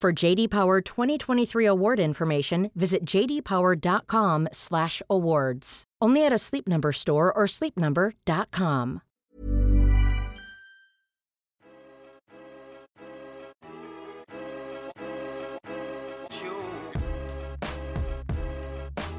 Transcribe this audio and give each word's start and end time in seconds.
For 0.00 0.12
JD 0.12 0.50
Power 0.50 0.80
2023 0.80 1.66
award 1.66 1.98
information, 1.98 2.70
visit 2.76 3.04
jdpower.com/awards. 3.04 5.84
Only 6.00 6.24
at 6.24 6.32
a 6.32 6.38
Sleep 6.38 6.68
Number 6.68 6.92
store 6.92 7.32
or 7.32 7.46
sleepnumber.com. 7.46 9.00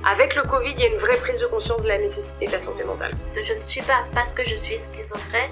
Avec 0.06 0.34
le 0.34 0.44
Covid, 0.44 0.72
il 0.72 0.80
y 0.80 0.84
a 0.84 0.88
une 0.88 1.00
vraie 1.00 1.18
prise 1.18 1.42
de 1.42 1.48
conscience 1.48 1.82
de 1.84 1.90
la 1.90 1.98
nécessité 1.98 2.46
de 2.48 2.54
la 2.54 2.64
santé 2.64 2.86
mentale. 2.86 3.12
Je 3.36 3.54
ne 3.54 3.60
suis 3.68 3.82
pas, 3.82 4.06
parce 4.16 4.34
que 4.34 4.46
je 4.46 4.56
suis 4.56 4.78
schizophrène, 4.80 5.52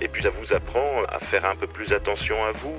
Et 0.00 0.08
puis 0.08 0.22
ça 0.22 0.30
vous 0.30 0.52
apprend 0.54 1.02
à 1.08 1.18
faire 1.20 1.44
un 1.44 1.54
peu 1.54 1.66
plus 1.66 1.92
attention 1.92 2.36
à 2.44 2.52
vous. 2.52 2.74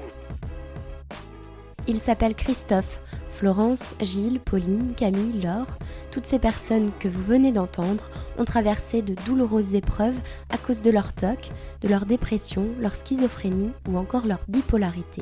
Il 1.87 1.97
s'appelle 1.97 2.35
Christophe. 2.35 3.01
Florence, 3.39 3.95
Gilles, 4.01 4.41
Pauline, 4.41 4.93
Camille, 4.97 5.41
Laure, 5.41 5.77
toutes 6.11 6.25
ces 6.25 6.39
personnes 6.39 6.91
que 6.99 7.07
vous 7.07 7.23
venez 7.23 7.53
d'entendre 7.53 8.03
ont 8.37 8.43
traversé 8.43 9.01
de 9.01 9.15
douloureuses 9.25 9.75
épreuves 9.75 10.17
à 10.49 10.57
cause 10.57 10.81
de 10.81 10.91
leur 10.91 11.13
TOC, 11.13 11.49
de 11.81 11.87
leur 11.87 12.05
dépression, 12.05 12.65
leur 12.81 12.95
schizophrénie 12.95 13.71
ou 13.87 13.97
encore 13.97 14.27
leur 14.27 14.39
bipolarité. 14.49 15.21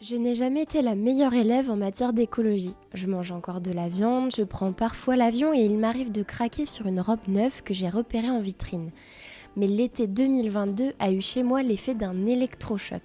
Je 0.00 0.14
n'ai 0.14 0.36
jamais 0.36 0.62
été 0.62 0.80
la 0.80 0.94
meilleure 0.94 1.34
élève 1.34 1.70
en 1.70 1.76
matière 1.76 2.12
d'écologie. 2.12 2.76
Je 2.94 3.08
mange 3.08 3.32
encore 3.32 3.60
de 3.60 3.72
la 3.72 3.88
viande, 3.88 4.30
je 4.32 4.44
prends 4.44 4.72
parfois 4.72 5.16
l'avion 5.16 5.52
et 5.52 5.58
il 5.58 5.76
m'arrive 5.76 6.12
de 6.12 6.22
craquer 6.22 6.66
sur 6.66 6.86
une 6.86 7.00
robe 7.00 7.26
neuve 7.26 7.64
que 7.64 7.74
j'ai 7.74 7.88
repérée 7.88 8.30
en 8.30 8.38
vitrine. 8.38 8.92
Mais 9.56 9.66
l'été 9.66 10.06
2022 10.06 10.92
a 11.00 11.10
eu 11.10 11.20
chez 11.20 11.42
moi 11.42 11.64
l'effet 11.64 11.94
d'un 11.94 12.26
électrochoc. 12.26 13.02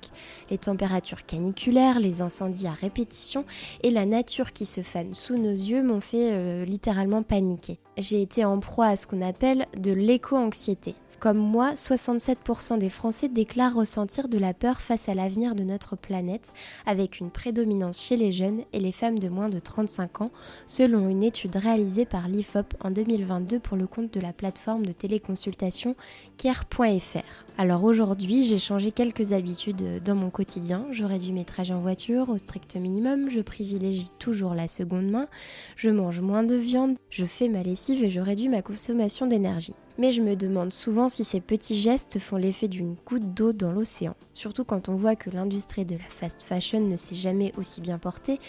Les 0.52 0.60
températures 0.60 1.26
caniculaires, 1.26 2.00
les 2.00 2.22
incendies 2.22 2.68
à 2.68 2.74
répétition 2.74 3.44
et 3.82 3.90
la 3.90 4.06
nature 4.06 4.54
qui 4.54 4.68
se 4.68 4.82
fane 4.82 5.16
sous 5.16 5.36
nos 5.36 5.50
yeux 5.50 5.82
m'ont 5.82 6.00
fait 6.00 6.30
euh, 6.32 6.64
littéralement 6.64 7.24
paniquer. 7.24 7.80
J'ai 7.98 8.22
été 8.22 8.46
en 8.46 8.60
proie 8.60 8.86
à 8.86 8.98
ce 8.98 9.08
qu'on 9.08 9.24
appelle 9.24 9.66
de 9.76 9.92
l'éco-anxiété. 9.92 10.94
Comme 11.24 11.38
moi, 11.38 11.76
67% 11.76 12.80
des 12.80 12.90
Français 12.90 13.30
déclarent 13.30 13.76
ressentir 13.76 14.28
de 14.28 14.38
la 14.38 14.54
peur 14.54 14.82
face 14.82 15.08
à 15.08 15.14
l'avenir 15.14 15.56
de 15.56 15.64
notre 15.64 15.96
planète, 15.96 16.52
avec 16.86 17.22
une 17.22 17.32
prédominance 17.32 18.02
chez 18.02 18.18
les 18.18 18.34
jeunes 18.34 18.64
et 18.74 18.82
les 18.82 18.92
femmes 18.92 19.20
de 19.20 19.30
moins 19.30 19.48
de 19.48 19.60
35 19.60 20.20
ans, 20.20 20.32
selon 20.68 21.08
une 21.08 21.24
étude 21.24 21.56
réalisée 21.56 22.04
par 22.04 22.28
l'IFOP 22.28 22.76
en 22.82 22.92
2022 22.92 23.60
pour 23.60 23.78
le 23.78 23.88
compte 23.88 24.14
de 24.14 24.20
la 24.20 24.34
plateforme 24.34 24.86
de 24.86 24.92
téléconsultation 24.92 25.96
care.fr. 26.38 27.24
Alors 27.58 27.86
aujourd'hui, 27.86 28.44
j'ai 28.44 28.60
changé 28.60 28.92
quelques 28.92 29.32
habitudes 29.32 30.04
dans 30.04 30.16
mon 30.16 30.30
quotidien. 30.30 30.88
Je 30.92 31.06
réduis 31.06 31.32
mes 31.32 31.46
trajets 31.46 31.74
en 31.74 31.80
voiture 31.80 32.28
au 32.28 32.38
strict 32.38 32.76
minimum, 32.76 33.30
je 33.30 33.40
privilégie 33.40 34.10
toujours 34.20 34.56
la 34.56 34.68
seconde 34.68 35.10
main, 35.10 35.30
je 35.78 35.90
mange 35.90 36.20
moins 36.20 36.44
de 36.44 36.56
viande, 36.56 36.98
je 37.10 37.24
fais 37.24 37.48
ma 37.48 37.64
lessive 37.64 38.04
et 38.04 38.10
je 38.10 38.20
réduis 38.20 38.50
ma 38.50 38.62
consommation 38.62 39.26
d'énergie. 39.26 39.74
Mais 40.00 40.12
je 40.12 40.24
me 40.24 40.36
demande 40.36 40.72
souvent 40.72 41.08
si 41.08 41.24
ces 41.24 41.40
petits 41.40 41.80
gestes 41.80 42.18
font 42.18 42.38
l'effet 42.38 42.68
d'une 42.68 42.96
goutte 43.06 43.34
d'eau 43.36 43.54
dans 43.54 43.72
l'océan, 43.72 44.16
surtout 44.34 44.64
quand 44.64 44.90
on 44.90 44.96
voit 44.96 45.16
que 45.16 45.30
l'industrie 45.30 45.86
de 45.86 45.96
la 45.96 46.10
fast 46.10 46.42
fashion 46.42 46.80
ne 46.80 46.98
s'est 46.98 47.14
jamais 47.14 47.52
aussi 47.58 47.80
bien 47.80 48.00
portée 48.00 48.40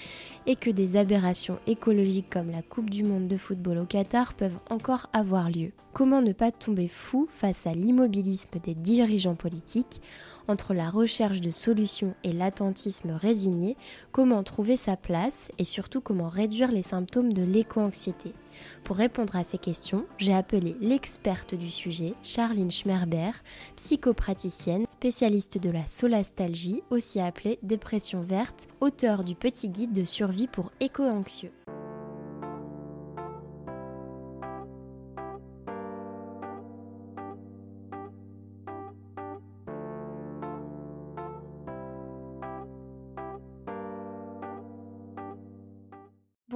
et 0.46 0.56
que 0.56 0.70
des 0.70 0.96
aberrations 0.96 1.58
écologiques 1.66 2.30
comme 2.30 2.50
la 2.50 2.62
Coupe 2.62 2.88
du 2.88 3.04
Monde 3.04 3.28
de 3.28 3.36
football 3.36 3.78
au 3.78 3.84
Qatar 3.84 4.32
peuvent 4.32 4.58
encore 4.70 5.08
avoir 5.12 5.50
lieu. 5.50 5.72
Comment 5.92 6.22
ne 6.22 6.32
pas 6.32 6.50
tomber 6.50 6.88
fou 6.88 7.28
face 7.30 7.66
à 7.66 7.74
l'immobilisme 7.74 8.58
des 8.62 8.74
dirigeants 8.74 9.36
politiques? 9.36 10.00
Entre 10.48 10.74
la 10.74 10.88
recherche 10.90 11.40
de 11.40 11.50
solutions 11.50 12.14
et 12.24 12.32
l'attentisme 12.32 13.10
résigné, 13.10 13.76
comment 14.12 14.42
trouver 14.42 14.76
sa 14.76 14.96
place 14.96 15.50
et 15.58 15.64
surtout 15.64 16.00
comment 16.00 16.28
réduire 16.28 16.72
les 16.72 16.82
symptômes 16.82 17.32
de 17.32 17.42
l'éco-anxiété? 17.42 18.32
Pour 18.82 18.96
répondre 18.96 19.36
à 19.36 19.44
ces 19.44 19.58
questions, 19.58 20.06
j'ai 20.18 20.34
appelé 20.34 20.76
l'experte 20.80 21.54
du 21.54 21.70
sujet, 21.70 22.14
Charline 22.22 22.70
Schmerber, 22.70 23.30
psychopraticienne, 23.76 24.86
spécialiste 24.86 25.58
de 25.58 25.70
la 25.70 25.86
solastalgie, 25.86 26.82
aussi 26.90 27.20
appelée 27.20 27.58
dépression 27.62 28.20
verte, 28.20 28.66
auteure 28.80 29.24
du 29.24 29.34
petit 29.34 29.68
guide 29.68 29.92
de 29.92 30.04
survie 30.04 30.46
pour 30.48 30.72
éco-anxieux. 30.80 31.52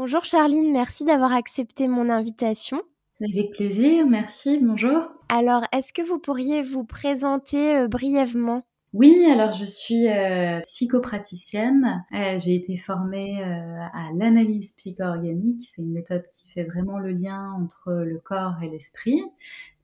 Bonjour 0.01 0.25
Charline, 0.25 0.71
merci 0.71 1.05
d'avoir 1.05 1.33
accepté 1.33 1.89
mon 1.89 2.09
invitation. 2.09 2.81
Avec 3.21 3.51
plaisir, 3.51 4.07
merci, 4.07 4.61
bonjour. 4.63 5.09
Alors, 5.29 5.65
est-ce 5.73 5.93
que 5.93 6.03
vous 6.03 6.21
pourriez 6.21 6.63
vous 6.63 6.85
présenter 6.85 7.75
euh, 7.75 7.89
brièvement? 7.89 8.63
Oui, 8.93 9.27
alors 9.29 9.51
je 9.51 9.65
suis 9.65 10.07
euh, 10.09 10.61
psychopraticienne. 10.61 12.05
Euh, 12.15 12.39
j'ai 12.39 12.55
été 12.55 12.77
formée 12.77 13.43
à 13.43 14.11
l'analyse 14.15 14.73
psycho-organique. 14.75 15.63
C'est 15.63 15.83
une 15.83 15.95
méthode 15.95 16.29
qui 16.31 16.49
fait 16.49 16.63
vraiment 16.63 16.99
le 16.99 17.11
lien 17.11 17.51
entre 17.61 17.93
le 17.93 18.21
corps 18.21 18.63
et 18.63 18.69
l'esprit. 18.69 19.21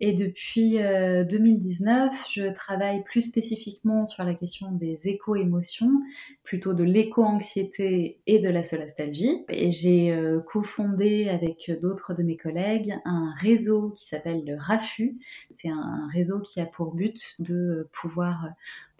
Et 0.00 0.12
depuis 0.12 0.78
2019, 0.78 2.12
euh, 2.12 2.16
je 2.30 2.52
travaille 2.52 3.02
plus 3.04 3.22
spécifiquement 3.22 4.06
sur 4.06 4.24
la 4.24 4.34
question 4.34 4.72
des 4.72 5.08
éco-émotions, 5.08 6.02
plutôt 6.42 6.74
de 6.74 6.82
l'éco-anxiété 6.82 8.18
et 8.26 8.38
de 8.38 8.48
la 8.48 8.64
solastalgie. 8.64 9.44
Et 9.48 9.70
j'ai 9.70 10.12
euh, 10.12 10.40
cofondé 10.40 11.28
avec 11.28 11.70
d'autres 11.80 12.12
de 12.12 12.22
mes 12.22 12.36
collègues 12.36 12.94
un 13.04 13.32
réseau 13.38 13.90
qui 13.90 14.06
s'appelle 14.06 14.44
le 14.44 14.56
RAFU. 14.58 15.16
C'est 15.48 15.70
un 15.70 16.08
réseau 16.12 16.40
qui 16.40 16.60
a 16.60 16.66
pour 16.66 16.94
but 16.94 17.36
de 17.38 17.88
pouvoir 17.92 18.48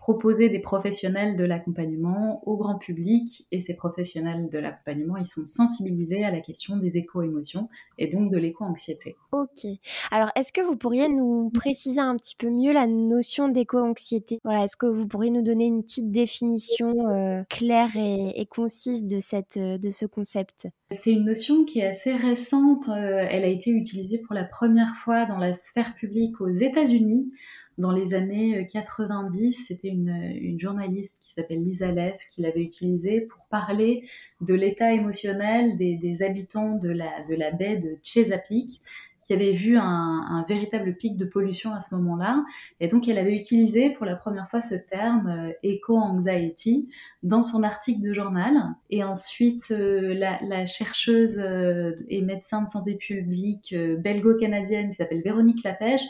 proposer 0.05 0.50
des 0.50 0.58
professionnels 0.58 1.35
de 1.35 1.44
l'accompagnement 1.44 2.46
au 2.46 2.58
grand 2.58 2.76
public 2.76 3.46
et 3.50 3.62
ces 3.62 3.73
professionnels 3.73 4.50
de 4.50 4.58
l'accompagnement, 4.58 5.17
ils 5.17 5.25
sont 5.25 5.46
sensibilisés 5.46 6.26
à 6.26 6.31
la 6.31 6.41
question 6.41 6.76
des 6.76 6.99
éco-émotions 6.99 7.70
et 7.96 8.08
donc 8.08 8.31
de 8.31 8.37
l'éco-anxiété. 8.37 9.17
Ok. 9.32 9.64
Alors, 10.11 10.31
est-ce 10.37 10.52
que 10.52 10.61
vous 10.61 10.76
pourriez 10.85 11.09
nous 11.09 11.49
préciser 11.49 12.01
un 12.01 12.15
petit 12.19 12.37
peu 12.37 12.51
mieux 12.51 12.71
la 12.71 12.87
notion 12.87 13.49
d'éco-anxiété? 13.49 14.39
Voilà, 14.45 14.65
est-ce 14.65 14.77
que 14.77 14.85
vous 14.85 15.09
pourriez 15.09 15.31
nous 15.31 15.41
donner 15.41 15.65
une 15.65 15.83
petite 15.83 16.11
définition 16.11 17.09
euh, 17.09 17.43
claire 17.49 17.97
et, 17.97 18.47
concise 18.51 19.07
de, 19.07 19.19
cette, 19.19 19.59
de 19.59 19.91
ce 19.91 20.05
concept? 20.05 20.69
C'est 20.91 21.13
une 21.13 21.25
notion 21.25 21.65
qui 21.65 21.79
est 21.79 21.87
assez 21.87 22.13
récente. 22.13 22.91
Euh, 22.91 23.27
elle 23.31 23.45
a 23.45 23.49
été 23.49 23.71
utilisée 23.71 24.19
pour 24.19 24.35
la 24.35 24.45
première 24.45 24.95
fois 25.03 25.25
dans 25.25 25.39
la 25.39 25.55
sphère 25.55 25.95
publique 25.95 26.43
aux 26.43 26.53
États-Unis 26.53 27.33
dans 27.79 27.91
les 27.91 28.15
années 28.15 28.67
90, 28.71 29.49
euh, 29.49 29.65
c'était 29.67 29.89
une, 29.89 30.61
journaliste 30.61 31.19
qui 31.21 31.33
s'appelle 31.33 31.65
Lisa 31.65 31.91
Leff 31.91 32.21
qui 32.29 32.43
l'avait 32.43 32.63
utilisé 32.63 33.23
pour 33.23 33.49
parler 33.49 34.05
de 34.41 34.55
l'état 34.55 34.93
émotionnel 34.93 35.77
des, 35.77 36.23
habitants 36.23 36.77
de 36.77 36.91
la, 36.91 37.25
de 37.29 37.35
la 37.35 37.51
baie 37.51 37.77
de 37.77 37.97
Chesapeake 38.03 38.81
qui 39.25 39.32
avait 39.32 39.53
vu 39.53 39.76
un, 39.79 40.44
véritable 40.49 40.94
pic 40.97 41.17
de 41.17 41.25
pollution 41.25 41.73
à 41.73 41.81
ce 41.81 41.94
moment-là. 41.94 42.44
Et 42.81 42.88
donc, 42.88 43.09
elle 43.09 43.19
avait 43.19 43.35
utilisé 43.35 43.91
pour 43.91 44.05
la 44.05 44.15
première 44.15 44.49
fois 44.50 44.61
ce 44.61 44.75
terme 44.75 45.29
euh, 45.29 45.53
eco-anxiety 45.65 46.91
dans 47.23 47.41
son 47.41 47.62
article 47.62 48.03
de 48.03 48.12
journal. 48.12 48.53
Et 48.91 49.03
ensuite, 49.03 49.71
euh, 49.71 50.15
la, 50.15 50.67
chercheuse 50.67 51.38
et 52.09 52.23
médecin 52.23 52.62
de 52.62 52.69
santé 52.69 52.94
publique 52.94 53.75
belgo-canadienne 53.75 54.88
qui 54.88 54.97
s'appelle 54.97 55.23
Véronique 55.23 55.62
Lapège 55.65 56.03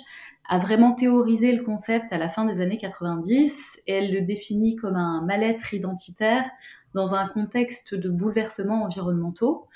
a 0.48 0.58
vraiment 0.58 0.92
théorisé 0.92 1.52
le 1.52 1.62
concept 1.62 2.12
à 2.12 2.18
la 2.18 2.28
fin 2.28 2.44
des 2.44 2.60
années 2.60 2.78
90 2.78 3.80
et 3.86 3.92
elle 3.92 4.12
le 4.12 4.20
définit 4.20 4.76
comme 4.76 4.96
un 4.96 5.22
mal-être 5.22 5.72
identitaire 5.72 6.48
dans 6.92 7.14
un 7.14 7.26
contexte 7.26 7.94
de 7.94 8.08
bouleversements 8.08 8.84
environnementaux. 8.84 9.66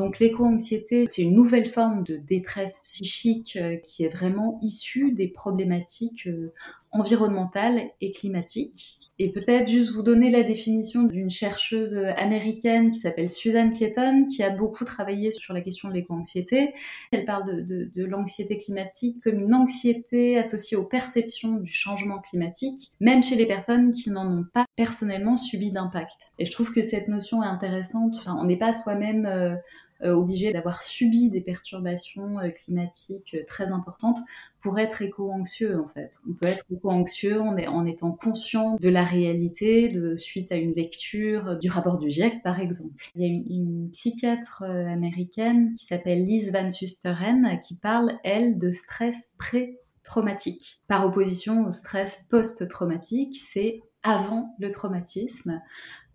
Donc 0.00 0.18
l'éco-anxiété, 0.18 1.06
c'est 1.06 1.20
une 1.20 1.34
nouvelle 1.34 1.66
forme 1.66 2.04
de 2.04 2.16
détresse 2.16 2.80
psychique 2.80 3.58
euh, 3.60 3.76
qui 3.76 4.02
est 4.02 4.08
vraiment 4.08 4.58
issue 4.62 5.12
des 5.12 5.28
problématiques 5.28 6.26
euh, 6.26 6.46
environnementales 6.90 7.82
et 8.00 8.10
climatiques. 8.10 9.12
Et 9.18 9.30
peut-être 9.30 9.68
juste 9.68 9.92
vous 9.92 10.02
donner 10.02 10.30
la 10.30 10.42
définition 10.42 11.02
d'une 11.02 11.28
chercheuse 11.28 11.92
euh, 11.92 12.14
américaine 12.16 12.88
qui 12.88 12.98
s'appelle 12.98 13.28
Suzanne 13.28 13.74
Clayton, 13.74 14.24
qui 14.24 14.42
a 14.42 14.48
beaucoup 14.48 14.86
travaillé 14.86 15.32
sur 15.32 15.52
la 15.52 15.60
question 15.60 15.90
de 15.90 15.94
l'éco-anxiété. 15.96 16.72
Elle 17.12 17.26
parle 17.26 17.66
de, 17.66 17.90
l'anxiété 17.96 18.56
climatique 18.56 19.22
comme 19.22 19.38
une 19.38 19.52
anxiété 19.52 20.38
associée 20.38 20.78
aux 20.78 20.84
perceptions 20.84 21.56
du 21.56 21.70
changement 21.70 22.20
climatique, 22.20 22.90
même 23.00 23.22
chez 23.22 23.36
les 23.36 23.46
personnes 23.46 23.92
qui 23.92 24.10
n'en 24.10 24.38
ont 24.38 24.46
pas 24.54 24.64
personnellement 24.76 25.36
subi 25.36 25.70
d'impact. 25.70 26.32
Et 26.38 26.46
je 26.46 26.52
trouve 26.52 26.72
que 26.72 26.80
cette 26.80 27.08
notion 27.08 27.42
est 27.42 27.46
intéressante. 27.46 28.24
On 28.26 28.44
n'est 28.44 28.56
pas 28.56 28.72
soi-même 28.72 29.60
obligé 30.02 30.52
d'avoir 30.52 30.82
subi 30.82 31.30
des 31.30 31.40
perturbations 31.40 32.38
euh, 32.38 32.50
climatiques 32.50 33.34
euh, 33.34 33.44
très 33.46 33.66
importantes 33.66 34.18
pour 34.60 34.78
être 34.78 35.02
éco-anxieux 35.02 35.80
en 35.80 35.88
fait. 35.88 36.18
On 36.28 36.34
peut 36.34 36.46
être 36.46 36.64
éco-anxieux 36.70 37.40
en, 37.40 37.86
étant 37.86 38.12
conscient 38.12 38.76
de 38.80 38.88
la 38.88 39.04
réalité 39.04 39.90
suite 40.16 40.52
à 40.52 40.56
une 40.56 40.72
lecture 40.72 41.58
du 41.58 41.70
rapport 41.70 41.98
du 41.98 42.10
GIEC 42.10 42.42
par 42.42 42.60
exemple. 42.60 42.94
Il 43.14 43.22
y 43.22 43.24
a 43.24 43.28
une 43.28 43.90
psychiatre 43.90 44.62
américaine 44.62 45.72
qui 45.74 45.86
s'appelle 45.86 46.24
Liz 46.24 46.52
Van 46.52 46.68
Susteren 46.68 47.58
qui 47.64 47.76
parle, 47.76 48.12
elle, 48.22 48.58
de 48.58 48.70
stress 48.70 49.32
pré-traumatique 49.38 50.82
par 50.88 51.06
opposition 51.06 51.66
au 51.66 51.72
stress 51.72 52.26
post-traumatique, 52.28 53.36
c'est 53.36 53.80
avant 54.02 54.54
le 54.58 54.70
traumatisme. 54.70 55.60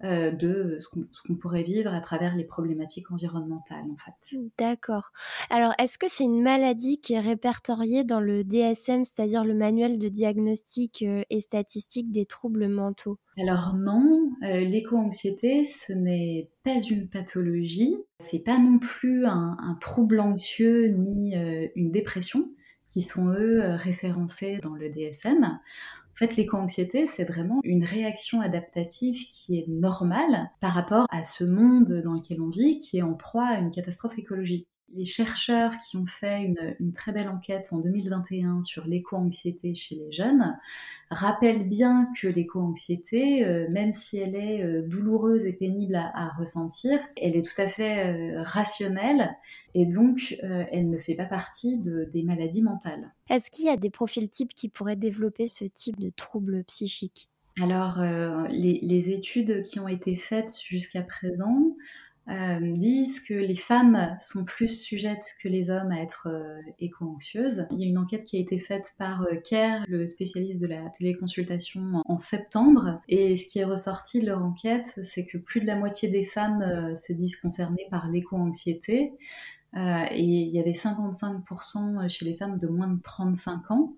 Euh, 0.04 0.30
de 0.30 0.78
ce 0.82 0.90
qu'on 0.90 1.36
pourrait 1.36 1.64
vivre 1.64 1.94
à 1.94 2.02
travers 2.02 2.36
les 2.36 2.44
problématiques 2.44 3.12
environnementales 3.12 3.86
en 3.90 3.96
fait. 3.96 4.38
D'accord. 4.58 5.14
Alors 5.50 5.72
est-ce 5.80 5.98
que 5.98 6.08
c'est 6.10 6.26
une 6.26 6.42
maladie 6.42 7.00
qui 7.00 7.14
est 7.14 7.22
répertoriée 7.22 8.04
dans 8.04 8.20
le 8.20 8.44
DSM, 8.44 9.06
c'est-à-dire 9.06 9.46
le 9.46 9.54
manuel 9.54 9.98
de 9.98 10.10
diagnostic 10.10 11.02
euh, 11.02 11.24
et 11.30 11.40
statistique 11.40 12.12
des 12.12 12.26
troubles 12.26 12.68
mentaux? 12.68 13.18
Alors 13.38 13.74
non, 13.74 14.32
euh, 14.44 14.60
l'éco-anxiété 14.66 15.64
ce 15.64 15.94
n'est 15.94 16.50
pas 16.66 16.78
une 16.90 17.08
pathologie, 17.08 17.96
c'est 18.20 18.44
pas 18.44 18.60
non 18.60 18.80
plus 18.80 19.26
un 19.26 19.78
trouble 19.80 20.20
anxieux 20.20 20.88
ni 20.88 21.36
une 21.76 21.92
dépression 21.92 22.50
qui 22.90 23.02
sont 23.02 23.30
eux 23.30 23.62
référencés 23.76 24.60
dans 24.62 24.74
le 24.74 24.90
DSM. 24.90 25.58
En 26.16 26.18
fait, 26.18 26.38
l'éco-anxiété, 26.38 27.08
c'est 27.08 27.26
vraiment 27.26 27.60
une 27.64 27.84
réaction 27.84 28.40
adaptative 28.40 29.18
qui 29.30 29.60
est 29.60 29.68
normale 29.68 30.50
par 30.62 30.74
rapport 30.74 31.06
à 31.10 31.26
ce 31.26 31.44
monde 31.44 31.92
dans 32.06 32.14
lequel 32.14 32.40
on 32.42 32.50
vit, 32.50 32.78
qui 32.78 33.00
est 33.00 33.02
en 33.02 33.16
proie 33.16 33.48
à 33.48 33.60
une 33.60 33.70
catastrophe 33.70 34.18
écologique. 34.18 34.70
Les 34.96 35.04
chercheurs 35.04 35.74
qui 35.80 35.98
ont 35.98 36.06
fait 36.06 36.54
une, 36.80 36.94
très 36.94 37.12
belle 37.12 37.28
enquête 37.28 37.68
en 37.72 37.80
2021 37.80 38.62
sur 38.62 38.88
l'éco-anxiété 38.88 39.76
chez 39.76 39.96
les 39.96 40.10
jeunes 40.14 40.58
rappellent 41.12 41.68
bien 41.68 42.08
que 42.18 42.30
l'éco-anxiété, 42.30 43.46
euh, 43.46 43.68
même 43.70 43.92
si 43.92 44.18
elle 44.18 44.36
est 44.36 44.64
euh, 44.64 44.84
douloureuse 44.84 45.44
et 45.44 45.52
pénible 45.52 45.96
à, 45.96 46.30
ressentir, 46.40 47.00
elle 47.22 47.36
est 47.36 47.42
tout 47.42 47.62
à 47.62 47.68
fait 47.68 48.08
euh, 48.08 48.42
rationnelle 48.42 49.36
et 49.74 49.86
donc 49.86 50.38
elle 50.42 50.90
ne 50.90 50.98
fait 50.98 51.16
pas 51.16 51.26
partie 51.26 51.78
de, 51.78 52.10
des 52.14 52.24
maladies 52.24 52.62
mentales. 52.62 53.12
Est-ce 53.30 53.52
qu'il 53.52 53.66
y 53.66 53.70
a 53.70 53.76
des 53.76 53.90
profils 53.90 54.30
types 54.30 54.54
qui 54.54 54.70
pourraient 54.70 54.96
développer 54.96 55.50
ce 55.50 55.66
type 55.66 56.00
de 56.00 56.10
troubles 56.16 56.64
psychiques 56.64 57.30
alors, 57.62 58.02
les, 58.50 59.12
études 59.12 59.62
qui 59.64 59.80
ont 59.80 59.88
été 59.88 60.18
faites 60.18 60.60
jusqu'à 60.62 61.02
présent 61.02 61.74
euh, 62.28 62.60
disent 62.60 63.20
que 63.20 63.36
les 63.36 63.56
femmes 63.56 64.18
sont 64.20 64.46
plus 64.46 64.82
sujettes 64.82 65.36
que 65.44 65.48
les 65.48 65.70
hommes 65.70 65.92
à 65.92 66.02
être 66.02 66.28
euh, 66.28 66.60
éco-anxieuses. 66.80 67.68
Il 67.72 67.80
y 67.80 67.84
a 67.84 67.88
une 67.88 68.00
enquête 68.00 68.26
qui 68.26 68.38
a 68.38 68.40
été 68.40 68.58
faite 68.58 68.96
par 68.98 69.22
euh, 69.22 69.36
Kerr, 69.44 69.86
le 69.88 70.08
spécialiste 70.08 70.60
de 70.60 70.66
la 70.66 70.90
téléconsultation, 70.90 72.02
en 72.04 72.18
septembre. 72.18 73.00
Et 73.08 73.36
ce 73.36 73.46
qui 73.46 73.60
est 73.60 73.64
ressorti 73.64 74.22
de 74.22 74.26
leur 74.26 74.44
enquête, 74.44 75.00
c'est 75.04 75.26
que 75.26 75.38
plus 75.38 75.60
de 75.60 75.68
la 75.68 75.76
moitié 75.76 76.10
des 76.10 76.24
femmes 76.24 76.96
se 76.96 77.14
disent 77.14 77.36
concernées 77.36 77.86
par 77.92 78.10
l'éco-anxiété. 78.10 79.14
et 79.76 80.24
il 80.24 80.50
y 80.50 80.60
avait 80.60 80.72
55% 80.72 82.10
chez 82.10 82.26
les 82.26 82.34
femmes 82.34 82.58
de 82.58 82.68
moins 82.68 82.88
de 82.88 83.02
35 83.02 83.70
ans. 83.72 83.94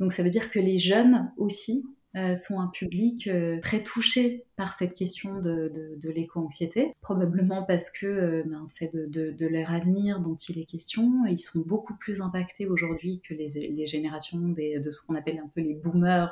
Donc 0.00 0.12
ça 0.12 0.22
veut 0.22 0.30
dire 0.30 0.50
que 0.50 0.58
les 0.58 0.78
jeunes 0.78 1.32
aussi 1.36 1.86
euh, 2.16 2.36
sont 2.36 2.60
un 2.60 2.68
public 2.68 3.26
euh, 3.26 3.58
très 3.60 3.82
touché 3.82 4.44
par 4.54 4.72
cette 4.72 4.94
question 4.94 5.40
de, 5.40 5.98
l'éco-anxiété, 6.04 6.92
probablement 7.00 7.64
parce 7.64 7.90
que 7.90 8.06
euh, 8.06 8.42
ben, 8.46 8.64
c'est 8.68 8.94
de, 8.94 9.46
leur 9.48 9.72
avenir 9.72 10.20
dont 10.20 10.36
il 10.36 10.60
est 10.60 10.64
question. 10.64 11.26
Ils 11.28 11.38
sont 11.38 11.58
beaucoup 11.58 11.96
plus 11.96 12.20
impactés 12.20 12.66
aujourd'hui 12.66 13.20
que 13.20 13.34
les, 13.34 13.86
générations 13.86 14.38
de 14.38 14.90
ce 14.90 15.04
qu'on 15.04 15.14
appelle 15.14 15.38
un 15.38 15.50
peu 15.52 15.60
les 15.60 15.74
boomers 15.74 16.30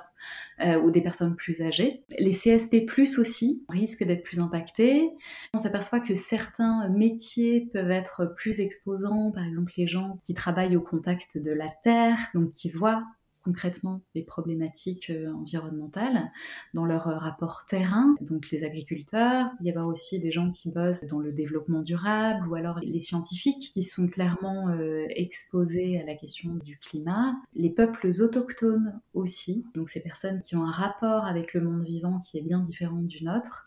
ou 0.84 0.90
des 0.92 1.00
personnes 1.00 1.34
plus 1.34 1.60
âgées. 1.60 2.04
Les 2.16 2.32
CSP+, 2.32 2.86
aussi 3.18 3.64
risquent 3.68 4.04
d'être 4.04 4.22
plus 4.22 4.38
impactés. 4.38 5.10
On 5.52 5.58
s'aperçoit 5.58 5.98
que 5.98 6.14
certains 6.14 6.88
métiers 6.90 7.68
peuvent 7.72 7.90
être 7.90 8.32
plus 8.36 8.60
exposants, 8.60 9.32
par 9.32 9.44
exemple 9.44 9.72
les 9.76 9.88
gens 9.88 10.20
qui 10.22 10.34
travaillent 10.34 10.76
au 10.76 10.80
contact 10.80 11.38
de 11.38 11.50
la 11.50 11.68
terre, 11.82 12.18
donc 12.34 12.52
qui 12.52 12.70
voient 12.70 13.02
concrètement 13.42 14.00
les 14.14 14.22
problématiques 14.22 15.10
euh, 15.10 15.32
environnementales 15.32 16.30
dans 16.74 16.84
leur 16.84 17.08
euh, 17.08 17.16
rapport 17.16 17.64
terrain, 17.66 18.14
donc 18.20 18.50
les 18.50 18.64
agriculteurs. 18.64 19.50
Il 19.60 19.66
y 19.66 19.72
a 19.72 19.86
aussi 19.86 20.20
des 20.20 20.30
gens 20.30 20.50
qui 20.50 20.70
bossent 20.70 21.04
dans 21.04 21.18
le 21.18 21.32
développement 21.32 21.82
durable 21.82 22.48
ou 22.48 22.54
alors 22.54 22.78
les 22.80 23.00
scientifiques 23.00 23.70
qui 23.72 23.82
sont 23.82 24.08
clairement 24.08 24.68
euh, 24.68 25.04
exposés 25.10 26.00
à 26.00 26.04
la 26.04 26.14
question 26.14 26.54
du 26.54 26.78
climat. 26.78 27.34
Les 27.54 27.70
peuples 27.70 28.10
autochtones 28.20 29.00
aussi, 29.14 29.64
donc 29.74 29.90
ces 29.90 30.00
personnes 30.00 30.40
qui 30.40 30.56
ont 30.56 30.64
un 30.64 30.70
rapport 30.70 31.24
avec 31.24 31.54
le 31.54 31.60
monde 31.60 31.84
vivant 31.84 32.18
qui 32.20 32.38
est 32.38 32.42
bien 32.42 32.60
différent 32.60 33.02
du 33.02 33.24
nôtre 33.24 33.64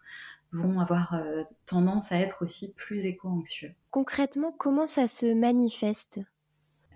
vont 0.52 0.80
avoir 0.80 1.22
tendance 1.66 2.14
à 2.14 2.18
être 2.18 2.42
aussi 2.42 2.74
plus 2.74 3.06
éco-anxieux. 3.06 3.74
Concrètement, 3.92 4.54
comment 4.58 4.86
ça 4.86 5.08
se 5.08 5.34
manifeste? 5.34 6.22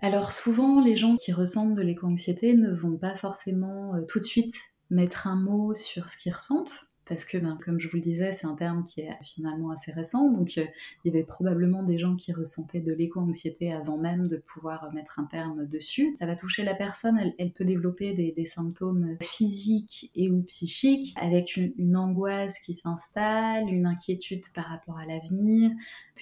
Alors 0.02 0.32
souvent, 0.32 0.82
les 0.82 0.96
gens 0.96 1.16
qui 1.16 1.32
ressentent 1.32 1.74
de 1.74 1.82
l'éco-anxiété 1.82 2.54
ne 2.54 2.72
vont 2.72 2.96
pas 2.96 3.14
forcément 3.16 3.94
euh, 3.94 4.02
tout 4.08 4.18
de 4.18 4.24
suite 4.24 4.54
mettre 4.90 5.26
un 5.26 5.36
mot 5.36 5.74
sur 5.74 6.08
ce 6.08 6.16
qu'ils 6.16 6.32
ressentent 6.32 6.90
parce 7.10 7.24
que, 7.24 7.36
ben, 7.38 7.58
comme 7.64 7.80
je 7.80 7.88
vous 7.88 7.96
le 7.96 8.02
disais, 8.02 8.30
c'est 8.30 8.46
un 8.46 8.54
terme 8.54 8.84
qui 8.84 9.00
est 9.00 9.10
finalement 9.22 9.70
assez 9.72 9.90
récent, 9.90 10.30
donc 10.30 10.52
euh, 10.56 10.64
il 11.04 11.12
y 11.12 11.16
avait 11.16 11.26
probablement 11.26 11.82
des 11.82 11.98
gens 11.98 12.14
qui 12.14 12.32
ressentaient 12.32 12.80
de 12.80 12.92
l'éco-anxiété 12.92 13.72
avant 13.72 13.98
même 13.98 14.28
de 14.28 14.36
pouvoir 14.36 14.92
mettre 14.94 15.18
un 15.18 15.24
terme 15.24 15.66
dessus. 15.66 16.14
Ça 16.16 16.26
va 16.26 16.36
toucher 16.36 16.62
la 16.62 16.76
personne, 16.76 17.18
elle, 17.36 17.52
peut 17.52 17.64
développer 17.64 18.12
des, 18.12 18.46
symptômes 18.46 19.16
physiques 19.20 20.12
et 20.14 20.30
ou 20.30 20.42
psychiques, 20.42 21.12
avec 21.16 21.56
une, 21.56 21.96
angoisse 21.96 22.60
qui 22.60 22.74
s'installe, 22.74 23.68
une 23.68 23.86
inquiétude 23.86 24.44
par 24.54 24.66
rapport 24.66 24.96
à 24.96 25.04
l'avenir, 25.04 25.72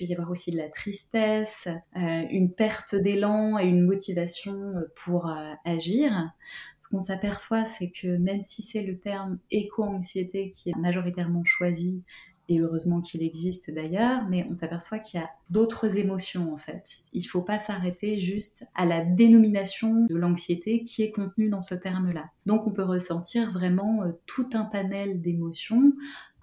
il 0.05 0.11
y 0.11 0.15
avoir 0.15 0.31
aussi 0.31 0.51
de 0.51 0.57
la 0.57 0.69
tristesse, 0.69 1.69
euh, 1.97 2.23
une 2.31 2.53
perte 2.53 2.95
d'élan 2.95 3.59
et 3.59 3.67
une 3.67 3.85
motivation 3.85 4.55
euh, 4.55 4.93
pour 4.95 5.31
agir 5.65 6.33
ce 6.81 6.89
qu'on 6.89 7.01
s'aperçoit, 7.01 7.67
c'est 7.67 7.91
que 7.91 8.17
même 8.19 8.43
si 8.43 8.63
c'est 8.63 8.83
le 8.83 8.99
terme 8.99 9.39
éco-anxiété 9.51 10.51
qui 10.51 10.71
est 10.71 10.77
majoritairement 10.77 11.45
choisi, 11.45 12.03
et 12.49 12.61
heureusement 12.61 13.01
qu'il 13.01 13.23
existe 13.23 13.71
d'ailleurs, 13.71 14.27
mais 14.29 14.47
on 14.49 14.55
s'aperçoit 14.55 14.99
qu'il 14.99 15.21
y 15.21 15.23
a 15.23 15.29
d'autres 15.51 15.99
émotions 15.99 16.53
en 16.53 16.57
fait. 16.57 16.99
Il 17.13 17.23
ne 17.23 17.29
faut 17.29 17.43
pas 17.43 17.59
s'arrêter 17.59 18.19
juste 18.19 18.67
à 18.75 18.87
la 18.87 19.05
dénomination 19.05 20.07
de 20.07 20.15
l'anxiété 20.15 20.83
qui 20.83 21.03
est 21.03 21.13
contenue 21.13 21.51
dans 21.51 21.61
ce 21.63 21.75
terme-là. 21.75 22.31
Donc 22.47 22.67
on 22.67 22.71
peut 22.71 22.85
ressentir 22.85 23.53
vraiment 23.53 24.03
euh, 24.03 24.13
tout 24.27 24.49
un 24.55 24.65
panel 24.65 25.21
d'émotions 25.21 25.93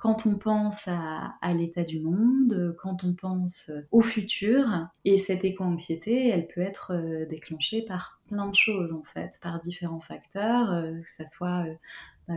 quand 0.06 0.28
on 0.28 0.36
pense 0.36 0.88
à, 0.88 1.54
l'état 1.56 1.84
du 1.84 2.00
monde, 2.00 2.76
quand 2.80 3.04
on 3.04 3.14
pense 3.14 3.72
au 3.90 4.04
futur. 4.04 4.88
Et 5.04 5.18
cette 5.18 5.44
éco-anxiété, 5.44 6.30
elle 6.30 6.46
peut 6.46 6.62
être 6.62 6.94
euh, 6.94 7.26
déclenchée 7.26 7.82
par 7.82 8.22
plein 8.28 8.48
de 8.48 8.54
choses 8.54 8.94
en 8.94 9.02
fait, 9.02 9.40
par 9.42 9.60
différents 9.62 10.00
facteurs, 10.00 10.72
euh, 10.72 11.00
que 11.02 11.12
ce 11.12 11.26
soit 11.26 11.66
euh, 11.66 11.74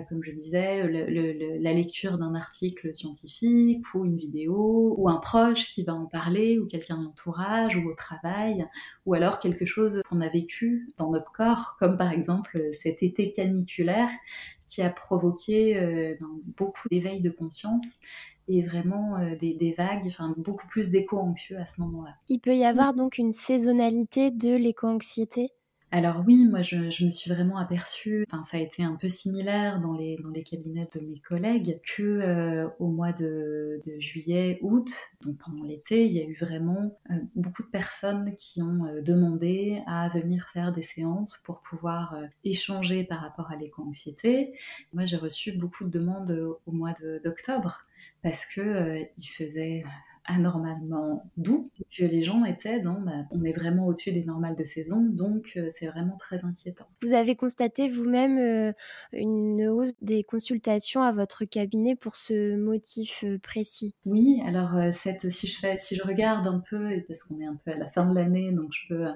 comme 0.08 0.22
je 0.22 0.32
disais, 0.32 0.86
la 0.88 1.72
lecture 1.72 2.18
d'un 2.18 2.34
article 2.34 2.94
scientifique 2.94 3.84
ou 3.94 4.04
une 4.04 4.16
vidéo, 4.16 4.94
ou 4.96 5.08
un 5.08 5.16
proche 5.16 5.70
qui 5.70 5.82
va 5.82 5.94
en 5.94 6.06
parler, 6.06 6.58
ou 6.58 6.66
quelqu'un 6.66 6.98
de 6.98 7.04
l'entourage, 7.04 7.76
ou 7.76 7.88
au 7.88 7.94
travail, 7.94 8.66
ou 9.06 9.14
alors 9.14 9.38
quelque 9.38 9.64
chose 9.64 10.02
qu'on 10.08 10.20
a 10.20 10.28
vécu 10.28 10.88
dans 10.98 11.10
notre 11.10 11.32
corps, 11.32 11.76
comme 11.78 11.96
par 11.96 12.12
exemple 12.12 12.62
cet 12.72 13.02
été 13.02 13.30
caniculaire 13.30 14.10
qui 14.66 14.82
a 14.82 14.90
provoqué 14.90 15.76
euh, 15.76 16.14
ben, 16.20 16.28
beaucoup 16.56 16.88
d'éveil 16.90 17.20
de 17.20 17.30
conscience 17.30 17.86
et 18.48 18.62
vraiment 18.62 19.16
euh, 19.16 19.36
des, 19.36 19.54
des, 19.54 19.72
vagues, 19.72 20.04
enfin 20.06 20.34
beaucoup 20.36 20.66
plus 20.68 20.90
d'éco-anxieux 20.90 21.58
à 21.58 21.66
ce 21.66 21.80
moment-là. 21.82 22.14
Il 22.28 22.40
peut 22.40 22.56
y 22.56 22.64
avoir 22.64 22.94
donc 22.94 23.18
une 23.18 23.32
saisonnalité 23.32 24.30
de 24.30 24.54
l'éco-anxiété? 24.54 25.52
Alors 25.90 26.22
oui, 26.26 26.44
moi 26.44 26.60
je, 26.60 26.76
me 26.76 27.10
suis 27.10 27.30
vraiment 27.30 27.56
aperçue, 27.56 28.26
enfin 28.30 28.44
ça 28.44 28.58
a 28.58 28.60
été 28.60 28.82
un 28.82 28.96
peu 28.96 29.08
similaire 29.08 29.80
dans 29.80 29.94
les, 29.94 30.18
dans 30.22 30.28
les 30.28 30.42
cabinets 30.42 30.86
de 30.94 31.00
mes 31.00 31.18
collègues, 31.18 31.80
que 31.82 32.02
euh, 32.02 32.68
au 32.78 32.88
mois 32.88 33.12
de, 33.12 33.80
juillet, 33.98 34.58
août, 34.60 34.90
donc 35.22 35.38
pendant 35.38 35.64
l'été, 35.64 36.04
il 36.04 36.12
y 36.12 36.20
a 36.20 36.24
eu 36.24 36.36
vraiment 36.36 36.98
euh, 37.10 37.14
beaucoup 37.34 37.62
de 37.62 37.68
personnes 37.68 38.34
qui 38.36 38.60
ont 38.60 38.84
euh, 38.84 39.00
demandé 39.00 39.82
à 39.86 40.10
venir 40.10 40.46
faire 40.52 40.72
des 40.72 40.82
séances 40.82 41.38
pour 41.44 41.62
pouvoir 41.62 42.16
échanger 42.44 43.04
par 43.04 43.20
rapport 43.20 43.50
à 43.50 43.56
l'éco-anxiété. 43.56 44.52
Moi 44.92 45.06
j'ai 45.06 45.16
reçu 45.16 45.52
beaucoup 45.52 45.84
de 45.84 45.90
demandes 45.90 46.58
au 46.66 46.72
mois 46.72 46.92
d'octobre 47.24 47.80
parce 48.22 48.44
que 48.44 49.06
il 49.16 49.26
faisait 49.26 49.84
anormalement 50.28 51.24
doux, 51.36 51.70
que 51.90 52.04
les 52.04 52.22
gens 52.22 52.44
étaient 52.44 52.80
dans 52.80 53.00
bah, 53.00 53.24
on 53.30 53.42
est 53.44 53.52
vraiment 53.52 53.86
au-dessus 53.86 54.12
des 54.12 54.24
normales 54.24 54.54
de 54.56 54.64
saison, 54.64 55.00
donc 55.00 55.52
euh, 55.56 55.68
c'est 55.72 55.86
vraiment 55.86 56.16
très 56.16 56.44
inquiétant. 56.44 56.86
Vous 57.02 57.14
avez 57.14 57.34
constaté 57.34 57.88
vous-même 57.88 58.38
euh, 58.38 58.72
une 59.12 59.66
hausse 59.68 59.94
des 60.02 60.22
consultations 60.22 61.02
à 61.02 61.12
votre 61.12 61.44
cabinet 61.44 61.96
pour 61.96 62.14
ce 62.14 62.56
motif 62.56 63.24
euh, 63.24 63.38
précis? 63.38 63.94
Oui, 64.04 64.40
alors 64.46 64.92
cette, 64.92 65.30
si, 65.30 65.46
je 65.46 65.58
fais, 65.58 65.78
si 65.78 65.96
je 65.96 66.02
regarde 66.02 66.46
un 66.46 66.60
peu, 66.60 67.02
parce 67.08 67.22
qu'on 67.22 67.40
est 67.40 67.46
un 67.46 67.58
peu 67.64 67.72
à 67.72 67.78
la 67.78 67.90
fin 67.90 68.06
de 68.06 68.14
l'année, 68.14 68.52
donc 68.52 68.70
je 68.72 68.94
peux 68.94 69.06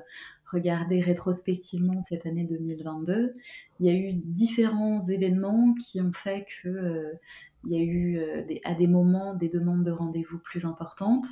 regarder 0.50 1.00
rétrospectivement 1.00 2.02
cette 2.02 2.26
année 2.26 2.44
2022, 2.44 3.32
il 3.80 3.86
y 3.86 3.90
a 3.90 3.94
eu 3.94 4.12
différents 4.12 5.00
événements 5.00 5.74
qui 5.74 6.00
ont 6.00 6.12
fait 6.12 6.46
que 6.62 7.18
il 7.64 7.72
y 7.72 7.76
a 7.76 7.82
eu 7.82 8.18
euh, 8.18 8.42
à 8.64 8.74
des 8.74 8.86
moments 8.86 9.34
des 9.34 9.48
demandes 9.48 9.84
de 9.84 9.90
rendez-vous 9.90 10.38
plus 10.38 10.64
importantes. 10.64 11.26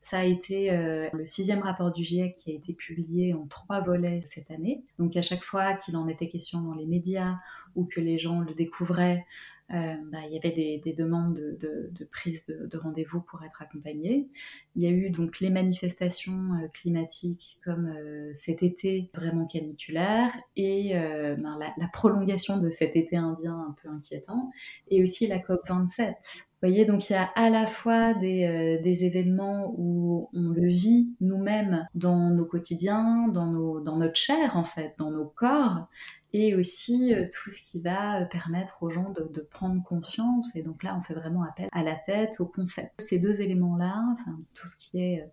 Ça 0.00 0.18
a 0.18 0.24
été 0.24 0.70
euh, 0.70 1.08
le 1.12 1.26
sixième 1.26 1.60
rapport 1.60 1.92
du 1.92 2.04
GIEC 2.04 2.34
qui 2.34 2.50
a 2.50 2.54
été 2.54 2.72
publié 2.72 3.34
en 3.34 3.46
trois 3.46 3.80
volets 3.80 4.22
cette 4.24 4.50
année. 4.50 4.84
Donc 4.98 5.16
à 5.16 5.22
chaque 5.22 5.42
fois 5.42 5.74
qu'il 5.74 5.96
en 5.96 6.08
était 6.08 6.28
question 6.28 6.60
dans 6.60 6.74
les 6.74 6.86
médias 6.86 7.38
ou 7.74 7.84
que 7.84 8.00
les 8.00 8.18
gens 8.18 8.40
le 8.40 8.54
découvraient, 8.54 9.24
euh, 9.72 9.94
bah, 10.10 10.18
il 10.26 10.34
y 10.34 10.38
avait 10.38 10.80
des, 10.84 10.92
demandes 10.92 11.34
de, 11.34 12.04
prise 12.10 12.46
de, 12.46 12.76
rendez-vous 12.76 13.20
pour 13.20 13.42
être 13.42 13.62
accompagnés. 13.62 14.28
Il 14.76 14.82
y 14.82 14.86
a 14.86 14.90
eu 14.90 15.10
donc 15.10 15.40
les 15.40 15.50
manifestations 15.50 16.54
euh, 16.54 16.68
climatiques 16.68 17.58
comme 17.64 17.86
euh, 17.86 18.30
cet 18.34 18.62
été 18.62 19.10
vraiment 19.14 19.46
caniculaire 19.46 20.32
et 20.56 20.92
ben, 20.92 21.58
la, 21.58 21.88
prolongation 21.92 22.58
de 22.58 22.70
cet 22.70 22.96
été 22.96 23.16
indien 23.16 23.58
un 23.68 23.74
peu 23.82 23.88
inquiétant 23.88 24.50
et 24.88 25.02
aussi 25.02 25.26
la 25.26 25.38
COP 25.38 25.60
27. 25.68 26.46
Vous 26.62 26.68
voyez, 26.68 26.84
donc 26.84 27.10
il 27.10 27.14
y 27.14 27.16
a 27.16 27.24
à 27.34 27.50
la 27.50 27.66
fois 27.66 28.14
des, 28.14 28.78
des 28.84 29.04
événements 29.04 29.74
où 29.76 30.28
on 30.32 30.50
le 30.50 30.68
vit 30.68 31.08
nous-mêmes 31.20 31.88
dans 31.96 32.30
nos 32.30 32.44
quotidiens, 32.44 33.26
dans, 33.28 33.46
nos, 33.46 33.80
dans 33.80 33.96
notre 33.96 34.14
chair 34.14 34.56
en 34.56 34.64
fait, 34.64 34.94
dans 34.96 35.10
nos 35.10 35.26
corps, 35.26 35.88
et 36.32 36.54
aussi 36.54 37.14
euh, 37.14 37.26
tout 37.32 37.50
ce 37.50 37.60
qui 37.62 37.80
va 37.80 38.22
euh, 38.22 38.24
permettre 38.24 38.82
aux 38.82 38.90
gens 38.90 39.10
de, 39.10 39.40
prendre 39.40 39.82
conscience. 39.82 40.54
Et 40.56 40.62
donc 40.62 40.82
là, 40.82 40.96
on 40.96 41.02
fait 41.02 41.14
vraiment 41.14 41.42
appel 41.42 41.68
à 41.72 41.82
la 41.82 41.94
tête, 41.94 42.40
au 42.40 42.46
concept. 42.46 43.00
Ces 43.00 43.18
deux 43.18 43.40
éléments-là, 43.40 44.02
enfin, 44.12 44.38
tout 44.54 44.66
ce 44.66 44.76
qui 44.76 45.00
est 45.00 45.28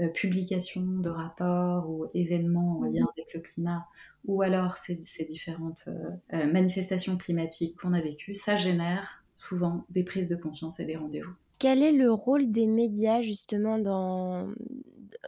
euh, 0.00 0.08
publication 0.08 0.82
de 0.82 1.08
rapports 1.08 1.88
ou 1.88 2.06
événements 2.14 2.80
en 2.80 2.84
lien 2.84 3.06
avec 3.16 3.32
le 3.34 3.40
climat, 3.40 3.86
ou 4.24 4.42
alors 4.42 4.76
ces, 4.76 5.00
ces 5.04 5.24
différentes 5.24 5.88
manifestations 6.30 7.16
climatiques 7.16 7.78
qu'on 7.80 7.92
a 7.92 8.00
vécues, 8.00 8.34
ça 8.34 8.54
génère 8.54 9.19
souvent 9.40 9.84
des 9.90 10.04
prises 10.04 10.28
de 10.28 10.36
conscience 10.36 10.80
et 10.80 10.84
des 10.84 10.96
rendez-vous. 10.96 11.32
Quel 11.58 11.82
est 11.82 11.92
le 11.92 12.10
rôle 12.12 12.50
des 12.50 12.66
médias 12.66 13.22
justement 13.22 13.78
dans, 13.78 14.48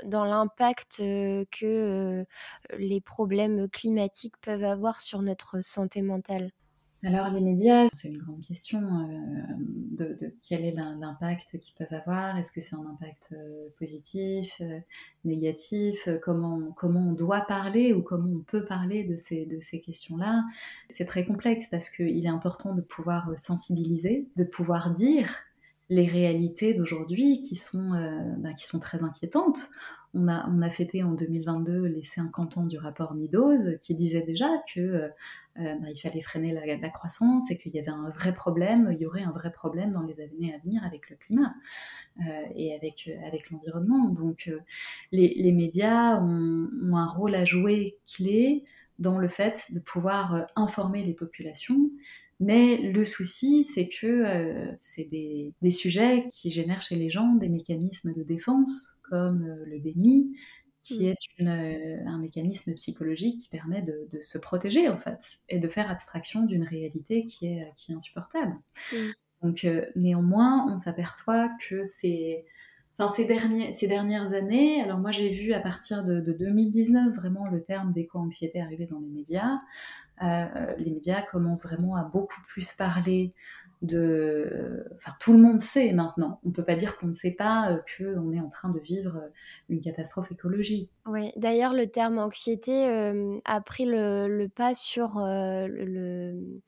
l'impact 0.05 0.99
que 0.99 2.25
les 2.79 3.01
problèmes 3.01 3.69
climatiques 3.69 4.37
peuvent 4.41 4.65
avoir 4.65 5.01
sur 5.01 5.23
notre 5.23 5.63
santé 5.63 6.03
mentale? 6.03 6.53
Alors 7.05 7.31
les 7.31 7.41
médias, 7.41 7.89
c'est 7.95 8.09
une 8.09 8.19
grande 8.19 8.41
question 8.43 8.81
de, 8.81 10.35
quel 10.47 10.65
est 10.65 10.73
l'impact 10.73 11.59
qu'ils 11.59 11.75
peuvent 11.75 11.93
avoir. 11.93 12.39
Est-ce 12.39 12.53
que 12.53 12.61
c'est 12.61 12.77
un 12.77 12.87
impact 12.87 13.35
positif, 13.79 14.63
négatif? 15.25 16.09
Comment, 16.23 16.73
comment 16.77 17.09
on 17.09 17.13
doit 17.13 17.41
parler 17.41 17.93
ou 17.93 18.03
comment 18.03 18.29
on 18.29 18.41
peut 18.41 18.65
parler 18.65 19.03
de 19.05 19.17
ces, 19.17 19.47
de 19.47 19.59
ces 19.61 19.81
questions-là? 19.81 20.45
C'est 20.91 21.07
très 21.07 21.25
complexe 21.25 21.67
parce 21.69 21.91
qu'il 21.91 22.25
est 22.25 22.29
important 22.29 22.75
de 22.75 22.83
pouvoir 22.83 23.33
sensibiliser, 23.37 24.29
de 24.37 24.45
pouvoir 24.45 24.93
dire 24.93 25.29
les 25.93 26.07
réalités 26.07 26.73
d'aujourd'hui 26.73 27.41
qui, 27.41 27.57
sont, 27.57 27.93
euh, 27.93 28.35
bah, 28.39 28.53
qui 28.53 28.67
sont 28.67 28.81
très 28.81 29.03
inquiétantes. 29.05 29.71
On 30.15 30.29
a, 30.29 30.49
on 30.49 30.69
fêté 30.71 31.03
en 31.03 31.13
2022 31.13 31.87
les 31.87 32.03
50 32.03 32.59
ans 32.59 32.67
du 32.67 32.79
rapport 32.79 33.15
Meadows 33.15 33.79
qui 33.81 33.95
disait 33.95 34.23
déjà 34.23 34.49
que 34.73 35.11
bah, 35.57 35.91
il 35.95 36.01
fallait 36.01 36.21
freiner 36.21 36.53
la, 36.53 36.89
croissance 36.89 37.51
et 37.51 37.59
qu'il 37.59 37.75
y 37.75 37.79
avait 37.79 37.91
un 37.91 38.09
vrai 38.11 38.35
problème, 38.35 38.89
il 38.93 38.99
y 38.99 39.07
aurait 39.07 39.23
un 39.23 39.33
vrai 39.33 39.53
problème 39.53 39.93
dans 39.93 40.03
les 40.03 40.21
années 40.21 40.55
à 40.55 40.59
venir 40.59 40.83
avec 40.85 41.11
le 41.11 41.17
climat 41.17 41.55
et 42.55 42.75
avec, 42.75 43.51
l'environnement. 43.51 44.09
Donc 44.09 44.51
les, 45.13 45.35
les, 45.37 45.53
médias 45.53 46.21
ont, 46.21 46.69
ont, 46.83 46.97
un 46.97 47.07
rôle 47.07 47.35
à 47.35 47.45
jouer 47.45 47.99
clé 48.07 48.65
dans 48.99 49.19
le 49.19 49.29
fait 49.29 49.73
de 49.73 49.81
pouvoir 49.81 50.47
informer 50.57 51.03
les 51.03 51.15
populations 51.15 51.91
mais 52.43 52.79
le 52.79 53.05
souci, 53.05 53.63
c'est 53.63 53.89
que 53.89 54.07
euh, 54.07 54.73
c'est 54.81 55.05
des, 55.05 55.71
sujets 55.71 56.27
qui 56.33 56.51
génèrent 56.51 56.83
chez 56.83 56.97
les 56.97 57.09
gens 57.09 57.35
des 57.37 57.49
mécanismes 57.49 58.13
de 58.13 58.25
défense, 58.25 58.99
comme 59.13 59.45
euh, 59.45 59.65
le 59.67 59.79
déni, 59.79 60.35
qui 60.81 61.05
mm. 61.05 61.11
est 61.11 61.47
euh, 61.47 61.97
un 62.07 62.19
mécanisme 62.19 62.73
psychologique 62.73 63.41
qui 63.41 63.49
permet 63.51 63.83
de, 63.83 64.09
se 64.23 64.39
protéger, 64.39 64.89
en 64.89 64.97
fait, 64.97 65.39
et 65.51 65.59
de 65.59 65.69
faire 65.69 65.91
abstraction 65.91 66.47
d'une 66.47 66.65
réalité 66.65 67.27
qui 67.27 67.47
est, 67.47 67.75
qui 67.77 67.93
est 67.93 67.95
insupportable. 67.95 68.57
Mm. 68.91 68.97
Donc, 69.43 69.67
néanmoins, 69.97 70.73
on 70.73 70.79
s'aperçoit 70.79 71.51
que 71.69 71.85
c'est... 71.85 72.47
Enfin, 72.99 73.13
ces, 73.13 73.25
derniers, 73.25 73.73
ces 73.73 73.89
dernières 73.89 74.33
années, 74.33 74.83
alors 74.83 74.99
moi 74.99 75.11
j'ai 75.13 75.31
vu 75.31 75.55
à 75.55 75.61
partir 75.61 76.05
de, 76.05 76.21
de 76.21 76.33
2019 76.33 77.17
vraiment 77.17 77.49
le 77.49 77.63
terme 77.65 77.93
d'éco-anxiété 77.93 78.61
arriver 78.61 78.87
dans 78.87 79.01
les 79.01 79.09
médias. 79.09 79.57
Euh, 80.23 80.75
les 80.79 80.91
médias 80.91 81.23
commencent 81.23 81.65
vraiment 81.65 81.97
à 81.97 82.05
beaucoup 82.05 82.41
plus 82.49 82.73
parler 82.75 83.35
de... 83.83 84.87
Enfin, 84.97 85.13
tout 85.21 85.33
le 85.33 85.41
monde 85.41 85.61
sait 85.61 85.93
maintenant. 85.93 86.41
On 86.45 86.49
ne 86.49 86.55
peut 86.55 86.65
pas 86.65 86.77
dire 86.77 86.97
qu'on 86.97 87.09
ne 87.09 87.13
sait 87.13 87.33
pas 87.33 87.73
euh, 87.73 87.79
qu'on 87.99 88.33
est 88.33 88.41
en 88.41 88.49
train 88.49 88.69
de 88.69 88.79
vivre 88.79 89.17
euh, 89.17 89.29
une 89.69 89.81
catastrophe 89.81 90.31
écologique. 90.33 90.91
Oui, 91.07 91.33
d'ailleurs, 91.35 91.73
le 91.73 91.89
terme 91.89 92.19
anxiété 92.19 92.87
a 93.45 93.61
pris 93.61 93.87
le, 93.87 94.47
pas 94.55 94.73
sur 94.75 95.19
le, 95.19 96.61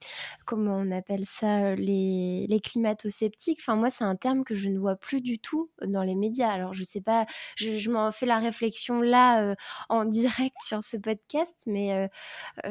Comment 0.44 0.76
on 0.76 0.90
appelle 0.90 1.24
ça 1.24 1.76
Les, 1.76 2.46
les 2.48 2.60
climato-sceptiques. 2.60 3.60
Enfin, 3.60 3.76
moi, 3.76 3.90
c'est 3.90 4.02
un 4.02 4.16
terme 4.16 4.42
que 4.42 4.56
je 4.56 4.68
ne 4.70 4.78
vois 4.78 4.96
plus 4.96 5.20
du 5.20 5.38
tout 5.38 5.70
dans 5.86 6.02
les 6.02 6.16
médias. 6.16 6.50
Alors, 6.50 6.74
je 6.74 6.82
sais 6.82 7.00
pas, 7.00 7.26
je, 7.56 7.90
m'en 7.90 8.10
fais 8.10 8.26
la 8.26 8.38
réflexion 8.38 9.00
là, 9.00 9.54
en 9.88 10.04
direct 10.04 10.56
sur 10.62 10.82
ce 10.82 10.96
podcast, 10.96 11.62
mais 11.68 12.08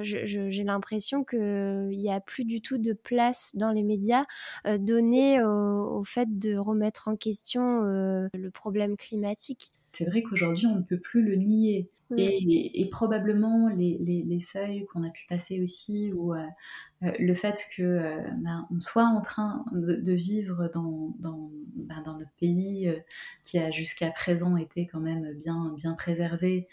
j'ai 0.01 0.63
l'impression 0.65 1.24
qu'il 1.24 1.88
n'y 1.88 2.12
a 2.12 2.20
plus 2.20 2.43
du 2.43 2.62
tout 2.62 2.77
de 2.77 2.91
place 2.93 3.51
dans 3.55 3.72
les 3.72 3.84
médias 3.84 4.25
euh, 4.67 4.77
donné 4.77 5.41
au, 5.43 6.03
fait 6.03 6.38
de 6.38 6.58
remettre 6.58 7.08
en 7.08 7.15
question 7.15 7.82
le 7.82 8.50
problème 8.50 8.98
climatique. 8.98 9.72
C'est 9.93 10.05
vrai 10.05 10.23
qu'aujourd'hui, 10.23 10.67
on 10.67 10.75
ne 10.75 10.81
peut 10.81 11.00
plus 11.00 11.23
le 11.23 11.35
nier. 11.35 11.89
Et, 12.15 12.88
probablement 12.91 13.69
les, 13.69 13.97
les, 14.00 14.39
seuils 14.39 14.85
qu'on 14.85 15.03
a 15.03 15.09
pu 15.09 15.25
passer 15.27 15.63
aussi, 15.63 16.12
ou 16.13 16.35
euh, 16.35 16.45
le 17.01 17.33
fait 17.33 17.65
que 17.75 18.21
ben, 18.43 18.67
on 18.69 18.79
soit 18.79 19.05
en 19.05 19.19
train 19.19 19.65
de, 19.71 20.13
vivre 20.13 20.69
dans, 20.75 21.15
dans, 21.17 21.50
ben, 21.75 22.03
dans, 22.05 22.19
notre 22.19 22.33
pays 22.39 22.93
qui 23.43 23.57
a 23.57 23.71
jusqu'à 23.71 24.12
présent 24.12 24.57
été 24.57 24.85
quand 24.85 25.00
même 25.00 25.33
bien, 25.33 25.73
bien 25.75 25.93
préservé, 25.93 26.67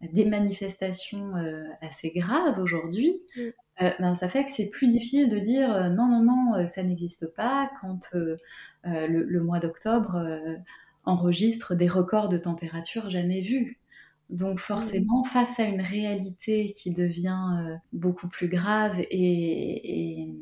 des 0.00 0.26
manifestations 0.26 1.32
assez 1.80 2.10
graves 2.10 2.60
aujourd'hui, 2.60 3.20
euh, 3.82 3.90
ben, 3.98 4.14
ça 4.14 4.28
fait 4.28 4.44
que 4.44 4.52
c'est 4.52 4.68
plus 4.68 4.88
difficile 4.88 5.28
de 5.28 5.38
dire 5.38 5.72
euh, 5.74 5.88
non, 5.88 6.06
non, 6.06 6.22
non, 6.22 6.54
euh, 6.54 6.66
ça 6.66 6.84
n'existe 6.84 7.26
pas 7.26 7.68
quand 7.80 8.14
le, 8.84 9.40
mois 9.40 9.58
d'octobre 9.58 10.20
enregistre 11.04 11.74
des 11.74 11.88
records 11.88 12.28
de 12.28 12.38
température 12.38 13.10
jamais 13.10 13.40
vus. 13.40 13.80
Donc 14.30 14.58
forcément, 14.58 15.22
face 15.24 15.60
à 15.60 15.64
une 15.64 15.82
réalité 15.82 16.72
qui 16.72 16.92
devient 16.92 17.76
beaucoup 17.92 18.26
plus 18.28 18.48
grave 18.48 18.98
et, 19.10 20.22
et 20.22 20.34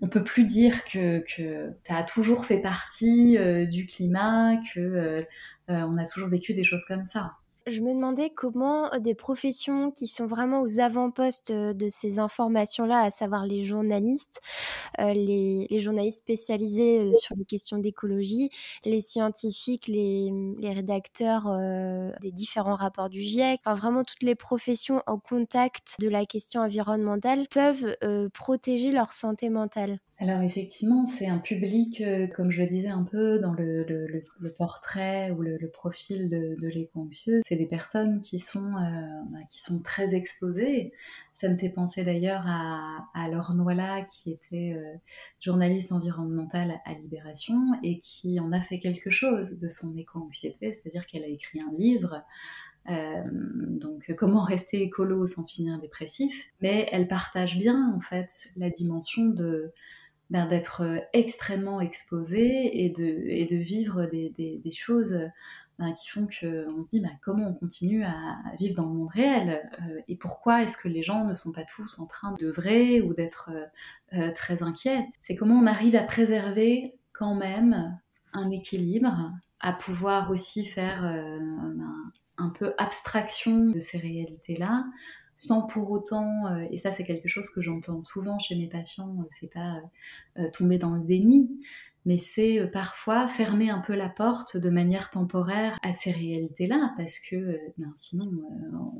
on 0.00 0.08
peut 0.08 0.24
plus 0.24 0.44
dire 0.44 0.84
que, 0.84 1.20
que, 1.20 1.72
ça 1.84 1.98
a 1.98 2.02
toujours 2.02 2.44
fait 2.44 2.60
partie 2.60 3.38
du 3.68 3.86
climat, 3.86 4.56
que 4.74 5.24
on 5.68 5.96
a 5.98 6.04
toujours 6.06 6.28
vécu 6.28 6.52
des 6.52 6.64
choses 6.64 6.84
comme 6.84 7.04
ça. 7.04 7.36
Je 7.66 7.80
me 7.80 7.94
demandais 7.94 8.30
comment 8.30 8.92
euh, 8.92 8.98
des 8.98 9.14
professions 9.14 9.92
qui 9.92 10.08
sont 10.08 10.26
vraiment 10.26 10.62
aux 10.62 10.80
avant-postes 10.80 11.52
euh, 11.52 11.72
de 11.72 11.88
ces 11.88 12.18
informations-là, 12.18 13.00
à 13.02 13.10
savoir 13.10 13.46
les 13.46 13.62
journalistes, 13.62 14.40
euh, 14.98 15.12
les, 15.12 15.68
journalistes 15.78 16.18
spécialisés 16.18 17.12
sur 17.14 17.36
les 17.36 17.44
questions 17.44 17.78
d'écologie, 17.78 18.50
les 18.84 19.00
scientifiques, 19.00 19.86
les, 19.86 20.32
rédacteurs 20.62 21.48
des 22.20 22.30
différents 22.30 22.74
rapports 22.74 23.08
du 23.08 23.20
GIEC, 23.20 23.60
enfin 23.64 23.74
vraiment 23.74 24.04
toutes 24.04 24.22
les 24.22 24.34
professions 24.34 25.02
en 25.06 25.18
contact 25.18 25.96
de 25.98 26.08
la 26.08 26.24
question 26.24 26.60
environnementale 26.60 27.46
peuvent 27.50 27.96
protéger 28.32 28.92
leur 28.92 29.12
santé 29.12 29.50
mentale. 29.50 29.98
Alors 30.22 30.42
effectivement, 30.42 31.04
c'est 31.04 31.26
un 31.26 31.38
public, 31.38 32.00
euh, 32.00 32.28
comme 32.28 32.52
je 32.52 32.60
le 32.60 32.68
disais 32.68 32.90
un 32.90 33.02
peu 33.02 33.40
dans 33.40 33.54
le, 33.54 34.22
portrait 34.56 35.32
ou 35.32 35.42
le, 35.42 35.58
profil 35.68 36.30
de, 36.30 36.68
l'éco-anxieux, 36.68 37.40
c'est 37.44 37.56
des 37.56 37.66
personnes 37.66 38.20
qui 38.20 38.38
sont, 38.38 38.76
euh, 38.76 39.00
bah, 39.32 39.40
qui 39.50 39.60
sont 39.60 39.80
très 39.80 40.14
exposées. 40.14 40.92
Ça 41.34 41.48
me 41.48 41.56
fait 41.56 41.70
penser 41.70 42.04
d'ailleurs 42.04 42.44
à, 42.46 43.08
à 43.14 43.28
Laure 43.30 43.52
qui 44.06 44.30
était 44.30 44.74
euh, 44.76 44.94
journaliste 45.40 45.90
environnementale 45.90 46.80
à 46.84 46.94
Libération 46.94 47.58
et 47.82 47.98
qui 47.98 48.38
en 48.38 48.52
a 48.52 48.60
fait 48.60 48.78
quelque 48.78 49.10
chose 49.10 49.58
de 49.58 49.68
son 49.68 49.96
éco-anxiété, 49.96 50.72
c'est-à-dire 50.72 51.04
qu'elle 51.06 51.24
a 51.24 51.28
écrit 51.28 51.58
un 51.60 51.76
livre 51.76 52.22
donc 52.84 54.12
comment 54.18 54.42
rester 54.42 54.82
écolo 54.82 55.24
sans 55.24 55.46
finir 55.46 55.78
dépressif, 55.78 56.50
mais 56.60 56.88
elle 56.90 57.06
partage 57.06 57.56
bien 57.56 57.94
en 57.96 58.00
fait 58.00 58.48
la 58.56 58.70
dimension 58.70 59.26
de 59.26 59.72
ben, 60.32 60.46
d'être 60.46 60.80
euh, 60.80 60.98
extrêmement 61.12 61.82
exposé 61.82 62.84
et 62.84 62.88
de, 62.88 63.56
vivre 63.56 64.06
des, 64.06 64.62
choses 64.74 65.14
ben, 65.78 65.92
qui 65.92 66.08
font 66.08 66.22
qu'on 66.22 66.82
se 66.82 66.88
dit 66.88 67.00
ben, 67.00 67.12
comment 67.20 67.48
on 67.48 67.52
continue 67.52 68.02
à, 68.02 68.38
vivre 68.58 68.74
dans 68.74 68.86
le 68.86 68.94
monde 68.94 69.10
réel 69.10 69.70
euh, 69.82 70.00
et 70.08 70.16
pourquoi 70.16 70.62
est-ce 70.62 70.78
que 70.78 70.88
les 70.88 71.02
gens 71.02 71.26
ne 71.26 71.34
sont 71.34 71.52
pas 71.52 71.64
tous 71.64 71.98
en 71.98 72.06
train 72.06 72.34
de 72.40 72.48
vrai 72.48 73.02
ou 73.02 73.12
d'être 73.12 73.50
euh, 74.14 74.32
très 74.32 74.62
inquiets. 74.62 75.06
C'est 75.20 75.36
comment 75.36 75.56
on 75.56 75.66
arrive 75.66 75.96
à 75.96 76.02
préserver 76.02 76.94
quand 77.12 77.34
même 77.34 78.00
un 78.32 78.50
équilibre, 78.50 79.32
à 79.60 79.74
pouvoir 79.74 80.30
aussi 80.30 80.64
faire 80.64 81.04
un 82.38 82.48
peu 82.48 82.72
abstraction 82.78 83.68
de 83.68 83.80
ces 83.80 83.98
réalités-là, 83.98 84.86
sans 85.36 85.66
pour 85.66 85.90
autant, 85.90 86.46
euh, 86.46 86.66
et 86.70 86.78
ça 86.78 86.92
c'est 86.92 87.04
quelque 87.04 87.28
chose 87.28 87.50
que 87.50 87.60
j'entends 87.60 88.02
souvent 88.02 88.38
chez 88.38 88.54
mes 88.54 88.68
patients, 88.68 89.16
euh, 89.20 89.26
c'est 89.30 89.52
pas 89.52 89.80
euh, 90.38 90.50
tomber 90.52 90.78
dans 90.78 90.94
le 90.94 91.02
déni, 91.02 91.60
mais 92.04 92.18
c'est 92.18 92.66
parfois 92.72 93.28
fermer 93.28 93.70
un 93.70 93.78
peu 93.78 93.94
la 93.94 94.08
porte 94.08 94.56
de 94.56 94.70
manière 94.70 95.10
temporaire 95.10 95.78
à 95.82 95.92
ces 95.92 96.10
réalités-là, 96.10 96.94
parce 96.96 97.20
que 97.20 97.60
ben, 97.78 97.92
sinon 97.96 98.28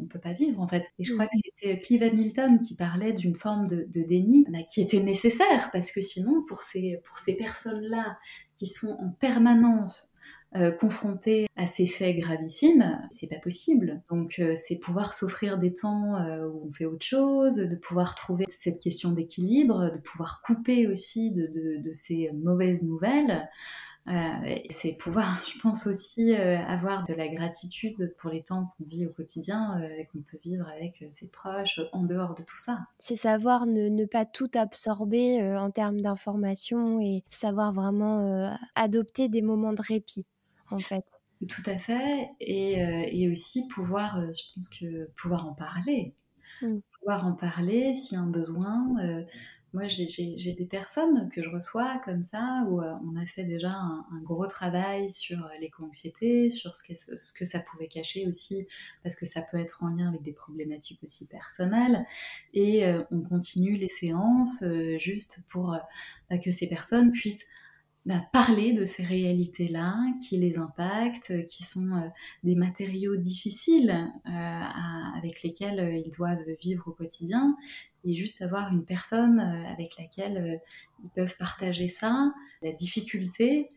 on 0.01 0.07
peut 0.07 0.21
pas 0.21 0.33
vivre 0.33 0.61
en 0.61 0.68
fait. 0.68 0.85
Et 1.01 1.05
je 1.05 1.12
crois 1.12 1.27
que 1.27 1.37
c'était 1.45 1.81
Clive 1.81 2.05
Hamilton 2.05 2.61
qui 2.61 2.77
parlait 2.77 3.12
d'une 3.12 3.35
forme 3.35 3.66
de, 3.66 3.87
déni 3.92 4.47
bah, 4.49 4.62
qui 4.73 4.81
était 4.81 5.03
nécessaire, 5.03 5.71
parce 5.73 5.90
que 5.90 6.01
sinon 6.01 6.45
pour 6.47 6.62
ces, 6.62 7.01
pour 7.05 7.18
ces 7.18 7.35
personnes-là 7.35 8.18
qui 8.55 8.66
sont 8.66 8.97
en 9.01 9.11
permanence 9.18 10.12
euh, 10.55 10.71
confronté 10.71 11.47
à 11.57 11.67
ces 11.67 11.87
faits 11.87 12.19
gravissimes, 12.19 13.01
c'est 13.11 13.27
pas 13.27 13.38
possible. 13.38 14.03
Donc 14.11 14.38
euh, 14.38 14.55
c'est 14.55 14.77
pouvoir 14.77 15.15
s'offrir 15.15 15.57
des 15.57 15.73
temps 15.73 16.17
euh, 16.17 16.47
où 16.47 16.69
on 16.69 16.73
fait 16.73 16.85
autre 16.85 17.07
chose, 17.07 17.57
de 17.57 17.75
pouvoir 17.75 18.15
trouver 18.15 18.45
cette 18.51 18.79
question 18.79 19.12
d'équilibre, 19.12 19.91
de 19.91 19.97
pouvoir 19.97 20.43
couper 20.43 20.87
aussi 20.87 21.31
de, 21.31 21.91
ces 21.95 22.31
mauvaises 22.35 22.85
nouvelles. 22.85 23.49
c'est 24.69 24.93
pouvoir, 24.99 25.43
je 25.47 25.59
pense 25.59 25.87
aussi, 25.87 26.35
avoir 26.35 27.05
de 27.05 27.15
la 27.15 27.29
gratitude 27.29 28.15
pour 28.19 28.29
les 28.29 28.43
temps 28.43 28.75
qu'on 28.77 28.85
vit 28.85 29.07
au 29.07 29.11
quotidien 29.11 29.81
et 29.97 30.05
qu'on 30.07 30.21
peut 30.21 30.38
vivre 30.45 30.69
avec 30.69 31.03
ses 31.12 31.29
proches 31.29 31.81
en 31.93 32.03
dehors 32.03 32.35
de 32.35 32.43
tout 32.43 32.59
ça. 32.59 32.81
C'est 32.99 33.17
savoir 33.17 33.65
ne, 33.65 33.88
ne, 33.88 34.05
pas 34.05 34.27
tout 34.27 34.51
absorber 34.55 35.43
en 35.57 35.71
termes 35.71 36.03
d'information 36.03 37.01
et 37.01 37.23
savoir 37.31 37.73
vraiment 37.73 38.55
adopter 38.75 39.31
des 39.31 39.43
moments 39.43 39.73
de 39.73 39.83
répit 39.83 40.27
en 40.73 40.79
fait. 40.79 41.05
Tout 41.49 41.63
à 41.67 41.79
fait. 41.79 42.31
Et, 42.41 42.83
euh, 42.83 43.33
aussi 43.33 43.67
pouvoir, 43.67 44.19
euh, 44.19 44.31
je 44.33 44.43
pense 44.55 44.69
que 44.69 45.11
pouvoir 45.17 45.47
en 45.47 45.55
parler. 45.55 46.15
Mm. 46.61 46.79
Pouvoir 47.01 47.27
en 47.27 47.33
parler 47.33 47.95
s'il 47.95 48.17
y 48.17 48.21
a 48.21 48.23
un 48.23 48.31
besoin. 48.31 48.87
Euh, 49.03 49.25
moi, 49.73 49.89
j'ai 49.89 50.53
des 50.53 50.67
personnes 50.67 51.31
que 51.35 51.43
je 51.43 51.49
reçois 51.49 51.99
comme 52.05 52.21
ça, 52.21 52.67
où 52.69 52.83
on 52.83 53.17
a 53.17 53.25
fait 53.25 53.45
déjà 53.45 53.71
un, 53.71 54.05
gros 54.23 54.47
travail 54.47 55.11
sur 55.11 55.49
l'éco-anxiété, 55.63 56.51
sur 56.51 56.77
ce 56.77 56.83
que, 56.83 56.93
ce 57.17 57.33
que, 57.33 57.47
ça 57.47 57.61
pouvait 57.61 57.89
cacher 57.89 58.27
aussi, 58.29 58.67
parce 59.03 59.17
que 59.17 59.25
ça 59.25 59.41
peut 59.41 59.57
être 59.57 59.83
en 59.83 59.89
lien 59.89 60.09
avec 60.09 60.21
des 60.21 60.35
problématiques 60.35 61.03
aussi 61.03 61.27
personnelles. 61.27 62.05
Et 62.53 62.85
on 63.11 63.23
continue 63.23 63.79
les 63.79 63.89
séances 63.89 64.63
juste 64.99 65.39
pour 65.49 65.75
bah, 66.29 66.37
que 66.37 66.51
ces 66.51 66.69
personnes 66.69 67.11
puissent 67.11 67.47
bah, 68.05 68.21
parler 68.33 68.73
de 68.73 68.85
ces 68.85 69.05
réalités-là 69.05 69.97
qui 70.19 70.37
les 70.37 70.59
impactent, 70.59 71.47
qui 71.47 71.62
sont 71.62 72.11
des 72.43 72.55
matériaux 72.55 73.17
difficiles 73.17 74.11
avec 74.25 75.43
lesquels 75.43 76.03
ils 76.05 76.11
doivent 76.11 76.45
vivre 76.61 76.88
au 76.88 76.93
quotidien, 76.93 77.57
et 78.05 78.15
juste 78.15 78.43
avoir 78.43 78.73
une 78.73 78.85
personne 78.85 79.38
avec 79.38 79.97
laquelle 79.99 80.61
ils 81.05 81.11
peuvent 81.11 81.37
partager 81.38 81.87
ça, 81.87 82.33
la 82.62 82.73
difficulté, 82.73 83.69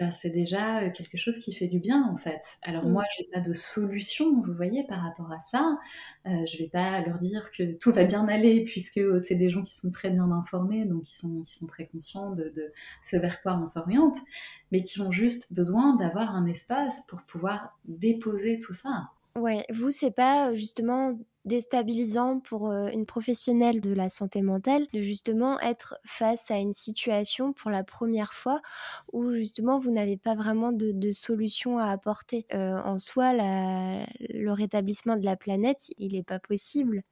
bah, 0.00 0.10
c'est 0.12 0.30
déjà 0.30 0.90
quelque 0.90 1.18
chose 1.18 1.38
qui 1.38 1.52
fait 1.52 1.68
du 1.68 1.78
bien 1.78 2.08
en 2.10 2.16
fait. 2.16 2.40
Alors 2.62 2.86
moi, 2.86 3.04
je 3.16 3.22
n'ai 3.22 3.28
pas 3.28 3.40
de 3.40 3.52
solution, 3.52 4.42
vous 4.42 4.54
voyez, 4.54 4.84
par 4.86 5.02
rapport 5.02 5.30
à 5.30 5.40
ça. 5.42 5.72
Je 6.24 6.30
je 6.46 6.58
vais 6.58 6.68
pas 6.68 7.00
leur 7.02 7.18
dire 7.18 7.50
que 7.56 7.72
tout 7.78 7.92
va 7.92 8.04
bien 8.04 8.26
aller 8.28 8.64
puisque 8.64 9.00
c'est 9.20 9.34
des 9.36 9.50
gens 9.50 9.62
qui 9.62 9.74
sont 9.74 9.90
très 9.90 10.10
bien 10.10 10.30
informés, 10.30 10.84
donc 10.84 11.04
qui 11.04 11.16
sont, 11.16 11.42
qui 11.42 11.54
sont 11.54 11.66
très 11.66 11.86
conscients 11.86 12.30
de, 12.32 12.52
de 12.54 12.72
ce 13.02 13.16
vers 13.16 13.40
quoi 13.42 13.58
on 13.60 13.66
s'oriente, 13.66 14.16
mais 14.72 14.82
qui 14.82 15.00
ont 15.00 15.12
juste 15.12 15.52
besoin 15.52 15.96
d'avoir 15.96 16.34
un 16.34 16.46
espace 16.46 17.02
pour 17.08 17.22
pouvoir 17.22 17.78
déposer 17.86 18.58
tout 18.58 18.74
ça. 18.74 19.10
Ouais, 19.36 19.64
vous, 19.70 19.90
c'est 19.90 20.10
pas 20.10 20.54
justement 20.54 21.18
déstabilisant 21.44 22.40
pour 22.40 22.70
une 22.70 23.06
professionnelle 23.06 23.80
de 23.80 23.92
la 23.92 24.10
santé 24.10 24.42
mentale 24.42 24.86
de 24.92 25.00
justement 25.00 25.58
être 25.60 25.98
face 26.04 26.50
à 26.50 26.58
une 26.58 26.74
situation 26.74 27.52
pour 27.52 27.70
la 27.70 27.82
première 27.82 28.34
fois 28.34 28.60
où 29.12 29.30
justement 29.32 29.78
vous 29.78 29.90
n'avez 29.90 30.18
pas 30.18 30.34
vraiment 30.34 30.70
de, 30.72 31.12
solution 31.12 31.78
à 31.78 31.86
apporter. 31.86 32.46
en 32.52 32.98
soi, 32.98 33.32
le 33.32 34.50
rétablissement 34.50 35.16
de 35.16 35.24
la 35.24 35.36
planète, 35.36 35.90
il 35.98 36.12
n'est 36.12 36.22
pas 36.22 36.40
possible. 36.40 37.02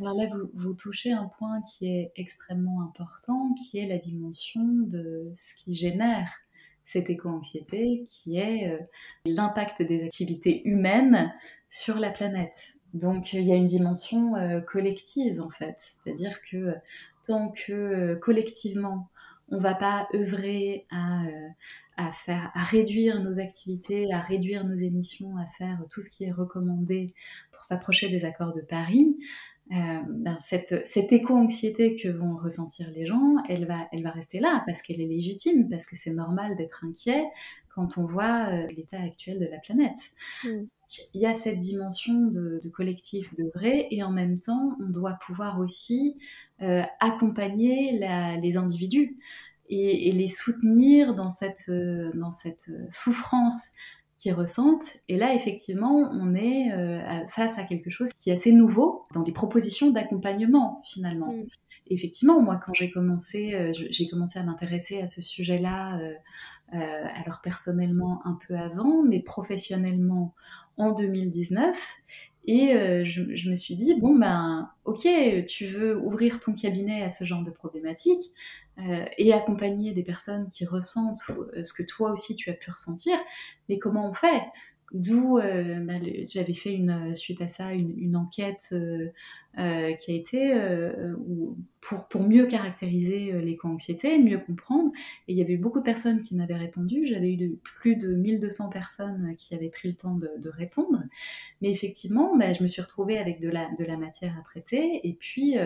Alors 0.00 0.14
là, 0.14 0.26
vous, 0.26 0.50
vous, 0.54 0.74
touchez 0.74 1.12
un 1.12 1.26
point 1.26 1.62
qui 1.62 1.86
est 1.86 2.12
extrêmement 2.16 2.82
important, 2.82 3.54
qui 3.54 3.78
est 3.78 3.86
la 3.86 3.98
dimension 3.98 4.64
de 4.64 5.30
ce 5.36 5.54
qui 5.54 5.76
génère 5.76 6.43
cette 6.84 7.10
éco-anxiété, 7.10 8.06
qui 8.08 8.38
est 8.38 8.78
l'impact 9.26 9.82
des 9.82 10.04
activités 10.04 10.66
humaines 10.68 11.32
sur 11.68 11.98
la 11.98 12.10
planète. 12.10 12.76
Donc 12.94 13.32
il 13.32 13.42
y 13.42 13.52
a 13.52 13.56
une 13.56 13.66
dimension 13.66 14.36
euh, 14.36 14.60
collective 14.60 15.42
en 15.42 15.50
fait, 15.50 15.74
c'est-à-dire 15.78 16.40
que 16.48 16.56
euh, 16.56 16.74
tant 17.26 17.50
que 17.50 17.72
euh, 17.72 18.14
collectivement 18.14 19.10
on 19.50 19.58
va 19.58 19.74
pas 19.74 20.08
œuvrer 20.14 20.86
à, 20.90 22.10
faire, 22.10 22.50
à 22.54 22.64
réduire 22.64 23.22
nos 23.22 23.38
activités, 23.38 24.10
à 24.10 24.20
réduire 24.20 24.64
nos 24.64 24.74
émissions, 24.74 25.36
à 25.36 25.44
faire 25.44 25.82
tout 25.90 26.00
ce 26.00 26.08
qui 26.08 26.24
est 26.24 26.32
recommandé 26.32 27.12
pour 27.52 27.62
s'approcher 27.62 28.08
des 28.08 28.24
accords 28.24 28.54
de 28.54 28.62
Paris, 28.62 29.14
ben 29.70 30.36
cette, 30.40 30.86
cette 30.86 31.10
éco-anxiété 31.12 31.96
que 31.96 32.08
vont 32.08 32.36
ressentir 32.36 32.90
les 32.90 33.06
gens, 33.06 33.36
elle 33.48 33.66
va, 33.66 33.88
elle 33.92 34.02
va 34.02 34.10
rester 34.10 34.38
là 34.38 34.62
parce 34.66 34.82
qu'elle 34.82 35.00
est 35.00 35.06
légitime, 35.06 35.68
parce 35.68 35.86
que 35.86 35.96
c'est 35.96 36.12
normal 36.12 36.56
d'être 36.56 36.84
inquiet 36.84 37.24
quand 37.74 37.98
on 37.98 38.04
voit 38.04 38.48
euh, 38.50 38.66
l'état 38.76 39.00
actuel 39.00 39.40
de 39.40 39.46
la 39.46 39.58
planète. 39.58 39.98
Mm. 40.44 40.64
Il 41.14 41.20
y 41.20 41.26
a 41.26 41.34
cette 41.34 41.58
dimension 41.58 42.26
de, 42.26 42.60
collectif, 42.72 43.34
de 43.34 43.50
vrai, 43.54 43.88
et 43.90 44.02
en 44.02 44.12
même 44.12 44.38
temps, 44.38 44.76
on 44.80 44.88
doit 44.90 45.18
pouvoir 45.26 45.58
aussi 45.58 46.16
euh, 46.62 46.82
accompagner 47.00 47.98
les 48.40 48.56
individus 48.56 49.18
et, 49.68 50.12
les 50.12 50.28
soutenir 50.28 51.14
dans 51.14 51.30
cette, 51.30 51.68
euh, 51.68 52.12
dans 52.14 52.30
cette 52.30 52.70
souffrance 52.90 53.68
ressentent. 54.32 54.98
Et 55.08 55.16
là, 55.16 55.34
effectivement, 55.34 56.08
on 56.12 56.34
est 56.34 56.70
face 57.28 57.58
à 57.58 57.64
quelque 57.64 57.90
chose 57.90 58.12
qui 58.18 58.30
est 58.30 58.34
assez 58.34 58.52
nouveau 58.52 59.06
dans 59.12 59.22
les 59.22 59.32
propositions 59.32 59.90
d'accompagnement, 59.90 60.82
finalement. 60.84 61.32
Mm. 61.32 61.44
Effectivement, 61.88 62.40
moi, 62.40 62.58
quand 62.64 62.72
j'ai 62.72 62.90
commencé, 62.90 63.72
j'ai 63.72 64.08
commencé 64.08 64.38
à 64.38 64.42
m'intéresser 64.42 65.02
à 65.02 65.06
ce 65.06 65.20
sujet-là 65.20 65.98
euh, 66.72 67.04
alors 67.24 67.40
personnellement 67.40 68.20
un 68.24 68.36
peu 68.48 68.56
avant, 68.56 69.02
mais 69.02 69.20
professionnellement 69.20 70.34
en 70.76 70.92
2019. 70.92 71.78
Et 72.46 72.74
euh, 72.74 73.04
je, 73.04 73.48
me 73.48 73.56
suis 73.56 73.74
dit, 73.74 73.94
bon 73.94 74.16
ben 74.16 74.70
ok, 74.84 75.08
tu 75.46 75.66
veux 75.66 75.96
ouvrir 75.96 76.40
ton 76.40 76.52
cabinet 76.52 77.02
à 77.02 77.10
ce 77.10 77.24
genre 77.24 77.42
de 77.42 77.50
problématiques 77.50 78.32
euh, 78.78 79.04
et 79.16 79.32
accompagner 79.32 79.92
des 79.92 80.02
personnes 80.02 80.48
qui 80.50 80.66
ressentent 80.66 81.22
ce 81.62 81.72
que 81.72 81.82
toi 81.82 82.12
aussi 82.12 82.36
tu 82.36 82.50
as 82.50 82.54
pu 82.54 82.70
ressentir, 82.70 83.16
mais 83.68 83.78
comment 83.78 84.10
on 84.10 84.14
fait? 84.14 84.42
D'où 84.92 85.38
bah, 85.38 85.94
j'avais 86.28 86.52
fait 86.52 86.72
une, 86.72 87.14
suite 87.14 87.40
à 87.40 87.48
ça 87.48 87.72
une, 87.72 88.14
enquête 88.14 88.72
qui 89.56 90.12
a 90.12 90.14
été 90.14 90.54
pour, 91.80 92.08
pour 92.08 92.22
mieux 92.22 92.46
caractériser 92.46 93.32
l'éco-anxiété, 93.40 94.18
mieux 94.18 94.38
comprendre. 94.38 94.90
Et 95.28 95.32
il 95.32 95.38
y 95.38 95.42
avait 95.42 95.52
eu 95.52 95.58
beaucoup 95.58 95.80
de 95.80 95.84
personnes 95.84 96.20
qui 96.20 96.34
m'avaient 96.34 96.56
répondu. 96.56 97.06
J'avais 97.06 97.32
eu 97.32 97.58
plus 97.62 97.96
de 97.96 98.14
1200 98.14 98.70
personnes 98.70 99.34
qui 99.36 99.54
avaient 99.54 99.68
pris 99.68 99.88
le 99.88 99.94
temps 99.94 100.14
de, 100.14 100.48
répondre. 100.48 101.02
Mais 101.62 101.70
effectivement, 101.70 102.36
bah, 102.36 102.52
je 102.52 102.62
me 102.62 102.68
suis 102.68 102.82
retrouvée 102.82 103.18
avec 103.18 103.40
de 103.40 103.48
la, 103.48 103.68
de 103.78 103.84
la 103.84 103.96
matière 103.96 104.36
à 104.38 104.42
traiter. 104.42 105.06
Et 105.06 105.12
puis, 105.12 105.56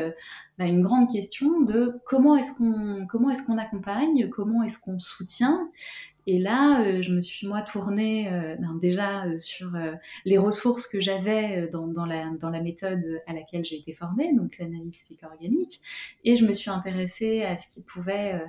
bah, 0.58 0.66
une 0.66 0.82
grande 0.82 1.10
question 1.10 1.60
de 1.60 1.94
comment 2.04 2.36
est-ce 2.36 2.52
qu'on 2.54 3.06
comment 3.06 3.30
est-ce 3.30 3.44
qu'on 3.44 3.58
accompagne, 3.58 4.28
comment 4.28 4.62
est-ce 4.62 4.78
qu'on 4.78 4.98
soutient 4.98 5.70
et 6.30 6.38
là, 6.38 6.82
euh, 6.82 7.00
je 7.00 7.10
me 7.10 7.22
suis 7.22 7.46
moi 7.46 7.62
tournée 7.62 8.30
euh, 8.30 8.54
ben, 8.56 8.74
déjà 8.74 9.24
euh, 9.24 9.38
sur 9.38 9.70
les 10.26 10.36
ressources 10.36 10.86
que 10.86 11.00
j'avais 11.00 11.68
dans, 11.68 12.04
la, 12.04 12.28
dans 12.38 12.50
la 12.50 12.60
méthode 12.60 13.22
à 13.26 13.32
laquelle 13.32 13.64
j'ai 13.64 13.77
été 13.78 13.92
formée, 13.92 14.34
donc 14.34 14.58
l'analyse 14.58 15.02
physique-organique, 15.02 15.80
et 16.24 16.36
je 16.36 16.46
me 16.46 16.52
suis 16.52 16.70
intéressée 16.70 17.42
à 17.42 17.56
ce 17.56 17.72
qui 17.72 17.82
pouvait 17.82 18.40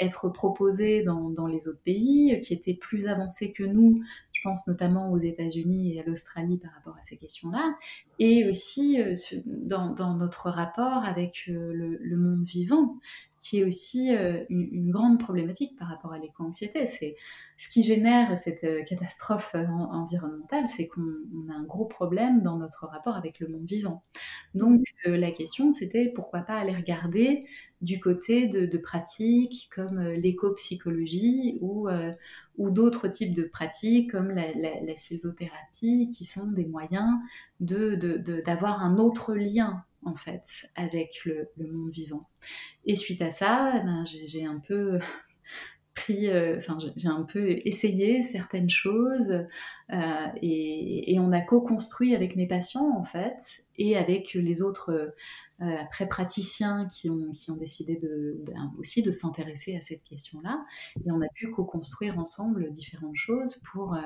être 0.00 0.28
proposé 0.28 1.02
dans, 1.04 1.30
dans, 1.30 1.46
les 1.46 1.68
autres 1.68 1.82
pays, 1.84 2.38
qui 2.40 2.52
étaient 2.52 2.74
plus 2.74 3.06
avancés 3.06 3.52
que 3.52 3.62
nous. 3.62 4.02
Je 4.32 4.40
pense 4.42 4.66
notamment 4.66 5.12
aux 5.12 5.18
États-Unis 5.18 5.94
et 5.94 6.00
à 6.00 6.04
l'Australie 6.04 6.58
par 6.58 6.72
rapport 6.72 6.96
à 7.00 7.04
ces 7.04 7.16
questions-là, 7.16 7.76
et 8.18 8.48
aussi 8.48 8.98
dans, 9.46 9.90
dans, 9.90 10.14
notre 10.14 10.50
rapport 10.50 11.04
avec 11.04 11.44
le 11.46 12.16
monde 12.16 12.44
vivant 12.44 12.96
qui 13.44 13.60
est 13.60 13.64
aussi 13.64 14.16
euh, 14.16 14.42
une, 14.48 14.90
grande 14.90 15.20
problématique 15.20 15.76
par 15.78 15.88
rapport 15.88 16.14
à 16.14 16.18
l'éco-anxiété. 16.18 16.86
C'est 16.86 17.14
ce 17.58 17.68
qui 17.68 17.82
génère 17.82 18.38
cette 18.38 18.64
euh, 18.64 18.82
catastrophe 18.84 19.54
euh, 19.54 19.66
environnementale, 19.66 20.64
c'est 20.66 20.88
qu'on 20.88 21.02
a 21.50 21.54
un 21.54 21.64
gros 21.64 21.84
problème 21.84 22.40
dans 22.40 22.56
notre 22.56 22.86
rapport 22.86 23.16
avec 23.16 23.40
le 23.40 23.48
monde 23.48 23.66
vivant. 23.66 24.02
Donc 24.54 24.82
la 25.04 25.30
question, 25.30 25.72
c'était 25.72 26.08
pourquoi 26.08 26.40
pas 26.40 26.54
aller 26.54 26.74
regarder 26.74 27.44
du 27.82 28.00
côté 28.00 28.48
de, 28.48 28.78
pratiques 28.78 29.68
comme 29.74 30.00
l'éco-psychologie 30.00 31.58
ou, 31.60 31.88
ou 32.56 32.70
d'autres 32.70 33.08
types 33.08 33.34
de 33.34 33.42
pratiques 33.42 34.12
comme 34.12 34.30
la, 34.30 34.54
la, 34.54 34.94
qui 35.82 36.24
sont 36.24 36.46
des 36.46 36.64
moyens 36.64 37.12
d'avoir 37.60 38.78
de, 38.78 38.86
de, 38.86 38.94
un 38.94 38.96
autre 38.96 39.34
lien 39.34 39.84
en 40.04 40.16
fait 40.16 40.44
avec 40.74 41.24
le, 41.24 41.48
monde 41.58 41.90
vivant. 41.90 42.28
Et 42.84 42.96
suite 42.96 43.22
à 43.22 43.30
ça, 43.30 43.72
eh 43.76 43.84
ben, 43.84 44.04
j'ai 44.04 44.44
un 44.44 44.58
peu 44.58 44.98
pris, 45.94 46.28
euh, 46.28 46.56
enfin 46.58 46.76
j'ai 46.96 47.08
un 47.08 47.22
peu 47.22 47.60
essayé 47.64 48.22
certaines 48.24 48.70
choses 48.70 49.46
euh, 49.92 50.26
et, 50.42 51.16
on 51.20 51.32
a 51.32 51.40
co-construit 51.40 52.14
avec 52.14 52.36
mes 52.36 52.46
patients 52.46 52.96
en 52.96 53.04
fait 53.04 53.64
et 53.78 53.96
avec 53.96 54.34
les 54.34 54.62
autres 54.62 55.14
euh, 55.62 56.06
praticiens 56.10 56.88
qui 56.88 57.08
ont, 57.08 57.32
décidé 57.56 58.00
aussi 58.78 59.02
de 59.02 59.12
s'intéresser 59.12 59.76
à 59.76 59.80
cette 59.80 60.02
question-là 60.02 60.64
et 61.06 61.12
on 61.12 61.20
a 61.20 61.28
pu 61.34 61.50
co-construire 61.50 62.18
ensemble 62.18 62.72
différentes 62.72 63.16
choses 63.16 63.62
pour 63.72 63.96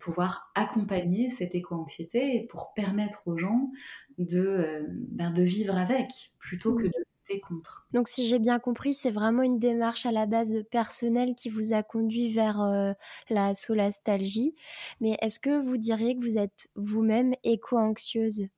pouvoir 0.00 0.50
accompagner 0.54 1.30
cette 1.30 1.54
éco-anxiété 1.54 2.36
et 2.36 2.46
pour 2.46 2.72
permettre 2.74 3.22
aux 3.26 3.36
gens 3.36 3.70
de, 4.18 4.40
euh, 4.40 4.86
ben, 4.88 5.30
de 5.30 5.42
vivre 5.42 5.76
avec 5.76 6.32
plutôt 6.38 6.74
que 6.74 6.82
mmh. 6.82 6.90
de 6.90 6.92
lutter 6.98 7.40
contre. 7.40 7.86
Donc 7.92 8.08
si 8.08 8.26
j'ai 8.26 8.38
bien 8.38 8.58
compris, 8.58 8.94
c'est 8.94 9.10
vraiment 9.10 9.42
une 9.42 9.58
démarche 9.58 10.06
à 10.06 10.12
la 10.12 10.26
base 10.26 10.64
personnelle 10.70 11.34
qui 11.34 11.48
vous 11.48 11.72
a 11.72 11.82
conduit 11.82 12.30
vers 12.30 12.60
euh, 12.62 12.92
la 13.30 13.54
solastalgie. 13.54 14.54
Mais 15.00 15.16
est-ce 15.22 15.38
que 15.38 15.60
vous 15.60 15.76
diriez 15.76 16.16
que 16.16 16.22
vous 16.22 16.38
êtes 16.38 16.68
vous-même 16.74 17.34
éco-anxieuse? 17.44 18.48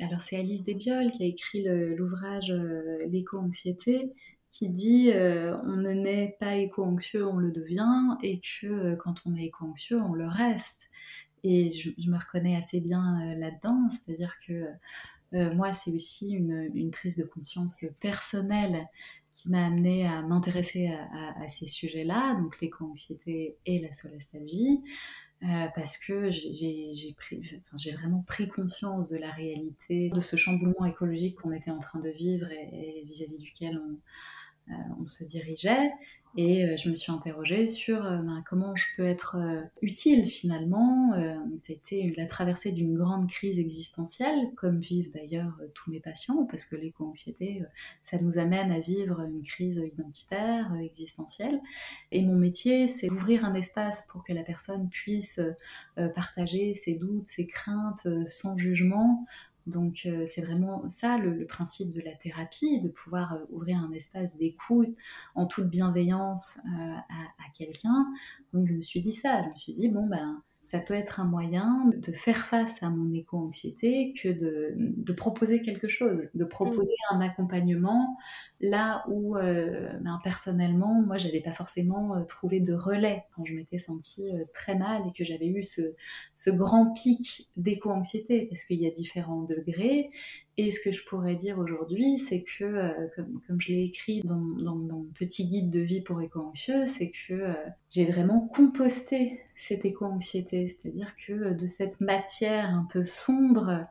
Alors 0.00 0.22
c'est 0.22 0.36
Alice 0.36 0.64
Desbioles 0.64 1.10
qui 1.10 1.24
a 1.24 1.26
écrit 1.26 1.64
l'ouvrage 1.64 2.50
euh, 2.50 3.04
L'éco-anxiété 3.08 4.12
qui 4.52 4.68
dit 4.68 5.10
on 5.14 5.76
ne 5.76 5.92
naît 5.92 6.36
pas 6.40 6.56
éco-anxieux, 6.56 7.26
on 7.26 7.36
le 7.36 7.52
devient, 7.52 8.16
et 8.22 8.40
que 8.40 8.94
quand 8.96 9.22
on 9.26 9.34
est 9.36 9.44
éco-anxieux, 9.44 10.00
on 10.00 10.14
le 10.14 10.26
reste. 10.26 10.90
Et 11.42 11.70
je, 11.70 11.90
me 12.10 12.18
reconnais 12.18 12.56
assez 12.56 12.80
bien 12.80 13.20
euh, 13.20 13.34
là-dedans, 13.34 13.88
c'est-à-dire 13.88 14.34
que 14.46 14.66
euh, 15.32 15.54
moi, 15.54 15.72
c'est 15.72 15.92
aussi 15.92 16.30
une, 16.30 16.90
prise 16.90 17.16
de 17.16 17.24
conscience 17.24 17.84
personnelle 18.00 18.86
qui 19.32 19.48
m'a 19.48 19.64
amené 19.64 20.06
à 20.06 20.22
m'intéresser 20.22 20.88
à, 20.88 21.48
ces 21.48 21.64
sujets-là, 21.64 22.34
donc 22.34 22.60
l'éco-anxiété 22.60 23.56
et 23.64 23.78
la 23.78 23.92
solastalgie, 23.92 24.82
euh, 25.44 25.66
parce 25.76 25.96
que 25.96 26.30
j'ai 26.30 26.92
vraiment 27.92 28.24
pris 28.26 28.48
conscience 28.48 29.08
de 29.10 29.16
la 29.18 29.30
réalité, 29.30 30.10
de 30.10 30.20
ce 30.20 30.34
chamboulement 30.34 30.84
écologique 30.84 31.36
qu'on 31.36 31.52
était 31.52 31.70
en 31.70 31.78
train 31.78 32.00
de 32.00 32.10
vivre 32.10 32.50
et 32.50 33.04
vis-à-vis 33.06 33.38
duquel 33.38 33.78
on, 33.78 33.98
on 35.00 35.06
se 35.06 35.24
dirigeait. 35.24 35.92
Et 36.36 36.64
euh, 36.64 36.76
je 36.76 36.88
me 36.88 36.94
suis 36.94 37.10
interrogée 37.10 37.66
sur 37.66 38.06
euh, 38.06 38.18
ben, 38.18 38.42
comment 38.48 38.76
je 38.76 38.84
peux 38.96 39.04
être 39.04 39.36
euh, 39.36 39.62
utile 39.82 40.24
finalement. 40.24 41.12
C'était 41.62 42.12
la 42.16 42.26
traversée 42.26 42.72
d'une 42.72 42.96
grande 42.96 43.28
crise 43.28 43.58
existentielle, 43.58 44.50
comme 44.56 44.78
vivent 44.78 45.10
d'ailleurs 45.12 45.58
tous 45.74 45.90
mes 45.90 46.00
patients, 46.00 46.46
parce 46.46 46.64
que 46.64 46.76
l'éco-anxiété, 46.76 47.62
ça 48.02 48.18
nous 48.18 48.38
amène 48.38 48.70
à 48.72 48.78
vivre 48.78 49.20
une 49.20 49.42
crise 49.42 49.76
identitaire, 49.76 50.72
existentielle. 50.80 51.60
Et 52.12 52.24
mon 52.24 52.36
métier, 52.36 52.88
c'est 52.88 53.08
d'ouvrir 53.08 53.44
un 53.44 53.54
espace 53.54 54.06
pour 54.08 54.24
que 54.24 54.32
la 54.32 54.42
personne 54.42 54.88
puisse 54.88 55.40
partager 56.14 56.74
ses 56.74 56.94
doutes, 56.94 57.28
ses 57.28 57.46
craintes 57.46 58.08
sans 58.26 58.56
jugement, 58.56 59.26
donc 59.66 60.02
euh, 60.06 60.24
c'est 60.26 60.42
vraiment 60.42 60.88
ça 60.88 61.18
le, 61.18 61.46
principe 61.46 61.90
de 61.90 62.00
la 62.00 62.12
thérapie, 62.12 62.80
de 62.80 62.88
pouvoir 62.88 63.34
euh, 63.34 63.44
ouvrir 63.50 63.78
un 63.78 63.92
espace 63.92 64.36
d'écoute 64.36 64.96
en 65.34 65.46
toute 65.46 65.68
bienveillance 65.68 66.58
euh, 66.66 66.94
à, 66.96 67.50
quelqu'un. 67.56 68.06
Donc 68.52 68.68
je 68.68 68.72
me 68.72 68.80
suis 68.80 69.00
dit 69.00 69.12
ça, 69.12 69.42
je 69.42 69.48
me 69.50 69.54
suis 69.54 69.74
dit 69.74 69.88
bon 69.88 70.06
ben 70.06 70.42
ça 70.70 70.78
peut 70.78 70.94
être 70.94 71.18
un 71.18 71.24
moyen 71.24 71.90
de 71.96 72.12
faire 72.12 72.46
face 72.46 72.80
à 72.84 72.90
mon 72.90 73.12
éco-anxiété 73.12 74.14
que 74.22 74.28
de, 74.28 75.12
proposer 75.12 75.62
quelque 75.62 75.88
chose, 75.88 76.28
de 76.32 76.44
proposer 76.44 76.92
mm. 77.10 77.16
un 77.16 77.20
accompagnement 77.22 78.16
là 78.60 79.02
où 79.08 79.36
euh, 79.36 79.90
ben, 80.00 80.20
personnellement, 80.22 81.02
moi, 81.02 81.16
j'avais 81.16 81.40
pas 81.40 81.50
forcément 81.50 82.14
euh, 82.14 82.22
trouvé 82.22 82.60
de 82.60 82.72
relais 82.72 83.24
quand 83.34 83.44
je 83.44 83.54
m'étais 83.54 83.78
sentie 83.78 84.30
euh, 84.32 84.44
très 84.54 84.76
mal 84.76 85.02
et 85.08 85.12
que 85.12 85.24
j'avais 85.24 85.48
eu 85.48 85.64
ce, 85.64 85.80
ce 86.34 86.50
grand 86.50 86.92
pic 86.92 87.50
d'éco-anxiété, 87.56 88.46
parce 88.48 88.64
qu'il 88.64 88.80
y 88.80 88.86
a 88.86 88.92
différents 88.92 89.42
degrés. 89.42 90.10
Et 90.62 90.70
ce 90.70 90.78
que 90.78 90.92
je 90.92 91.02
pourrais 91.04 91.36
dire 91.36 91.58
aujourd'hui, 91.58 92.18
c'est 92.18 92.42
que, 92.42 92.92
comme, 93.16 93.40
comme, 93.46 93.58
je 93.58 93.72
l'ai 93.72 93.84
écrit 93.84 94.20
dans, 94.24 94.36
dans, 94.36 94.76
mon 94.76 95.06
petit 95.18 95.48
guide 95.48 95.70
de 95.70 95.80
vie 95.80 96.02
pour 96.02 96.20
éco-anxieux, 96.20 96.84
c'est 96.84 97.10
que 97.26 97.54
j'ai 97.88 98.04
vraiment 98.04 98.46
composté 98.46 99.40
cette 99.56 99.86
éco-anxiété, 99.86 100.68
c'est-à-dire 100.68 101.14
que 101.26 101.54
de 101.54 101.66
cette 101.66 102.02
matière 102.02 102.68
un 102.74 102.86
peu 102.92 103.06
sombre, 103.06 103.86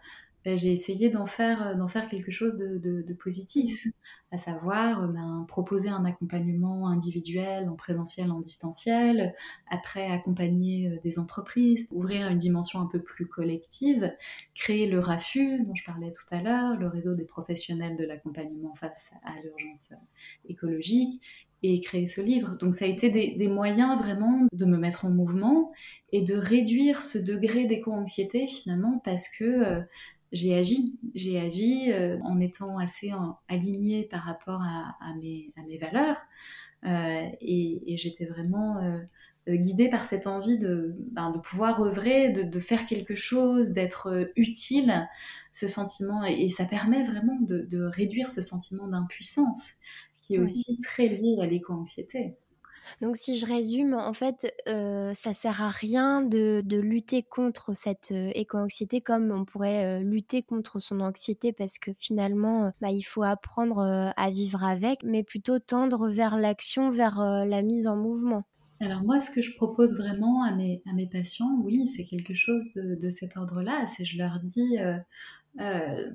ben, 0.46 0.58
j'ai 0.58 0.72
essayé 0.72 1.10
d'en 1.10 1.26
faire, 1.26 1.76
d'en 1.78 1.88
faire 1.88 2.08
quelque 2.08 2.32
chose 2.32 2.58
de, 2.58 3.14
positif. 3.14 3.88
À 4.32 4.38
savoir 4.38 5.02
euh, 5.02 5.08
ben, 5.08 5.46
proposer 5.48 5.90
un 5.90 6.06
accompagnement 6.06 6.88
individuel 6.88 7.68
en 7.68 7.76
présentiel, 7.76 8.30
en 8.30 8.40
distanciel, 8.40 9.34
après 9.72 10.06
accompagner 10.06 10.88
euh, 10.88 11.00
des 11.04 11.18
entreprises, 11.18 11.88
ouvrir 11.92 12.28
une 12.28 12.38
dimension 12.38 12.80
un 12.80 12.86
peu 12.86 13.02
plus 13.02 13.26
collective, 13.26 14.14
créer 14.54 14.86
le 14.86 15.00
RAFU 15.00 15.64
dont 15.64 15.74
je 15.74 15.84
parlais 15.84 16.12
tout 16.12 16.26
à 16.30 16.44
l'heure, 16.44 16.78
le 16.78 16.88
réseau 16.88 17.16
des 17.16 17.26
professionnels 17.26 17.98
de 17.98 18.06
l'accompagnement 18.06 18.76
face 18.76 19.10
à 19.24 19.34
l'urgence 19.42 19.90
euh, 19.94 19.96
écologique, 20.48 21.22
et 21.62 21.82
créer 21.82 22.08
ce 22.08 22.22
livre. 22.22 22.56
Donc 22.60 22.74
ça 22.74 22.86
a 22.86 22.88
été 22.88 23.10
des, 23.10 23.32
des, 23.32 23.50
moyens 23.50 24.00
vraiment 24.00 24.48
de 24.54 24.66
me 24.66 24.78
mettre 24.78 25.04
en 25.04 25.10
mouvement 25.10 25.74
et 26.14 26.22
de 26.22 26.36
réduire 26.36 27.04
ce 27.04 27.18
degré 27.18 27.66
d'éco-anxiété 27.66 28.48
finalement 28.48 29.02
parce 29.04 29.28
que 29.28 29.84
j'ai 30.32 30.56
agi. 30.56 31.00
J'ai 31.16 31.40
agi 31.40 31.92
euh, 31.92 32.20
en 32.24 32.40
étant 32.40 32.78
assez 32.78 33.12
alignée 33.48 34.04
par 34.04 34.22
rapport 34.22 34.62
à, 34.62 35.14
mes, 35.22 35.52
à 35.58 35.62
mes, 35.64 35.78
valeurs. 35.78 36.18
Euh, 36.86 37.28
et, 37.42 37.98
j'étais 37.98 38.26
vraiment 38.26 38.78
euh, 38.78 39.56
guidée 39.56 39.90
par 39.90 40.06
cette 40.06 40.28
envie 40.28 40.58
de, 40.58 40.96
ben, 41.12 41.32
de 41.32 41.40
pouvoir 41.40 41.82
œuvrer, 41.82 42.30
de, 42.30 42.44
de, 42.44 42.60
faire 42.60 42.86
quelque 42.86 43.16
chose, 43.16 43.72
d'être 43.72 44.32
utile, 44.36 45.08
ce 45.52 45.68
sentiment. 45.68 46.24
Et, 46.24 46.50
ça 46.50 46.66
permet 46.66 47.04
vraiment 47.04 47.38
de, 47.42 47.60
de 47.62 47.84
réduire 47.84 48.30
ce 48.30 48.42
sentiment 48.42 48.88
d'impuissance 48.88 49.70
qui 50.18 50.36
est 50.36 50.40
aussi 50.40 50.80
très 50.80 51.08
lié 51.08 51.40
à 51.42 51.48
l'éco-anxiété. 51.48 52.36
Donc 53.02 53.18
si 53.18 53.38
je 53.38 53.46
résume, 53.46 53.94
en 53.94 54.14
fait, 54.14 54.54
euh, 54.68 55.14
ça 55.14 55.34
sert 55.34 55.62
à 55.62 55.70
rien 55.70 56.22
de, 56.22 56.64
lutter 56.80 57.24
contre 57.24 57.76
cette 57.76 58.12
euh, 58.12 58.32
éco-anxiété 58.36 59.02
comme 59.02 59.32
on 59.32 59.46
pourrait 59.46 60.00
euh, 60.00 60.04
lutter 60.04 60.44
contre 60.44 60.80
son 60.80 61.00
anxiété 61.02 61.52
parce 61.52 61.78
que 61.78 61.92
finalement, 62.00 62.72
bah, 62.82 62.92
il 62.92 63.04
faut 63.04 63.24
apprendre 63.24 63.80
à 64.16 64.30
vivre 64.30 64.64
avec, 64.64 65.04
mais 65.04 65.24
plutôt 65.24 65.60
tendre 65.60 66.10
vers 66.10 66.38
l'action, 66.38 66.90
vers 66.90 67.46
la 67.46 67.62
mise 67.62 67.88
en 67.88 67.96
mouvement. 67.96 68.44
Alors 68.82 69.04
moi, 69.04 69.20
ce 69.20 69.30
que 69.30 69.42
je 69.42 69.54
propose 69.56 69.98
vraiment 69.98 70.44
à 70.44 70.54
mes, 70.54 70.82
à 70.90 70.94
mes 70.94 71.08
patients, 71.08 71.60
oui, 71.64 71.86
c'est 71.88 72.06
quelque 72.06 72.34
chose 72.34 72.72
de, 72.76 72.96
de 72.96 73.10
cet 73.10 73.36
ordre-là. 73.36 73.86
C'est 73.88 74.06
je 74.06 74.18
leur 74.18 74.40
dis, 74.42 74.78
euh, 74.80 74.98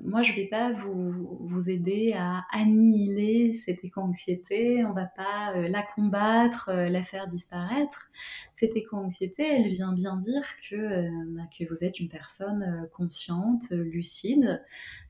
moi, 0.03 0.23
je 0.23 0.31
ne 0.31 0.37
vais 0.37 0.47
pas 0.47 0.71
vous, 0.73 1.37
vous, 1.39 1.69
aider 1.69 2.13
à 2.17 2.45
annihiler 2.51 3.53
cette 3.53 3.83
éco-anxiété, 3.83 4.83
on 4.83 4.89
ne 4.89 4.95
va 4.95 5.05
pas 5.05 5.55
euh, 5.55 5.67
la 5.67 5.83
combattre, 5.83 6.69
euh, 6.69 6.89
la 6.89 7.03
faire 7.03 7.27
disparaître. 7.27 8.09
Cette 8.51 8.75
éco-anxiété, 8.75 9.43
elle 9.43 9.67
vient 9.67 9.93
bien 9.93 10.17
dire 10.17 10.43
que, 10.67 11.07
bah, 11.35 11.43
que 11.57 11.63
vous 11.69 11.83
êtes 11.83 11.99
une 11.99 12.09
personne 12.09 12.89
consciente, 12.93 13.69
lucide, 13.69 14.63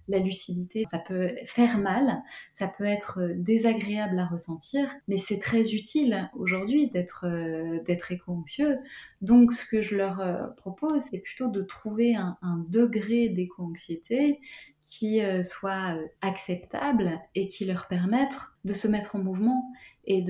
la 0.07 0.19
lucidité, 0.19 0.83
ça 0.85 0.99
peut 0.99 1.35
faire 1.45 1.77
mal, 1.77 2.21
ça 2.51 2.67
peut 2.67 2.85
être 2.85 3.21
euh, 3.21 3.33
désagréable 3.35 4.19
à 4.19 4.25
ressentir, 4.25 4.93
mais 5.07 5.17
c'est 5.17 5.39
très 5.39 5.73
utile 5.73 6.29
aujourd'hui 6.35 6.89
d'être 6.89 7.25
euh, 7.27 7.79
éco-anxieux. 8.09 8.77
Donc 9.21 9.51
ce 9.51 9.65
que 9.65 9.81
je 9.81 9.95
leur 9.95 10.19
euh, 10.19 10.47
propose, 10.57 11.01
c'est 11.09 11.19
plutôt 11.19 11.47
de 11.47 11.61
trouver 11.61 12.15
un, 12.15 12.37
degré 12.69 13.29
d'éco-anxiété 13.29 14.39
qui 14.83 15.19
soit 15.43 15.97
acceptable 16.21 17.19
et 17.33 17.47
qui 17.47 17.65
leur 17.65 17.87
permette 17.87 18.37
de 18.65 18.73
se 18.73 18.87
mettre 18.87 19.15
en 19.15 19.19
mouvement 19.19 19.71
et 20.05 20.23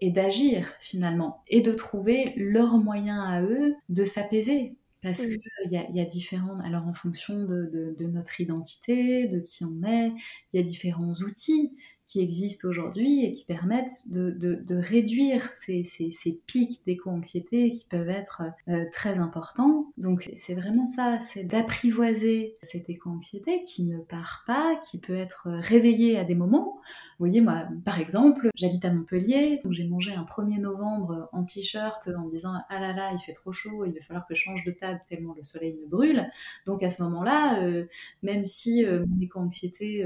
et 0.00 0.10
d'agir 0.10 0.72
finalement 0.80 1.44
et 1.46 1.60
de 1.60 1.72
trouver 1.72 2.32
leurs 2.36 2.76
moyens 2.78 3.20
à 3.24 3.42
eux 3.42 3.76
de 3.88 4.04
s'apaiser 4.04 4.74
parce 5.02 5.24
qu'il 5.26 5.40
y, 5.70 5.76
a, 5.76 5.90
y 5.90 6.00
a 6.00 6.04
différents, 6.04 6.58
alors 6.60 6.86
en 6.86 6.94
fonction 6.94 7.44
de, 7.44 7.94
de, 7.96 8.06
notre 8.06 8.40
identité, 8.40 9.28
de 9.28 9.40
qui 9.40 9.64
on 9.64 9.82
est, 9.84 10.12
il 10.52 10.56
y 10.56 10.58
a 10.58 10.62
différents 10.62 11.12
outils 11.12 11.72
qui 12.10 12.20
existent 12.20 12.68
aujourd'hui 12.68 13.24
et 13.24 13.32
qui 13.32 13.44
permettent 13.44 14.08
de, 14.08 14.30
de, 14.32 14.76
réduire 14.76 15.48
ces, 15.64 15.84
ces, 15.84 16.10
ces 16.10 16.40
pics 16.46 16.82
d'éco-anxiété 16.84 17.70
qui 17.70 17.86
peuvent 17.86 18.08
être 18.08 18.42
euh, 18.68 18.84
très 18.92 19.20
importants. 19.20 19.92
Donc 19.96 20.28
c'est 20.34 20.54
vraiment 20.54 20.86
ça, 20.86 21.20
c'est 21.32 21.44
d'apprivoiser 21.44 22.56
cette 22.62 22.90
éco-anxiété 22.90 23.62
qui 23.62 23.84
ne 23.84 23.98
part 23.98 24.42
pas, 24.44 24.80
qui 24.90 24.98
peut 24.98 25.16
être 25.16 25.50
réveillée 25.50 26.18
à 26.18 26.24
des 26.24 26.34
moments. 26.34 26.80
Vous 27.18 27.26
voyez, 27.26 27.40
moi, 27.40 27.68
par 27.84 28.00
exemple, 28.00 28.50
j'habite 28.56 28.84
à 28.84 28.92
Montpellier, 28.92 29.60
donc 29.62 29.72
j'ai 29.72 29.84
mangé 29.84 30.12
un 30.12 30.24
1er 30.24 30.58
novembre 30.58 31.28
en 31.30 31.44
t-shirt 31.44 32.08
en 32.08 32.24
me 32.24 32.30
disant 32.32 32.54
ah 32.68 32.80
là 32.80 32.92
là, 32.92 33.10
il 33.12 33.18
fait 33.18 33.34
trop 33.34 33.52
chaud, 33.52 33.84
il 33.84 33.92
va 33.92 34.00
falloir 34.00 34.26
que 34.26 34.34
je 34.34 34.42
change 34.42 34.64
de 34.64 34.72
table 34.72 35.00
tellement 35.08 35.34
le 35.36 35.44
soleil 35.44 35.78
me 35.80 35.86
brûle. 35.86 36.28
Donc 36.66 36.82
à 36.82 36.90
ce 36.90 37.04
moment-là, 37.04 37.62
euh, 37.62 37.86
même 38.24 38.46
si 38.46 38.84
euh, 38.84 39.04
mon 39.06 39.20
éco-anxiété 39.20 40.04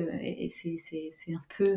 c'est 0.61 1.33
un 1.33 1.43
peu 1.57 1.77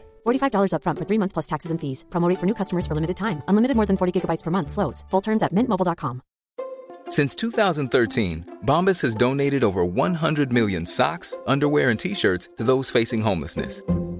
$45 0.25 0.73
upfront 0.73 0.99
for 0.99 1.05
three 1.05 1.17
months 1.17 1.33
plus 1.33 1.47
taxes 1.47 1.71
and 1.71 1.79
fees. 1.79 2.05
Promote 2.11 2.37
for 2.39 2.45
new 2.45 2.53
customers 2.53 2.85
for 2.85 2.93
limited 2.93 3.17
time. 3.17 3.41
Unlimited 3.47 3.75
more 3.75 3.87
than 3.87 3.97
40 3.97 4.21
gigabytes 4.21 4.43
per 4.43 4.51
month. 4.51 4.71
Slows. 4.71 5.05
Full 5.09 5.21
terms 5.21 5.43
at 5.43 5.55
mintmobile.com. 5.55 6.21
Since 7.09 7.35
2013, 7.35 8.59
Bombas 8.65 9.01
has 9.01 9.15
donated 9.15 9.63
over 9.63 9.83
100 9.83 10.53
million 10.53 10.85
socks, 10.85 11.37
underwear, 11.45 11.89
and 11.89 11.99
T-shirts 11.99 12.47
to 12.57 12.63
those 12.63 12.89
facing 12.89 13.21
homelessness. 13.21 13.81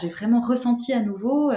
J'ai 0.00 0.08
vraiment 0.08 0.40
ressenti 0.40 0.92
à 0.92 1.00
nouveau 1.00 1.50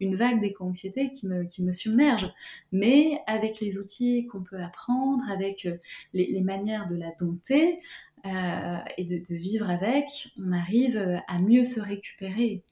une 0.00 0.16
vague 0.16 0.40
d'éco-anxiété 0.40 1.10
qui 1.10 1.26
me, 1.26 1.72
submerge. 1.72 2.30
Mais 2.72 3.20
avec 3.26 3.60
les 3.60 3.78
outils 3.78 4.26
qu'on 4.26 4.42
peut 4.42 4.60
apprendre, 4.60 5.22
avec 5.30 5.68
les, 6.12 6.40
manières 6.40 6.88
de 6.88 6.96
la 6.96 7.12
dompter 7.18 7.80
et 8.24 9.04
de, 9.04 9.34
vivre 9.34 9.70
avec, 9.70 10.06
on 10.38 10.52
arrive 10.52 11.20
à 11.28 11.38
mieux 11.38 11.64
se 11.64 11.80
récupérer 11.80 12.64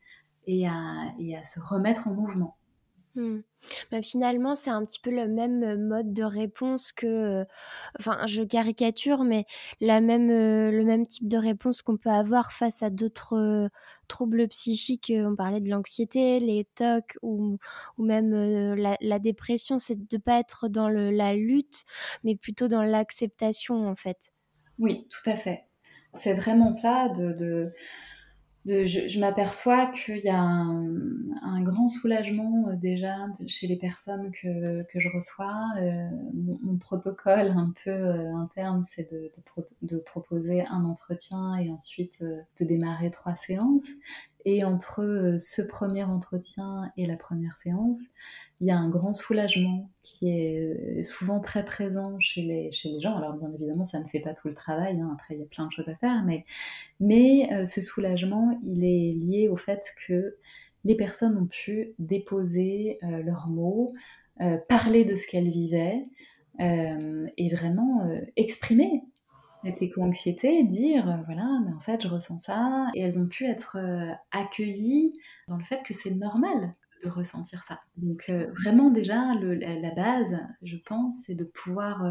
et 0.46 0.66
à, 0.66 1.44
se 1.44 1.60
remettre 1.60 2.08
en 2.08 2.14
mouvement. 2.14 2.56
Mmh. 3.14 3.38
Bah, 3.90 4.02
finalement, 4.02 4.54
c'est 4.54 4.68
un 4.68 4.84
petit 4.84 5.00
peu 5.00 5.10
le 5.10 5.26
même 5.26 5.88
mode 5.88 6.12
de 6.12 6.22
réponse 6.22 6.92
que, 6.92 7.46
enfin, 7.98 8.18
je 8.26 8.42
caricature, 8.42 9.24
mais 9.24 9.46
le 9.80 10.82
même 10.84 11.06
type 11.06 11.26
de 11.26 11.38
réponse 11.38 11.80
qu'on 11.80 11.96
peut 11.96 12.10
avoir 12.10 12.52
face 12.52 12.82
à 12.82 12.90
d'autres 12.90 13.70
troubles 14.06 14.48
psychiques. 14.48 15.12
On 15.14 15.36
parlait 15.36 15.60
de 15.60 15.70
l'anxiété, 15.70 16.40
les 16.40 16.64
TOC 16.74 17.18
ou, 17.22 17.58
ou 17.98 18.04
même 18.04 18.32
la, 18.74 19.18
dépression, 19.18 19.78
c'est 19.78 19.96
de 19.96 20.16
ne 20.16 20.18
pas 20.18 20.38
être 20.40 20.68
dans 20.68 20.88
la 20.88 21.34
lutte, 21.34 21.84
mais 22.24 22.36
plutôt 22.36 22.68
dans 22.68 22.82
l'acceptation, 22.82 23.88
en 23.88 23.96
fait. 23.96 24.32
Oui, 24.78 25.08
tout 25.08 25.30
à 25.30 25.36
fait. 25.36 25.64
C'est 26.14 26.34
vraiment 26.34 26.72
ça, 26.72 27.08
de 27.08 27.72
je, 28.66 29.18
m'aperçois 29.20 29.86
qu'il 29.86 30.18
y 30.18 30.28
a 30.28 30.40
un, 30.40 31.62
grand 31.62 31.88
soulagement 31.88 32.68
euh, 32.68 32.76
déjà 32.76 33.14
chez 33.46 33.66
les 33.66 33.76
personnes 33.76 34.30
que, 34.32 34.84
je 34.94 35.08
reçois. 35.08 35.68
Euh, 35.78 36.08
mon, 36.62 36.76
protocole 36.76 37.48
un 37.48 37.72
peu 37.84 37.90
euh, 37.90 38.34
interne, 38.34 38.84
c'est 38.84 39.10
de, 39.10 39.96
proposer 39.98 40.64
un 40.66 40.84
entretien 40.84 41.56
et 41.56 41.70
ensuite 41.70 42.22
de 42.22 42.64
démarrer 42.64 43.10
trois 43.10 43.36
séances. 43.36 43.88
Et 44.48 44.62
entre 44.62 45.02
euh, 45.02 45.38
ce 45.38 45.60
premier 45.60 46.04
entretien 46.04 46.92
et 46.96 47.04
la 47.04 47.16
première 47.16 47.56
séance, 47.56 47.98
il 48.60 48.68
y 48.68 48.70
a 48.70 48.78
un 48.78 48.88
grand 48.88 49.12
soulagement 49.12 49.90
qui 50.02 50.30
est 50.30 50.60
euh, 50.60 51.02
souvent 51.02 51.40
très 51.40 51.64
présent 51.64 52.20
chez 52.20 52.42
les, 52.42 52.70
chez 52.70 52.90
les 52.90 53.00
gens. 53.00 53.16
Alors 53.16 53.34
bien 53.34 53.52
évidemment, 53.52 53.82
ça 53.82 53.98
ne 53.98 54.04
fait 54.04 54.20
pas 54.20 54.34
tout 54.34 54.46
le 54.46 54.54
travail, 54.54 55.00
hein. 55.00 55.10
après 55.12 55.34
il 55.34 55.40
y 55.40 55.42
a 55.42 55.46
plein 55.46 55.66
de 55.66 55.72
choses 55.72 55.88
à 55.88 55.96
faire, 55.96 56.22
mais, 56.24 56.44
mais 57.00 57.52
euh, 57.52 57.64
ce 57.64 57.80
soulagement, 57.80 58.56
il 58.62 58.84
est 58.84 59.14
lié 59.14 59.48
au 59.48 59.56
fait 59.56 59.92
que 60.06 60.36
les 60.84 60.94
personnes 60.94 61.36
ont 61.36 61.48
pu 61.48 61.94
déposer 61.98 62.98
leurs 63.02 63.48
mots, 63.48 63.92
parler 64.68 65.04
de 65.04 65.16
ce 65.16 65.26
qu'elles 65.26 65.48
vivaient 65.48 66.06
et 66.60 67.48
vraiment 67.48 68.08
exprimer 68.36 69.02
cette 69.66 69.82
éco-anxiété, 69.82 70.62
dire 70.62 71.08
euh, 71.08 71.22
voilà, 71.26 71.60
mais 71.66 71.74
en 71.74 71.80
fait 71.80 72.02
je 72.02 72.08
ressens 72.08 72.38
ça, 72.38 72.86
et 72.94 73.00
elles 73.00 73.18
ont 73.18 73.26
pu 73.26 73.46
être 73.46 73.76
euh, 73.78 74.12
accueillies 74.30 75.18
dans 75.48 75.56
le 75.56 75.64
fait 75.64 75.82
que 75.82 75.92
c'est 75.92 76.14
normal 76.14 76.72
de 77.02 77.08
ressentir 77.08 77.64
ça. 77.64 77.80
Donc 77.96 78.26
euh, 78.28 78.46
vraiment 78.52 78.90
déjà 78.90 79.34
la, 79.34 79.90
base, 79.90 80.38
je 80.62 80.76
pense, 80.76 81.22
c'est 81.26 81.34
de 81.34 81.44
pouvoir 81.44 82.04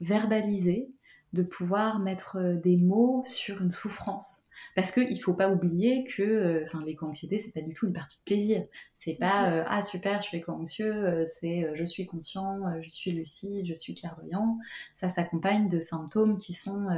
verbaliser, 0.00 0.90
de 1.32 1.42
pouvoir 1.42 1.98
mettre 1.98 2.38
des 2.62 2.76
mots 2.76 3.22
sur 3.26 3.60
une 3.62 3.72
souffrance. 3.72 4.44
Parce 4.74 4.92
qu'il 4.92 5.10
ne 5.10 5.18
faut 5.18 5.34
pas 5.34 5.50
oublier 5.50 6.04
que 6.04 6.22
euh, 6.22 6.64
enfin, 6.64 6.84
l'éco-anxiété, 6.84 7.38
c'est 7.38 7.52
pas 7.52 7.60
du 7.60 7.74
tout 7.74 7.86
une 7.86 7.92
partie 7.92 8.18
de 8.18 8.24
plaisir. 8.24 8.64
C'est 8.98 9.14
pas 9.14 9.50
euh, 9.50 9.64
ah 9.66 9.82
super, 9.82 10.20
je 10.20 10.26
suis 10.26 10.38
éco-anxieux, 10.38 10.94
euh, 10.94 11.26
c'est 11.26 11.66
je 11.74 11.84
suis 11.84 12.06
conscient, 12.06 12.80
je 12.82 12.88
suis 12.88 13.10
lucide, 13.12 13.66
je 13.66 13.74
suis 13.74 13.94
clairvoyant. 13.94 14.58
Ça 14.94 15.10
s'accompagne 15.10 15.68
de 15.68 15.80
symptômes 15.80 16.38
qui 16.38 16.52
sont 16.54 16.88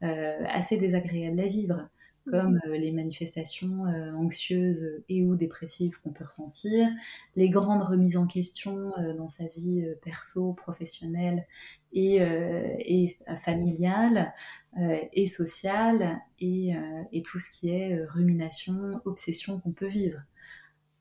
assez 0.00 0.76
désagréables 0.76 1.40
à 1.40 1.46
vivre 1.46 1.88
comme 2.30 2.60
les 2.66 2.92
manifestations 2.92 3.84
anxieuses 4.16 5.02
et 5.08 5.22
ou 5.22 5.36
dépressives 5.36 5.98
qu'on 6.02 6.10
peut 6.10 6.24
ressentir, 6.24 6.88
les 7.36 7.50
grandes 7.50 7.82
remises 7.82 8.16
en 8.16 8.26
question 8.26 8.92
dans 9.16 9.28
sa 9.28 9.44
vie 9.44 9.86
perso, 10.02 10.52
professionnelle 10.52 11.46
et, 11.92 12.16
et 12.18 13.18
familiale, 13.42 14.32
euh, 14.78 15.00
et 15.12 15.26
sociale 15.26 16.20
et, 16.38 16.76
euh, 16.76 17.02
et, 17.10 17.22
tout 17.22 17.40
ce 17.40 17.50
qui 17.50 17.70
est 17.70 17.92
euh, 17.92 18.06
rumination, 18.08 19.00
obsession 19.04 19.58
qu'on 19.58 19.72
peut 19.72 19.88
vivre. 19.88 20.20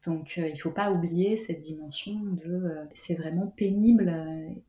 Donc 0.05 0.37
il 0.37 0.53
ne 0.53 0.57
faut 0.57 0.71
pas 0.71 0.91
oublier 0.91 1.35
cette 1.35 1.59
dimension 1.59 2.13
de 2.13 2.73
c'est 2.93 3.15
vraiment 3.15 3.47
pénible 3.47 4.13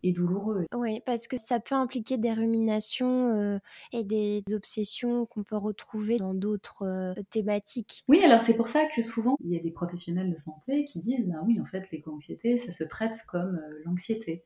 et 0.03 0.13
douloureux. 0.13 0.67
Oui, 0.75 1.01
parce 1.07 1.29
que 1.29 1.37
ça 1.37 1.61
peut 1.61 1.75
impliquer 1.75 2.19
des 2.19 2.33
ruminations 2.33 3.61
et 3.93 4.03
des 4.03 4.43
obsessions 4.53 5.27
qu'on 5.27 5.45
peut 5.45 5.57
retrouver 5.57 6.19
dans 6.19 6.35
d'autres 6.35 7.15
thématiques. 7.31 8.05
Oui, 8.09 8.21
alors 8.25 8.43
c'est 8.43 8.55
pour 8.55 8.69
ça 8.69 8.87
que 8.87 9.03
souvent 9.03 9.37
il 9.45 9.53
y 9.53 9.57
a 9.57 9.63
des 9.63 9.71
professionnels 9.71 10.31
de 10.31 10.37
santé 10.37 10.85
qui 10.85 11.01
disent 11.01 11.29
bah 11.29 11.41
oui, 11.47 11.61
en 11.61 11.67
fait 11.67 11.91
l'éco-anxiété, 11.93 12.59
ça 12.59 12.73
se 12.73 12.85
traite 12.85 13.17
comme 13.29 13.61
l'anxiété. 13.85 14.43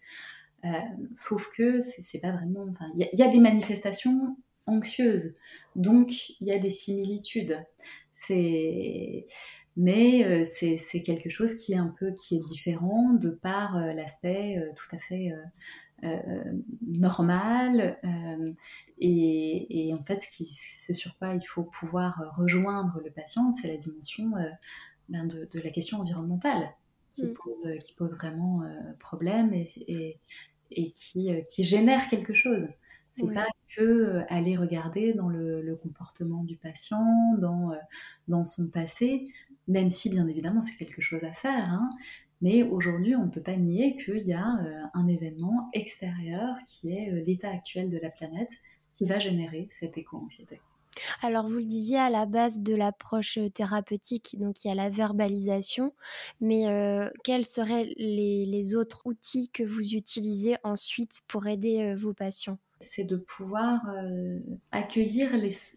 Euh, 0.64 0.70
sauf 1.14 1.50
que 1.56 1.80
c'est 1.80 2.18
pas 2.18 2.32
vraiment. 2.32 2.66
Il 2.96 3.08
y, 3.12 3.22
a 3.22 3.28
des 3.28 3.38
manifestations 3.38 4.36
anxieuses, 4.66 5.34
donc 5.76 6.30
il 6.40 6.46
y 6.46 6.52
a 6.52 6.58
des 6.58 6.70
similitudes. 6.70 7.58
Mais 9.76 10.24
euh, 10.24 10.44
c'est 10.44 11.02
quelque 11.02 11.30
chose 11.30 11.54
qui 11.56 11.72
est 11.72 11.78
un 11.78 11.92
peu 11.98 12.12
qui 12.12 12.36
est 12.36 12.46
différent 12.46 13.12
de 13.12 13.30
par 13.30 13.76
euh, 13.76 13.92
l'aspect 13.92 14.62
tout 14.76 14.96
à 14.96 14.98
fait 14.98 15.32
normal 16.86 17.98
et, 18.98 19.94
en 19.98 20.04
fait 20.04 20.20
ce, 20.20 20.28
qui, 20.28 20.44
ce 20.44 20.92
sur 20.92 21.16
quoi 21.16 21.34
il 21.34 21.46
faut 21.46 21.62
pouvoir 21.62 22.34
rejoindre 22.36 23.00
le 23.02 23.10
patient 23.10 23.52
c'est 23.52 23.68
la 23.68 23.78
dimension 23.78 24.32
ben, 25.08 25.26
de, 25.26 25.60
la 25.62 25.70
question 25.70 26.00
environnementale 26.00 26.68
qui, 27.14 27.24
mm. 27.24 27.34
pose, 27.34 27.78
qui 27.82 27.94
pose 27.94 28.14
vraiment 28.14 28.64
problème 28.98 29.54
et, 29.54 30.18
et 30.70 30.92
qui, 30.92 31.32
euh, 31.32 31.40
qui 31.42 31.64
génère 31.64 32.08
quelque 32.08 32.34
chose. 32.34 32.66
C'est 33.10 33.32
pas 33.32 33.46
que 33.76 33.82
euh, 33.82 34.22
aller 34.28 34.56
regarder 34.56 35.12
dans 35.12 35.28
le, 35.28 35.78
comportement 35.82 36.42
du 36.42 36.56
patient, 36.56 37.34
dans, 37.38 37.72
euh, 37.72 37.76
dans 38.28 38.44
son 38.44 38.70
passé, 38.70 39.24
même 39.68 39.90
si 39.90 40.10
bien 40.10 40.26
évidemment 40.28 40.60
c'est 40.60 40.76
quelque 40.76 41.02
chose 41.02 41.24
à 41.24 41.32
faire. 41.32 41.70
Hein. 41.70 41.88
mais 42.40 42.62
aujourd'hui, 42.62 43.14
on 43.16 43.26
ne 43.26 43.30
peut 43.30 43.42
pas 43.42 43.56
nier 43.56 43.96
qu'il 43.96 44.26
y 44.26 44.32
a 44.32 44.58
un 44.94 45.08
événement 45.08 45.70
extérieur 45.72 46.56
qui 46.66 46.92
est 46.92 47.10
l'état 47.24 47.50
actuel 47.50 47.90
de 47.90 47.98
la 47.98 48.10
planète 48.10 48.50
qui 48.92 49.04
va 49.04 49.18
générer 49.18 49.68
cette 49.70 49.98
éco-anxiété. 49.98 50.60
Alors 51.22 51.48
vous 51.48 51.58
le 51.58 51.64
disiez 51.64 51.98
à 51.98 52.10
la 52.10 52.26
base 52.26 52.60
de 52.60 52.74
l'approche 52.74 53.38
thérapeutique, 53.52 54.36
donc 54.38 54.64
il 54.64 54.68
y 54.68 54.70
a 54.70 54.74
la 54.74 54.88
verbalisation, 54.88 55.92
mais 56.40 56.66
quels 57.24 57.44
seraient 57.44 57.92
les, 57.96 58.74
autres 58.74 59.02
outils 59.04 59.50
que 59.50 59.62
vous 59.62 59.94
utilisez 59.94 60.56
ensuite 60.62 61.20
pour 61.26 61.46
aider 61.46 61.94
vos 61.94 62.14
patients? 62.14 62.58
C'est 62.84 63.04
de 63.04 63.16
pouvoir 63.16 63.80
accueillir 64.72 65.30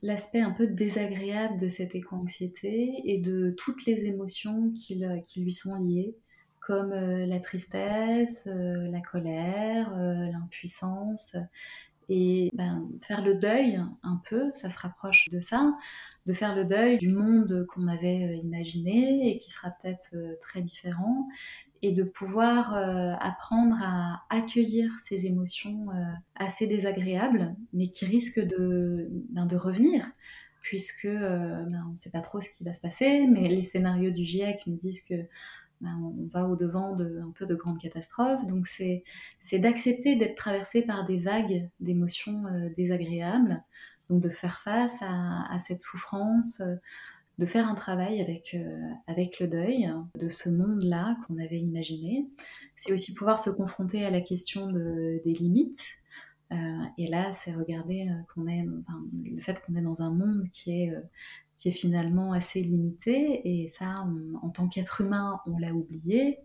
l'aspect 0.04 0.42
un 0.42 0.52
peu 0.52 0.68
désagréable 0.68 1.60
de 1.60 1.70
cette 1.70 1.96
éco-anxiété 1.96 3.02
et 3.06 3.18
de 3.18 3.54
toutes 3.58 3.86
les 3.86 4.06
émotions 4.06 4.72
qui, 4.72 5.04
qui 5.26 5.44
lui 5.44 5.54
sont 5.54 5.76
liées, 5.76 6.16
comme 6.60 6.92
la 6.92 7.40
tristesse, 7.40 8.46
la 8.46 9.02
colère, 9.02 9.96
l'impuissance, 9.98 11.36
et 12.10 12.50
ben, 12.54 12.88
faire 13.02 13.24
le 13.24 13.36
deuil 13.36 13.80
un 14.04 14.22
peu, 14.30 14.52
ça 14.54 14.70
se 14.70 14.80
rapproche 14.80 15.26
de 15.30 15.42
ça, 15.42 15.74
de 16.26 16.34
faire 16.34 16.56
le 16.56 16.64
deuil 16.64 16.98
du 16.98 17.10
monde 17.10 17.66
qu'on 17.68 17.88
avait 17.88 18.24
euh, 18.24 18.36
imaginé 18.36 19.30
et 19.30 19.38
qui 19.38 19.52
sera 19.52 19.72
peut-être 19.72 20.10
euh, 20.14 20.36
très 20.40 20.62
différent, 20.62 21.28
et 21.82 21.92
de 21.92 22.04
pouvoir 22.04 22.76
euh, 22.76 23.14
apprendre 23.20 23.76
à 23.82 24.24
accueillir 24.30 24.92
ces 25.04 25.26
émotions 25.26 25.88
assez 26.36 26.68
désagréables, 26.68 27.56
mais 27.74 27.90
qui 27.90 28.06
risquent 28.06 28.46
de, 28.46 29.10
ben, 29.30 29.48
revenir, 29.58 30.06
puisque 30.62 31.08
ben, 31.08 31.84
on 31.88 31.92
ne 31.92 31.96
sait 31.96 32.12
pas 32.12 32.22
trop 32.22 32.42
ce 32.42 32.50
qui 32.50 32.64
va 32.64 32.74
se 32.74 32.82
passer, 32.82 33.28
mais 33.28 33.48
les 33.48 33.62
scénarios 33.62 34.12
du 34.12 34.26
GIEC 34.26 34.66
nous 34.68 34.76
disent 34.76 35.02
que 35.02 35.16
ben, 35.82 35.96
on 36.02 36.28
va 36.34 36.48
au-devant 36.48 36.96
de, 36.96 37.22
un 37.22 37.32
peu 37.32 37.46
de 37.46 37.54
grandes 37.54 37.80
catastrophes. 37.80 38.46
Donc 38.48 38.68
c'est, 38.68 39.04
d'accepter 39.54 40.16
d'être 40.16 40.36
traversé 40.36 40.82
par 40.82 41.06
des 41.06 41.20
vagues 41.20 41.70
d'émotions 41.80 42.46
euh, 42.48 42.70
désagréables, 42.76 43.64
donc 44.10 44.22
de 44.22 44.30
faire 44.30 44.60
face 44.62 44.98
à, 45.02 45.58
cette 45.60 45.82
souffrance, 45.82 46.62
euh, 46.62 46.76
de 47.38 47.46
faire 47.46 47.68
un 47.68 47.76
travail 47.76 48.22
avec, 48.22 48.56
euh, 48.56 48.74
avec 49.06 49.40
le 49.40 49.48
deuil 49.48 49.92
de 50.20 50.30
ce 50.30 50.50
monde-là 50.50 51.18
qu'on 51.26 51.38
avait 51.38 51.60
imaginé. 51.60 52.28
C'est 52.76 52.92
aussi 52.92 53.14
pouvoir 53.14 53.40
se 53.40 53.50
confronter 53.50 54.06
à 54.06 54.10
la 54.10 54.22
question 54.22 54.72
des 54.72 55.34
limites. 55.34 55.84
et 56.98 57.08
là, 57.08 57.32
c'est 57.34 57.54
regarder 57.54 58.10
qu'on 58.34 58.48
est, 58.48 58.66
le 58.66 59.42
fait 59.42 59.62
qu'on 59.62 59.76
est 59.76 59.82
dans 59.82 60.02
un 60.02 60.12
monde 60.12 60.50
qui 60.52 60.84
est 60.84 60.94
qui 61.58 61.70
est 61.70 61.72
finalement 61.72 62.34
assez 62.34 62.62
limité. 62.62 63.42
Et 63.44 63.68
ça, 63.68 64.06
en 64.42 64.50
tant 64.50 64.68
qu'être 64.68 65.02
humain, 65.02 65.40
on 65.48 65.58
l'a 65.58 65.74
oublié. 65.74 66.40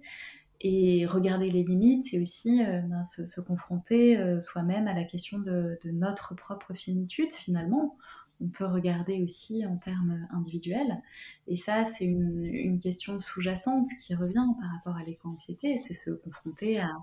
Et 0.65 1.07
regarder 1.07 1.49
les 1.49 1.65
limites, 1.65 2.07
c'est 2.07 2.21
aussi 2.21 2.65
euh, 2.65 2.81
ben, 2.83 3.05
se, 3.05 3.41
confronter 3.41 4.17
euh, 4.17 4.41
soi-même 4.41 4.87
à 4.87 4.95
la 4.95 5.03
question 5.03 5.41
de, 5.41 5.79
notre 5.87 6.37
propre 6.37 6.73
finitude, 6.73 7.33
finalement. 7.33 7.97
On 8.43 8.49
peut 8.49 8.67
regarder 8.67 9.23
aussi 9.23 9.65
en 9.67 9.77
termes 9.77 10.27
individuels. 10.31 11.01
Et 11.47 11.57
ça, 11.57 11.85
c'est 11.85 12.05
une, 12.05 12.79
question 12.83 13.21
sous-jacente 13.21 13.89
qui 14.05 14.15
revient 14.15 14.47
par 14.61 14.71
rapport 14.73 14.97
à 14.97 15.05
l'éco-anxiété, 15.05 15.81
c'est 15.87 15.95
se 15.95 16.11
confronter 16.11 16.81
à, 16.81 16.97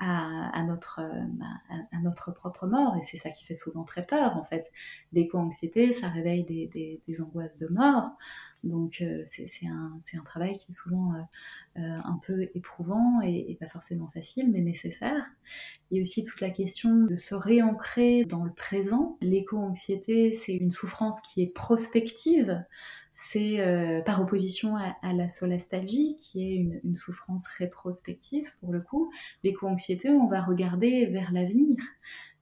à, 0.00 0.62
notre, 0.64 1.00
propre 2.32 2.66
mort. 2.66 2.96
Et 2.96 3.02
c'est 3.02 3.16
ça 3.16 3.30
qui 3.30 3.44
fait 3.44 3.54
souvent 3.54 3.84
très 3.84 4.06
peur, 4.06 4.36
en 4.36 4.44
fait. 4.44 4.70
L'éco-anxiété, 5.12 5.92
ça 5.92 6.08
réveille 6.08 6.44
des, 6.44 7.20
angoisses 7.20 7.56
de 7.56 7.68
mort. 7.68 8.10
Donc 8.64 9.00
euh, 9.00 9.22
c'est 9.24 9.48
un, 9.66 9.98
un, 10.14 10.24
travail 10.24 10.56
qui 10.58 10.66
est 10.70 10.74
souvent 10.74 11.14
euh, 11.14 11.80
euh, 11.80 11.98
un 12.04 12.20
peu 12.26 12.48
éprouvant 12.54 13.20
et, 13.22 13.56
pas 13.60 13.68
forcément 13.68 14.10
facile, 14.10 14.50
mais 14.50 14.60
nécessaire. 14.60 15.24
Il 15.90 15.96
y 15.96 16.00
a 16.00 16.02
aussi 16.02 16.22
toute 16.22 16.40
la 16.40 16.50
question 16.50 17.04
de 17.04 17.16
se 17.16 17.34
réancrer 17.34 18.24
dans 18.24 18.44
le 18.44 18.52
présent. 18.52 19.16
L'éco-anxiété, 19.20 20.32
c'est 20.32 20.54
une 20.54 20.72
souffrance 20.72 21.20
qui 21.20 21.42
est 21.42 21.54
prospective 21.54 22.62
c'est 23.20 23.58
par 24.06 24.22
opposition 24.22 24.76
à, 24.76 25.12
la 25.12 25.28
solastalgie, 25.28 26.14
qui 26.14 26.52
est 26.52 26.54
une, 26.84 26.94
souffrance 26.94 27.48
rétrospective 27.48 28.48
pour 28.60 28.72
le 28.72 28.80
coup. 28.80 29.10
L'éco-anxiété, 29.42 30.08
on 30.08 30.28
va 30.28 30.40
regarder 30.40 31.06
vers 31.06 31.32
l'avenir. 31.32 31.76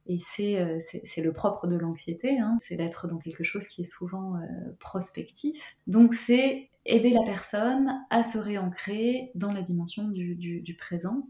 Et 0.07 0.19
c'est 0.19 0.59
euh, 0.59 0.79
le 1.17 1.31
propre 1.33 1.67
de 1.67 1.75
l'anxiété, 1.75 2.39
hein. 2.39 2.57
c'est 2.61 2.75
d'être 2.75 3.07
dans 3.07 3.17
quelque 3.17 3.43
chose 3.43 3.67
qui 3.67 3.81
est 3.81 3.91
souvent 3.91 4.35
euh, 4.35 4.39
prospectif. 4.79 5.77
Donc 5.85 6.13
c'est 6.13 6.69
aider 6.87 7.11
la 7.11 7.23
personne 7.23 7.91
à 8.09 8.23
se 8.23 8.37
réancrer 8.37 9.31
dans 9.35 9.51
la 9.51 9.61
dimension 9.61 10.07
du, 10.07 10.75
présent 10.77 11.27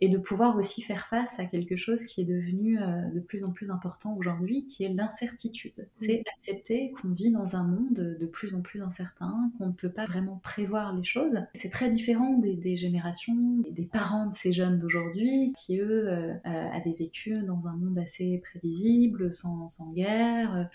et 0.00 0.08
de 0.08 0.18
pouvoir 0.18 0.56
aussi 0.56 0.82
faire 0.82 1.06
face 1.06 1.38
à 1.38 1.46
quelque 1.46 1.76
chose 1.76 2.04
qui 2.04 2.20
est 2.20 2.24
devenu 2.24 2.78
euh, 2.78 3.10
de 3.14 3.20
plus 3.20 3.44
en 3.44 3.50
plus 3.50 3.70
important 3.70 4.14
aujourd'hui, 4.16 4.66
qui 4.66 4.84
est 4.84 4.88
l'incertitude. 4.88 5.88
C'est 6.00 6.22
accepter 6.36 6.92
qu'on 6.92 7.08
vit 7.08 7.30
dans 7.30 7.56
un 7.56 7.64
monde 7.64 8.16
de 8.18 8.26
plus 8.26 8.54
en 8.54 8.60
plus 8.60 8.82
incertain, 8.82 9.50
qu'on 9.56 9.68
ne 9.68 9.72
peut 9.72 9.90
pas 9.90 10.04
vraiment 10.04 10.38
prévoir 10.42 10.94
les 10.94 11.04
choses. 11.04 11.38
C'est 11.54 11.70
très 11.70 11.90
différent 11.90 12.34
des, 12.34 12.76
générations, 12.76 13.62
des 13.70 13.86
parents 13.86 14.26
de 14.26 14.34
ces 14.34 14.52
jeunes 14.52 14.78
d'aujourd'hui, 14.78 15.52
qui 15.56 15.78
eux 15.78 16.08
euh, 16.08 16.34
euh, 16.34 16.38
avaient 16.44 16.96
vécu 16.98 17.42
dans 17.42 17.66
un 17.68 17.76
monde 17.76 17.98
assez 17.98 18.42
prévisible, 18.44 19.32
sans, 19.32 19.68
sans 19.68 19.92
guerre, 19.92 20.68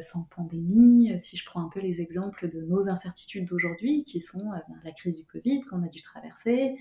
sans 0.00 0.24
pandémie, 0.24 1.12
euh, 1.12 1.18
si 1.18 1.36
je 1.36 1.44
prends 1.44 1.64
un 1.64 1.68
peu 1.68 1.80
les 1.80 2.00
exemples 2.00 2.48
de 2.48 2.60
nos 2.62 2.88
incertitudes 2.88 3.46
d'aujourd'hui, 3.46 4.04
qui 4.04 4.20
sont 4.20 4.52
euh, 4.52 4.56
ben, 4.68 4.80
la 4.84 4.92
crise 4.92 5.16
du 5.16 5.24
Covid 5.24 5.62
qu'on 5.62 5.82
a 5.82 5.88
dû 5.88 6.02
traverser, 6.02 6.76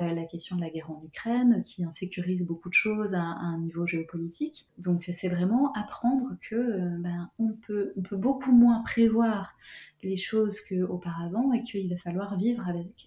la 0.00 0.24
question 0.24 0.56
de 0.56 0.62
la 0.62 0.70
guerre 0.70 0.90
en 0.90 1.00
Ukraine, 1.04 1.62
qui 1.64 1.84
insécurise 1.84 2.44
beaucoup 2.44 2.68
de 2.68 2.74
choses 2.74 3.14
à, 3.14 3.20
un 3.20 3.58
niveau 3.58 3.86
géopolitique. 3.86 4.66
Donc 4.78 5.08
c'est 5.12 5.28
vraiment 5.28 5.72
apprendre 5.74 6.36
que 6.40 6.98
ben, 6.98 7.30
on, 7.38 7.52
peut, 7.52 7.92
peut 8.02 8.16
beaucoup 8.16 8.50
moins 8.50 8.82
prévoir 8.82 9.54
les 10.02 10.16
choses 10.16 10.60
qu'auparavant 10.60 11.52
et 11.52 11.62
qu'il 11.62 11.88
va 11.88 11.98
falloir 11.98 12.36
vivre 12.36 12.66
avec. 12.68 13.06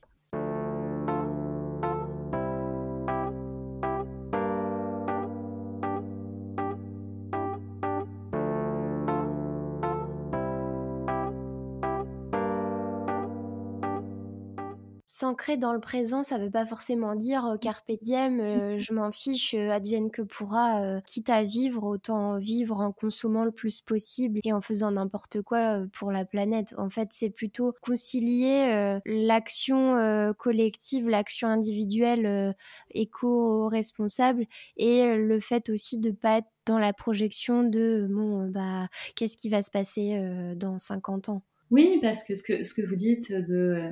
S'ancrer 15.17 15.55
dans 15.55 15.71
le 15.71 15.79
présent, 15.79 16.23
ça 16.23 16.37
veut 16.37 16.51
pas 16.51 16.65
forcément 16.65 17.15
dire 17.15 17.45
euh, 17.45 17.55
carpe 17.55 17.89
diem, 18.01 18.41
euh, 18.41 18.77
je 18.77 18.91
m'en 18.91 19.13
fiche, 19.13 19.53
euh, 19.53 19.71
advienne 19.71 20.11
que 20.11 20.21
pourra, 20.21 20.99
quitte 21.05 21.29
à 21.29 21.41
vivre, 21.43 21.85
autant 21.85 22.37
vivre 22.37 22.81
en 22.81 22.91
consommant 22.91 23.45
le 23.45 23.53
plus 23.53 23.79
possible 23.79 24.41
et 24.43 24.51
en 24.51 24.59
faisant 24.59 24.91
n'importe 24.91 25.41
quoi 25.41 25.79
pour 25.93 26.11
la 26.11 26.25
planète. 26.25 26.75
En 26.77 26.89
fait, 26.89 27.13
c'est 27.13 27.29
plutôt 27.29 27.73
concilier 27.79 28.99
l'action 29.05 30.33
collective, 30.37 31.07
l'action 31.07 31.47
individuelle 31.47 32.53
éco-responsable 32.91 34.45
et 34.75 35.15
le 35.15 35.39
fait 35.39 35.69
aussi 35.69 35.97
de 35.97 36.11
pas 36.11 36.39
être 36.39 36.49
dans 36.65 36.77
la 36.77 36.91
projection 36.91 37.63
de 37.63 38.05
bon 38.09 38.49
bah 38.49 38.89
qu'est-ce 39.15 39.37
qui 39.37 39.47
va 39.47 39.63
se 39.63 39.71
passer 39.71 40.19
dans 40.57 40.77
50 40.77 41.29
ans. 41.29 41.41
Oui, 41.71 41.99
parce 42.01 42.23
que 42.23 42.35
ce 42.35 42.43
que, 42.43 42.63
ce 42.63 42.73
que 42.73 42.85
vous 42.85 42.95
dites 42.95 43.31
de, 43.31 43.55
euh, 43.55 43.91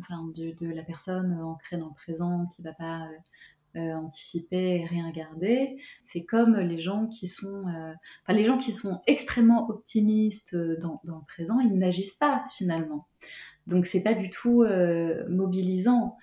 enfin, 0.00 0.24
de, 0.34 0.66
la 0.72 0.82
personne 0.82 1.32
ancrée 1.40 1.76
dans 1.76 1.88
le 1.88 1.94
présent 1.94 2.46
qui 2.46 2.62
ne 2.62 2.68
va 2.68 2.74
pas 2.74 3.06
euh, 3.76 3.80
euh, 3.80 3.94
anticiper 3.94 4.80
et 4.80 4.86
rien 4.86 5.10
garder, 5.12 5.76
c'est 6.00 6.24
comme 6.24 6.56
les 6.56 6.80
gens 6.80 7.06
qui 7.06 7.28
sont, 7.28 7.64
les 8.28 8.44
gens 8.44 8.58
qui 8.58 8.72
sont 8.72 9.00
extrêmement 9.06 9.68
optimistes 9.70 10.56
dans, 10.80 11.00
dans 11.04 11.18
le 11.18 11.24
présent, 11.26 11.60
ils 11.60 11.78
n'agissent 11.78 12.16
pas 12.16 12.44
finalement. 12.50 13.06
Donc 13.68 13.86
c'est 13.86 14.02
pas 14.02 14.14
du 14.14 14.28
tout 14.28 14.64
mobilisant. 15.28 16.16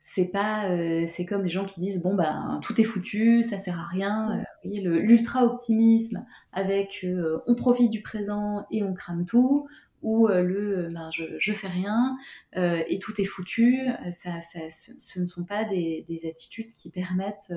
C'est 0.00 0.28
pas, 0.28 0.66
c'est 1.06 1.26
comme 1.26 1.44
les 1.44 1.50
gens 1.50 1.66
qui 1.66 1.80
disent 1.80 2.00
bon 2.00 2.14
ben 2.14 2.58
tout 2.62 2.80
est 2.80 2.84
foutu, 2.84 3.42
ça 3.42 3.58
sert 3.58 3.78
à 3.78 3.86
rien. 3.86 4.38
vous 4.64 4.70
voyez 4.70 4.80
l'ultra 4.80 5.44
optimisme 5.44 6.24
avec 6.52 7.06
on 7.46 7.54
profite 7.54 7.90
du 7.90 8.00
présent 8.00 8.64
et 8.72 8.82
on 8.82 8.94
crame 8.94 9.26
tout 9.26 9.68
ou 10.02 10.28
euh, 10.28 10.42
le 10.42 10.78
euh, 10.78 10.88
ben, 10.90 11.10
je, 11.12 11.24
je, 11.38 11.52
fais 11.52 11.68
rien 11.68 12.16
euh, 12.56 12.82
et 12.86 12.98
tout 12.98 13.20
est 13.20 13.24
foutu, 13.24 13.86
ça, 14.12 14.40
ça, 14.40 14.60
ce, 14.70 15.20
ne 15.20 15.26
sont 15.26 15.44
pas 15.44 15.64
des, 15.64 16.04
des 16.08 16.28
attitudes 16.28 16.68
qui 16.68 16.90
permettent 16.90 17.52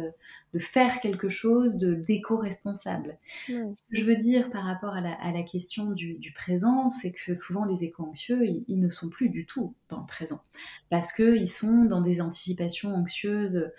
de 0.54 0.60
faire 0.60 1.00
quelque 1.00 1.30
chose 1.30 1.78
de 1.78 1.94
d'éco-responsable. 1.94 3.18
Ce 3.48 3.54
que 3.54 3.96
je 3.96 4.04
veux 4.04 4.16
dire 4.16 4.50
par 4.50 4.64
rapport 4.64 4.94
à 4.94 5.02
la, 5.02 5.14
à 5.14 5.32
la 5.32 5.44
question 5.44 5.92
du, 5.92 6.16
du 6.16 6.32
présent, 6.34 6.90
c'est 6.90 7.12
que 7.12 7.36
souvent 7.36 7.66
les 7.66 7.84
éco-anxieux, 7.84 8.46
ils, 8.68 8.80
ne 8.80 8.90
sont 8.90 9.10
plus 9.10 9.30
du 9.30 9.46
tout 9.46 9.76
dans 9.90 10.00
le 10.00 10.06
présent. 10.06 10.42
Parce 10.90 11.14
qu'ils 11.14 11.50
sont 11.50 11.86
dans 11.86 12.02
des 12.02 12.22
anticipations 12.22 12.94
anxieuses 12.96 13.72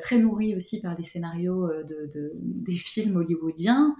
très 0.00 0.18
nourries 0.18 0.56
aussi 0.56 0.80
par 0.80 0.96
les 0.96 1.04
scénarios 1.04 1.68
de, 1.68 2.10
de 2.12 2.32
des 2.34 2.76
films 2.76 3.16
hollywoodiens 3.16 3.96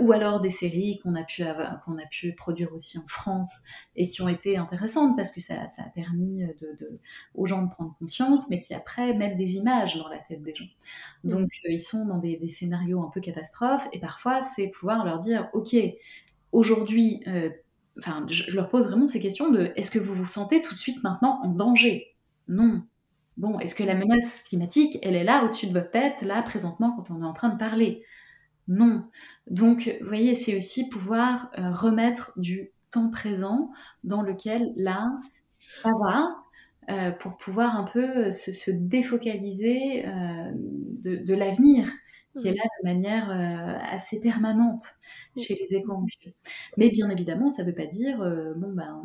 ou 0.00 0.12
alors 0.12 0.40
des 0.40 0.50
séries 0.50 1.00
qu'on 1.02 1.14
a, 1.14 1.24
pu 1.24 1.42
a 1.42 1.82
pu 2.10 2.32
produire 2.34 2.72
aussi 2.72 2.98
en 2.98 3.06
France 3.06 3.23
et 3.96 4.06
qui 4.06 4.22
ont 4.22 4.28
été 4.28 4.56
intéressantes 4.56 5.16
parce 5.16 5.32
que 5.32 5.40
ça, 5.40 5.54
a 5.54 5.82
permis 5.94 6.44
de, 6.60 7.00
aux 7.34 7.46
gens 7.46 7.62
de 7.62 7.70
prendre 7.70 7.94
conscience, 7.98 8.48
mais 8.50 8.60
qui 8.60 8.74
après 8.74 9.14
mettent 9.14 9.36
des 9.36 9.54
images 9.56 9.96
dans 9.96 10.08
la 10.08 10.18
tête 10.18 10.42
des 10.42 10.54
gens. 10.54 10.64
Donc 11.24 11.48
euh, 11.66 11.72
ils 11.72 11.80
sont 11.80 12.06
dans 12.06 12.18
des, 12.18 12.48
scénarios 12.48 13.02
un 13.02 13.10
peu 13.10 13.20
catastrophes 13.20 13.88
et 13.92 13.98
parfois 13.98 14.42
c'est 14.42 14.68
pouvoir 14.68 15.04
leur 15.04 15.18
dire 15.18 15.48
ok, 15.52 15.76
aujourd'hui, 16.52 17.22
euh, 17.26 17.50
enfin 17.98 18.24
je, 18.28 18.54
leur 18.54 18.68
pose 18.68 18.86
vraiment 18.86 19.08
ces 19.08 19.20
questions 19.20 19.50
de 19.50 19.72
est-ce 19.76 19.90
que 19.90 19.98
vous 19.98 20.14
vous 20.14 20.26
sentez 20.26 20.62
tout 20.62 20.74
de 20.74 20.78
suite 20.78 21.02
maintenant 21.02 21.40
en 21.42 21.48
danger? 21.48 22.14
Non. 22.48 22.82
Bon, 23.36 23.58
est-ce 23.58 23.74
que 23.74 23.82
la 23.82 23.96
menace 23.96 24.44
climatique, 24.44 24.98
elle 25.02 25.16
est 25.16 25.24
là 25.24 25.44
au-dessus 25.44 25.66
de 25.66 25.72
votre 25.72 25.90
tête, 25.90 26.22
là 26.22 26.42
présentement 26.42 26.94
quand 26.96 27.10
on 27.10 27.22
est 27.22 27.26
en 27.26 27.32
train 27.32 27.48
de 27.48 27.58
parler? 27.58 28.04
Non. 28.68 29.04
Donc, 29.50 29.94
vous 30.00 30.06
voyez, 30.06 30.36
c'est 30.36 30.56
aussi 30.56 30.88
pouvoir 30.88 31.50
euh, 31.58 31.70
remettre 31.72 32.32
du 32.36 32.70
présent 33.10 33.70
dans 34.02 34.22
lequel 34.22 34.72
là, 34.76 35.10
ça 35.70 35.90
va, 36.00 36.36
euh, 36.90 37.12
pour 37.12 37.38
pouvoir 37.38 37.76
un 37.76 37.84
peu 37.84 38.30
se, 38.30 38.70
défocaliser 38.70 40.06
euh, 40.06 40.50
de, 40.52 41.34
l'avenir 41.34 41.88
qui 42.34 42.48
est 42.48 42.50
mmh. 42.50 42.56
là 42.56 42.62
de 42.62 42.84
manière 42.84 43.30
euh, 43.30 43.78
assez 43.96 44.20
permanente 44.20 44.82
mmh. 45.34 45.40
chez 45.40 45.54
les 45.54 45.76
éco-anxieux. 45.76 46.32
Mais 46.76 46.90
bien 46.90 47.08
évidemment, 47.08 47.48
ça 47.48 47.62
ne 47.62 47.68
veut 47.68 47.74
pas 47.74 47.86
dire, 47.86 48.18
bon, 48.56 48.72
ben, 48.72 49.02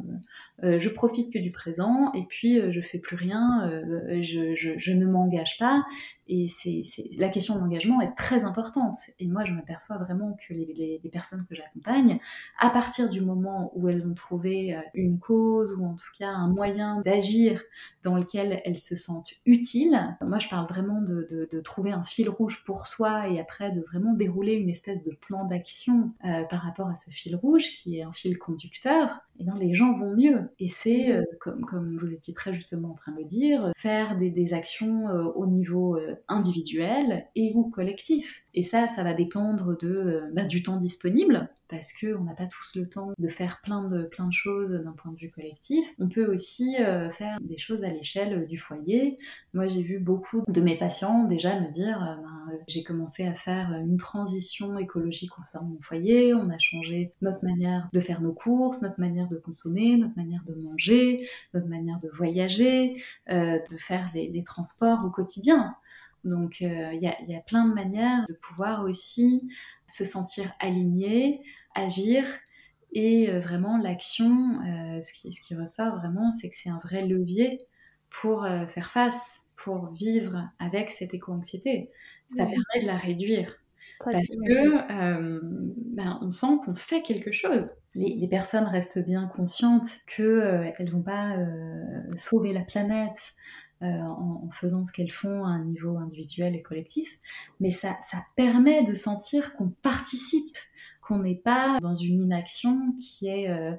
je 0.77 0.89
profite 0.89 1.31
que 1.31 1.39
du 1.39 1.51
présent 1.51 2.11
et 2.13 2.25
puis 2.27 2.59
je 2.69 2.81
fais 2.81 2.99
plus 2.99 3.15
rien, 3.15 3.71
je, 4.19 4.55
je, 4.55 4.91
ne 4.91 5.05
m'engage 5.05 5.57
pas 5.57 5.83
et 6.29 6.47
c'est, 6.47 6.83
la 7.17 7.29
question 7.29 7.55
de 7.55 7.59
l'engagement 7.59 7.99
est 8.01 8.13
très 8.15 8.45
importante. 8.45 8.95
Et 9.17 9.27
moi, 9.27 9.45
je 9.45 9.51
m'aperçois 9.51 9.97
vraiment 9.97 10.37
que 10.47 10.53
les, 10.53 11.01
personnes 11.11 11.43
que 11.49 11.55
j'accompagne, 11.55 12.19
à 12.59 12.69
partir 12.69 13.09
du 13.09 13.21
moment 13.21 13.71
où 13.75 13.89
elles 13.89 14.07
ont 14.07 14.13
trouvé 14.13 14.75
euh, 14.75 14.81
une 14.93 15.17
cause 15.17 15.73
ou 15.73 15.83
en 15.85 15.95
tout 15.95 16.11
cas 16.19 16.29
un 16.29 16.47
moyen 16.47 17.01
d'agir 17.01 17.63
dans 18.03 18.15
lequel 18.15 18.61
elles 18.63 18.77
se 18.77 18.95
sentent 18.95 19.33
utiles, 19.47 19.99
moi, 20.21 20.37
je 20.37 20.47
parle 20.47 20.67
vraiment 20.67 21.01
de, 21.01 21.47
trouver 21.63 21.91
un 21.91 22.03
fil 22.03 22.29
rouge 22.29 22.63
pour 22.63 22.85
soi 22.85 23.27
et 23.27 23.39
après 23.39 23.71
de 23.71 23.81
vraiment 23.81 24.13
dérouler 24.13 24.53
une 24.53 24.69
espèce 24.69 25.03
de 25.03 25.11
plan 25.11 25.45
d'action 25.45 26.13
euh, 26.25 26.43
par 26.43 26.61
rapport 26.61 26.87
à 26.87 26.95
ce 26.95 27.09
fil 27.09 27.35
rouge 27.35 27.71
qui 27.71 27.97
est 27.97 28.03
un 28.03 28.11
fil 28.11 28.37
conducteur. 28.37 29.21
Et 29.39 29.43
bien, 29.43 29.57
les 29.57 29.73
gens 29.73 29.97
vont 29.97 30.15
mieux. 30.15 30.49
Et 30.59 30.67
c'est, 30.67 31.11
euh, 31.11 31.23
comme, 31.39 31.65
comme 31.65 31.97
vous 31.97 32.13
étiez 32.13 32.35
très 32.35 32.53
justement 32.53 32.91
en 32.91 32.93
train 32.93 33.13
de 33.13 33.17
le 33.17 33.25
dire, 33.25 33.71
faire 33.75 34.17
des, 34.17 34.29
des 34.29 34.53
actions 34.53 35.07
au 35.35 35.47
niveau 35.47 35.97
individuel 36.27 37.27
et 37.35 37.51
ou 37.55 37.69
collectif. 37.69 38.43
Et 38.53 38.63
ça, 38.63 38.87
ça 38.87 39.03
va 39.03 39.13
dépendre 39.13 39.77
de, 39.77 39.87
euh, 39.87 40.29
bah, 40.33 40.43
du 40.43 40.63
temps 40.63 40.77
disponible, 40.77 41.49
parce 41.67 41.93
qu'on 41.93 42.23
n'a 42.23 42.33
pas 42.33 42.47
tous 42.47 42.75
le 42.75 42.89
temps 42.89 43.11
de 43.17 43.27
faire 43.27 43.61
plein 43.61 43.87
de, 43.87 44.03
plein 44.03 44.27
de 44.27 44.33
choses 44.33 44.71
d'un 44.71 44.91
point 44.91 45.11
de 45.11 45.17
vue 45.17 45.29
collectif. 45.29 45.93
On 45.99 46.09
peut 46.09 46.25
aussi 46.25 46.75
euh, 46.79 47.11
faire 47.11 47.37
des 47.41 47.57
choses 47.57 47.83
à 47.83 47.89
l'échelle 47.89 48.47
du 48.47 48.57
foyer. 48.57 49.17
Moi, 49.53 49.67
j'ai 49.67 49.83
vu 49.83 49.99
beaucoup 49.99 50.43
de 50.47 50.61
mes 50.61 50.77
patients 50.77 51.25
déjà 51.25 51.59
me 51.59 51.71
dire, 51.71 52.01
euh, 52.01 52.15
ben, 52.21 52.59
j'ai 52.67 52.83
commencé 52.83 53.25
à 53.25 53.33
faire 53.33 53.71
une 53.85 53.97
transition 53.97 54.77
écologique 54.79 55.37
au 55.39 55.43
sein 55.43 55.63
de 55.63 55.69
mon 55.69 55.81
foyer. 55.81 56.33
On 56.33 56.49
a 56.49 56.57
changé 56.57 57.13
notre 57.21 57.45
manière 57.45 57.87
de 57.93 57.99
faire 57.99 58.21
nos 58.21 58.33
courses, 58.33 58.81
notre 58.81 58.99
manière 58.99 59.27
de 59.29 59.37
consommer, 59.37 59.95
notre 59.95 60.17
manière 60.17 60.43
de 60.45 60.55
manger, 60.55 61.27
notre 61.53 61.67
manière 61.67 61.99
de 62.01 62.09
voyager, 62.09 63.01
de 63.29 63.77
faire 63.77 64.09
les, 64.13 64.43
transports 64.43 65.05
au 65.05 65.09
quotidien. 65.09 65.75
Donc 66.23 66.61
il 66.61 66.99
y, 67.01 67.31
y, 67.31 67.35
a 67.35 67.41
plein 67.41 67.67
de 67.67 67.73
manières 67.73 68.25
de 68.27 68.33
pouvoir 68.33 68.83
aussi 68.83 69.49
se 69.87 70.05
sentir 70.05 70.53
aligné, 70.59 71.41
agir 71.75 72.25
et 72.91 73.29
euh, 73.29 73.39
vraiment, 73.39 73.77
l'action, 73.77 74.59
euh, 74.61 75.01
ce, 75.01 75.13
qui, 75.13 75.31
ce 75.31 75.41
qui 75.41 75.55
ressort 75.55 75.97
vraiment, 75.97 76.31
c'est 76.31 76.49
que 76.49 76.55
c'est 76.55 76.69
un 76.69 76.79
vrai 76.79 77.05
levier 77.05 77.59
pour 78.09 78.43
euh, 78.43 78.65
faire 78.65 78.89
face, 78.89 79.41
pour 79.63 79.91
vivre 79.91 80.49
avec 80.59 80.89
cette 80.89 81.13
éco-anxiété. 81.13 81.91
Ça 82.35 82.45
permet 82.45 82.81
de 82.81 82.85
la 82.85 82.97
réduire. 82.97 83.55
parce 84.03 84.37
que 84.45 85.39
ben, 85.95 86.19
on 86.21 86.29
sent 86.29 86.57
qu'on 86.63 86.75
fait 86.75 87.01
quelque 87.01 87.31
chose. 87.31 87.73
Les, 87.95 88.27
personnes 88.27 88.65
restent 88.65 89.03
bien 89.03 89.27
conscientes 89.27 89.87
qu'elles 90.07 90.75
ne 90.79 90.91
vont 90.91 91.01
pas 91.01 91.35
sauver 92.15 92.53
la 92.53 92.61
planète 92.61 93.33
en, 93.81 94.43
en, 94.45 94.49
faisant 94.51 94.83
ce 94.83 94.91
qu'elles 94.91 95.11
font 95.11 95.45
à 95.45 95.49
un 95.49 95.63
niveau 95.63 95.97
individuel 95.97 96.55
et 96.55 96.61
collectif, 96.61 97.17
mais 97.59 97.71
ça, 97.71 97.97
permet 98.35 98.83
de 98.83 98.93
sentir 98.93 99.55
qu'on 99.55 99.69
participe 99.69 100.57
qu'on 101.01 101.19
n'est 101.19 101.35
pas 101.35 101.79
dans 101.81 101.95
une 101.95 102.19
inaction 102.19 102.93
qui 102.93 103.27
est 103.27 103.49
euh, 103.49 103.71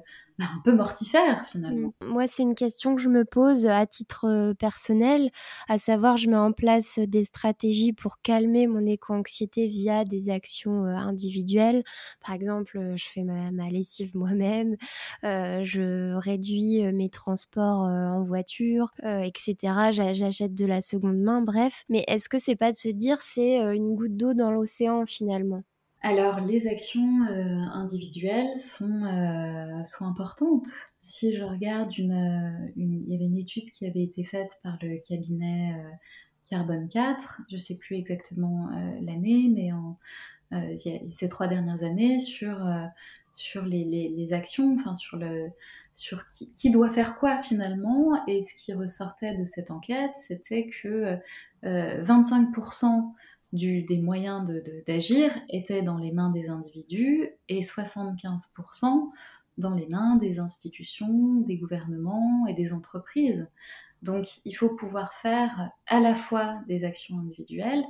un 0.43 0.61
peu 0.63 0.73
mortifère 0.73 1.45
finalement. 1.45 1.93
Mm. 2.01 2.07
Moi, 2.07 2.27
c'est 2.27 2.43
une 2.43 2.55
question 2.55 2.95
que 2.95 3.01
je 3.01 3.09
me 3.09 3.25
pose 3.25 3.67
à 3.67 3.85
titre 3.85 4.25
euh, 4.27 4.53
personnel, 4.53 5.29
à 5.67 5.77
savoir, 5.77 6.17
je 6.17 6.29
mets 6.29 6.37
en 6.37 6.51
place 6.51 6.99
des 6.99 7.25
stratégies 7.25 7.93
pour 7.93 8.21
calmer 8.21 8.67
mon 8.67 8.85
éco-anxiété 8.85 9.67
via 9.67 10.05
des 10.05 10.29
actions 10.29 10.85
euh, 10.85 10.95
individuelles. 10.95 11.83
Par 12.25 12.35
exemple, 12.35 12.79
je 12.95 13.05
fais 13.05 13.23
ma, 13.23 13.69
lessive 13.69 14.15
moi-même, 14.15 14.75
je 15.23 16.15
réduis 16.15 16.81
mes 16.93 17.09
transports 17.09 17.81
en 17.81 18.23
voiture, 18.23 18.91
etc. 19.03 19.55
J'achète 19.91 20.53
de 20.55 20.65
la 20.65 20.81
seconde 20.81 21.19
main, 21.19 21.41
bref. 21.41 21.83
Mais 21.89 22.03
est-ce 22.07 22.27
que 22.27 22.37
c'est 22.37 22.55
pas 22.55 22.71
de 22.71 22.75
se 22.75 22.89
dire 22.89 23.21
c'est 23.21 23.57
une 23.75 23.95
goutte 23.95 24.17
d'eau 24.17 24.33
dans 24.33 24.51
l'océan 24.51 25.05
finalement? 25.05 25.63
Alors, 26.03 26.39
les 26.39 26.67
actions 26.67 27.25
euh, 27.29 27.61
individuelles 27.73 28.59
sont, 28.59 29.03
euh, 29.05 29.83
sont 29.83 30.05
importantes. 30.05 30.65
Si 30.99 31.31
je 31.31 31.43
regarde 31.43 31.95
une, 31.95 32.13
euh, 32.13 32.71
une, 32.75 33.03
Il 33.05 33.11
y 33.11 33.15
avait 33.15 33.25
une 33.25 33.37
étude 33.37 33.69
qui 33.69 33.85
avait 33.85 34.01
été 34.01 34.23
faite 34.23 34.59
par 34.63 34.79
le 34.81 34.97
cabinet 35.07 35.75
Carbone 36.49 36.87
4, 36.89 37.41
je 37.49 37.55
ne 37.55 37.59
sais 37.59 37.77
plus 37.77 37.97
exactement 37.97 38.69
l'année, 38.99 39.49
mais 39.53 39.71
en, 39.71 39.97
ces 40.75 41.29
trois 41.29 41.47
dernières 41.47 41.83
années, 41.83 42.19
sur, 42.19 42.57
sur 43.33 43.63
les, 43.63 43.85
les, 43.85 44.09
les, 44.09 44.33
actions, 44.33 44.75
enfin 44.77 44.95
sur, 44.95 45.17
le, 45.17 45.49
sur 45.93 46.25
qui, 46.25 46.51
qui, 46.51 46.71
doit 46.71 46.89
faire 46.89 47.17
quoi 47.17 47.41
finalement. 47.41 48.25
Et 48.27 48.41
ce 48.43 48.53
qui 48.55 48.73
ressortait 48.73 49.37
de 49.37 49.45
cette 49.45 49.71
enquête, 49.71 50.11
c'était 50.15 50.67
que 50.67 51.17
25% 51.63 53.13
des 53.53 53.99
moyens 54.01 54.49
d'agir 54.85 55.31
étaient 55.49 55.81
dans 55.81 55.97
les 55.97 56.11
mains 56.11 56.31
des 56.31 56.49
individus 56.49 57.29
et 57.49 57.59
75% 57.59 59.09
dans 59.57 59.73
les 59.75 59.87
mains 59.87 60.15
des 60.15 60.39
institutions, 60.39 61.41
des 61.41 61.57
gouvernements 61.57 62.47
et 62.47 62.53
des 62.53 62.73
entreprises. 62.73 63.47
Donc 64.01 64.25
il 64.45 64.53
faut 64.53 64.69
pouvoir 64.69 65.13
faire 65.13 65.71
à 65.87 65.99
la 65.99 66.15
fois 66.15 66.59
des 66.67 66.85
actions 66.85 67.19
individuelles 67.19 67.83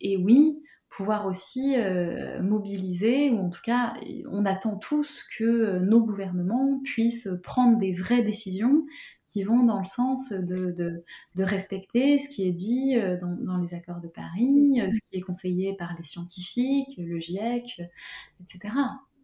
et 0.00 0.16
oui, 0.16 0.62
pouvoir 0.88 1.26
aussi 1.26 1.74
euh, 1.76 2.40
mobiliser, 2.42 3.30
ou 3.30 3.40
en 3.40 3.50
tout 3.50 3.60
cas, 3.62 3.94
on 4.30 4.46
attend 4.46 4.76
tous 4.76 5.24
que 5.36 5.78
nos 5.78 6.02
gouvernements 6.02 6.80
puissent 6.82 7.28
prendre 7.42 7.78
des 7.78 7.92
vraies 7.92 8.22
décisions 8.22 8.86
qui 9.28 9.42
vont 9.42 9.64
dans 9.64 9.78
le 9.78 9.86
sens 9.86 10.32
de, 10.32 10.72
de, 11.36 11.42
respecter 11.42 12.18
ce 12.18 12.28
qui 12.28 12.46
est 12.46 12.52
dit 12.52 12.96
euh, 12.96 13.18
dans, 13.20 13.36
dans, 13.40 13.58
les 13.58 13.74
accords 13.74 14.00
de 14.00 14.08
Paris, 14.08 14.80
euh, 14.80 14.90
ce 14.90 15.00
qui 15.10 15.18
est 15.18 15.20
conseillé 15.20 15.74
par 15.76 15.94
les 15.96 16.04
scientifiques, 16.04 16.94
le 16.96 17.18
GIEC, 17.20 17.80
etc. 18.40 18.74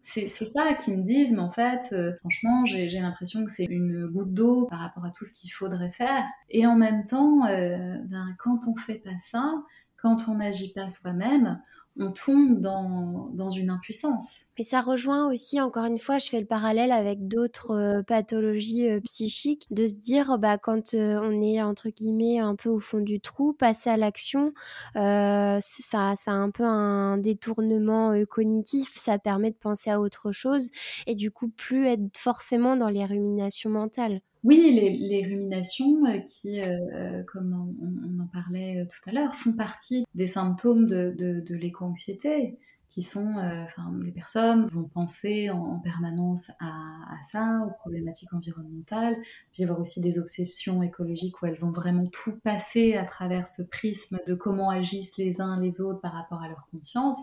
C'est 0.00 0.28
ça 0.28 0.74
qu'ils 0.74 0.98
me 0.98 1.02
disent, 1.02 1.32
mais 1.32 1.38
en 1.38 1.50
fait, 1.50 1.88
euh, 1.92 2.12
franchement, 2.20 2.66
j'ai 2.66 3.00
l'impression 3.00 3.42
que 3.42 3.50
c'est 3.50 3.64
une 3.64 4.06
goutte 4.06 4.34
d'eau 4.34 4.66
par 4.66 4.80
rapport 4.80 5.06
à 5.06 5.10
tout 5.10 5.24
ce 5.24 5.32
qu'il 5.32 5.50
faudrait 5.50 5.90
faire. 5.90 6.24
Et 6.50 6.66
en 6.66 6.76
même 6.76 7.04
temps, 7.04 7.46
ben, 7.46 8.36
quand 8.38 8.68
on 8.68 8.76
fait 8.76 8.98
pas 8.98 9.18
ça, 9.22 9.50
quand 9.96 10.28
on 10.28 10.34
n'agit 10.36 10.74
pas 10.74 10.90
soi-même, 10.90 11.58
on 11.98 12.10
tombe 12.10 12.60
dans, 12.60 13.30
dans, 13.34 13.50
une 13.50 13.70
impuissance. 13.70 14.46
Et 14.56 14.64
ça 14.64 14.80
rejoint 14.80 15.28
aussi, 15.28 15.60
encore 15.60 15.84
une 15.84 15.98
fois, 15.98 16.18
je 16.18 16.28
fais 16.28 16.40
le 16.40 16.46
parallèle 16.46 16.90
avec 16.90 17.28
d'autres 17.28 17.70
euh, 17.70 18.02
pathologies 18.02 18.88
euh, 18.88 19.00
psychiques, 19.00 19.66
de 19.70 19.86
se 19.86 19.96
dire, 19.96 20.38
bah, 20.38 20.58
quand 20.58 20.94
euh, 20.94 21.20
on 21.22 21.40
est, 21.40 21.62
entre 21.62 21.90
guillemets, 21.90 22.40
un 22.40 22.56
peu 22.56 22.68
au 22.68 22.80
fond 22.80 22.98
du 22.98 23.20
trou, 23.20 23.52
passer 23.52 23.90
à 23.90 23.96
l'action, 23.96 24.52
ça, 24.94 25.60
ça 25.60 26.30
a 26.30 26.32
un 26.32 26.50
peu 26.50 26.64
un 26.64 27.18
détournement 27.18 28.12
cognitif, 28.28 28.92
ça 28.96 29.18
permet 29.18 29.50
de 29.50 29.56
penser 29.56 29.90
à 29.90 30.00
autre 30.00 30.32
chose 30.32 30.70
et 31.06 31.14
du 31.14 31.30
coup, 31.30 31.48
plus 31.48 31.86
être 31.86 32.16
forcément 32.16 32.76
dans 32.76 32.88
les 32.88 33.04
ruminations 33.04 33.70
mentales. 33.70 34.20
Oui, 34.44 34.58
les, 35.00 35.24
ruminations 35.24 36.04
euh, 36.04 36.18
qui, 36.18 36.60
euh, 36.60 36.76
euh, 36.92 37.22
comme 37.32 37.74
on, 37.80 38.22
en 38.22 38.26
parlait 38.26 38.86
tout 38.90 39.10
à 39.10 39.12
l'heure, 39.12 39.34
font 39.34 39.54
partie 39.54 40.04
des 40.14 40.26
symptômes 40.26 40.86
de, 40.86 41.42
l'éco-anxiété, 41.48 42.58
qui 42.86 43.00
sont, 43.00 43.36
enfin, 43.36 43.90
les 44.04 44.12
personnes 44.12 44.66
vont 44.66 44.84
penser 44.84 45.48
en, 45.48 45.78
permanence 45.78 46.50
à, 46.60 47.16
ça, 47.24 47.66
aux 47.66 47.72
problématiques 47.80 48.34
environnementales, 48.34 49.16
puis 49.52 49.64
avoir 49.64 49.80
aussi 49.80 50.02
des 50.02 50.18
obsessions 50.18 50.82
écologiques 50.82 51.40
où 51.40 51.46
elles 51.46 51.58
vont 51.58 51.72
vraiment 51.72 52.06
tout 52.06 52.38
passer 52.40 52.94
à 52.94 53.04
travers 53.04 53.48
ce 53.48 53.62
prisme 53.62 54.18
de 54.26 54.34
comment 54.34 54.68
agissent 54.68 55.16
les 55.16 55.40
uns 55.40 55.58
les 55.58 55.80
autres 55.80 56.02
par 56.02 56.12
rapport 56.12 56.42
à 56.42 56.48
leur 56.48 56.68
conscience. 56.70 57.18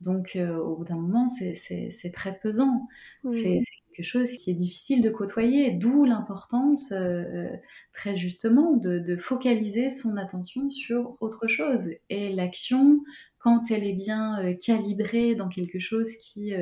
Donc, 0.00 0.36
au 0.36 0.76
bout 0.76 0.84
d'un 0.84 0.96
moment, 0.96 1.28
c'est 1.28 2.12
très 2.12 2.36
pesant. 2.36 2.88
C'est 3.30 3.60
quelque 3.94 4.04
chose 4.04 4.32
qui 4.32 4.50
est 4.50 4.54
difficile 4.54 5.02
de 5.02 5.10
côtoyer, 5.10 5.70
d'où 5.70 6.04
l'importance 6.04 6.92
euh, 6.92 6.96
euh, 6.96 7.56
très 7.92 8.16
justement 8.16 8.72
de, 8.72 9.16
focaliser 9.16 9.90
son 9.90 10.16
attention 10.16 10.68
sur 10.68 11.16
autre 11.20 11.46
chose. 11.46 11.88
Et 12.10 12.32
l'action, 12.32 13.00
quand 13.38 13.70
elle 13.70 13.84
est 13.84 13.94
bien 13.94 14.40
euh, 14.40 14.54
calibrée 14.54 15.34
dans 15.34 15.48
quelque 15.48 15.78
chose 15.78 16.16
qui, 16.16 16.52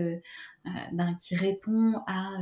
ben, 0.93 1.17
qui 1.17 1.35
répond 1.35 1.95
à, 2.07 2.37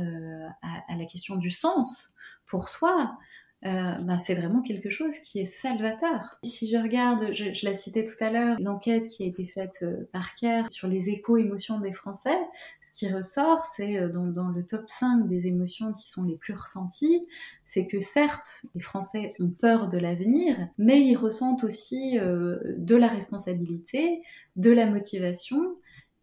à, 0.61 0.97
la 0.97 1.05
question 1.05 1.37
du 1.37 1.51
sens 1.51 2.09
pour 2.45 2.67
soi, 2.69 3.17
euh, 3.63 3.93
ben, 4.01 4.17
c'est 4.17 4.33
vraiment 4.33 4.61
quelque 4.63 4.89
chose 4.89 5.19
qui 5.19 5.39
est 5.39 5.45
salvateur. 5.45 6.39
Si 6.43 6.67
je 6.67 6.77
regarde, 6.77 7.27
je, 7.33 7.53
je 7.53 7.67
l'ai 7.67 7.75
cité 7.75 8.03
tout 8.03 8.21
à 8.23 8.31
l'heure, 8.31 8.57
l'enquête 8.59 9.07
qui 9.07 9.23
a 9.23 9.27
été 9.27 9.45
faite 9.45 9.79
euh, 9.83 10.09
par 10.11 10.33
CARE 10.33 10.69
sur 10.71 10.87
les 10.87 11.09
éco-émotions 11.09 11.79
des 11.79 11.93
Français, 11.93 12.37
ce 12.81 12.91
qui 12.91 13.13
ressort, 13.13 13.63
c'est 13.65 13.97
euh, 13.97 14.09
dans, 14.09 14.25
dans, 14.25 14.47
le 14.47 14.65
top 14.65 14.85
5 14.87 15.27
des 15.27 15.47
émotions 15.47 15.93
qui 15.93 16.09
sont 16.09 16.23
les 16.23 16.37
plus 16.37 16.55
ressenties, 16.55 17.27
c'est 17.67 17.85
que 17.85 17.99
certes, 17.99 18.65
les 18.73 18.81
Français 18.81 19.33
ont 19.39 19.49
peur 19.49 19.89
de 19.89 19.99
l'avenir, 19.99 20.57
mais 20.79 21.01
ils 21.01 21.15
ressentent 21.15 21.63
aussi 21.63 22.17
de 22.19 22.95
la 22.95 23.07
responsabilité, 23.07 24.21
de 24.57 24.71
la 24.71 24.87
motivation, 24.87 25.77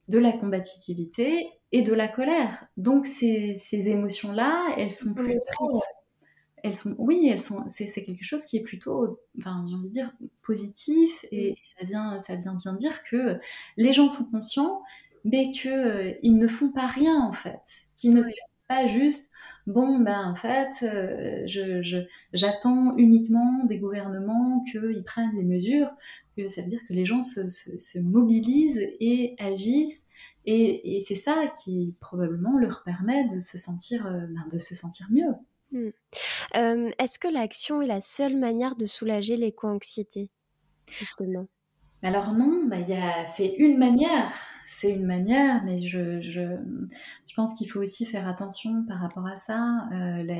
de 0.08 0.18
la 0.18 0.32
combativité 0.32 1.48
et 1.72 1.80
de 1.80 1.94
la 1.94 2.08
colère. 2.08 2.66
Donc 2.76 3.06
ces, 3.06 3.54
ces 3.54 3.88
émotions-là, 3.88 4.74
elles 4.76 4.92
sont 4.92 5.14
plutôt 5.14 5.80
elles 6.62 6.74
sont, 6.74 6.94
oui, 6.98 7.28
elles 7.30 7.40
sont, 7.40 7.64
c'est, 7.68 7.86
quelque 8.04 8.24
chose 8.24 8.44
qui 8.44 8.56
est 8.56 8.62
plutôt, 8.62 9.20
enfin, 9.38 9.64
j'ai 9.68 9.74
envie 9.74 9.88
de 9.88 9.92
dire, 9.92 10.12
positif 10.42 11.24
et, 11.30 11.54
ça 11.62 11.84
vient, 11.84 12.20
ça 12.20 12.36
vient 12.36 12.54
bien 12.54 12.72
dire 12.74 13.02
que 13.02 13.38
les 13.76 13.92
gens 13.92 14.08
sont 14.08 14.24
conscients, 14.24 14.82
mais 15.24 15.50
qu'ils 15.50 15.70
euh, 15.70 16.12
ils 16.22 16.38
ne 16.38 16.48
font 16.48 16.70
pas 16.70 16.86
rien 16.86 17.20
en 17.20 17.32
fait, 17.32 17.60
qu'ils 17.96 18.14
ne 18.14 18.22
se 18.22 18.28
disent 18.28 18.66
pas 18.68 18.86
juste, 18.86 19.30
bon, 19.66 19.98
ben 20.00 20.30
en 20.30 20.34
fait, 20.34 20.70
euh, 20.82 21.42
je, 21.46 22.04
j'attends 22.32 22.96
uniquement 22.96 23.64
des 23.64 23.78
gouvernements 23.78 24.64
qu'ils 24.70 25.04
prennent 25.04 25.34
des 25.36 25.44
mesures, 25.44 25.90
que 26.36 26.48
ça 26.48 26.62
veut 26.62 26.68
dire 26.68 26.80
que 26.88 26.92
les 26.92 27.04
gens 27.04 27.22
se, 27.22 27.48
se, 27.50 27.98
mobilisent 27.98 28.86
et 29.00 29.36
agissent. 29.38 30.04
Et, 30.44 30.96
et, 30.96 31.00
c'est 31.02 31.14
ça 31.14 31.52
qui 31.62 31.96
probablement 32.00 32.58
leur 32.58 32.82
permet 32.82 33.26
de 33.26 33.38
se 33.38 33.58
sentir, 33.58 34.06
euh, 34.06 34.26
ben, 34.28 34.46
de 34.50 34.58
se 34.58 34.74
sentir 34.74 35.06
mieux. 35.10 35.34
Mmh. 35.72 35.88
Est-ce 36.98 37.18
que 37.18 37.28
l'action 37.28 37.82
est 37.82 37.86
la 37.86 38.00
seule 38.00 38.36
manière 38.36 38.76
de 38.76 38.86
soulager 38.86 39.36
l'éco-anxiété, 39.36 40.30
justement? 40.86 41.46
Alors 42.02 42.32
non, 42.32 42.66
bah, 42.68 42.76
c'est 43.26 43.54
une 43.58 43.76
manière, 43.76 44.32
c'est 44.66 44.90
une 44.90 45.04
manière, 45.04 45.64
mais 45.64 45.76
je, 45.78 46.20
je, 46.20 46.42
je 47.26 47.34
pense 47.34 47.54
qu'il 47.54 47.68
faut 47.70 47.80
aussi 47.80 48.06
faire 48.06 48.28
attention 48.28 48.84
par 48.86 49.00
rapport 49.00 49.26
à 49.26 49.36
ça. 49.38 49.88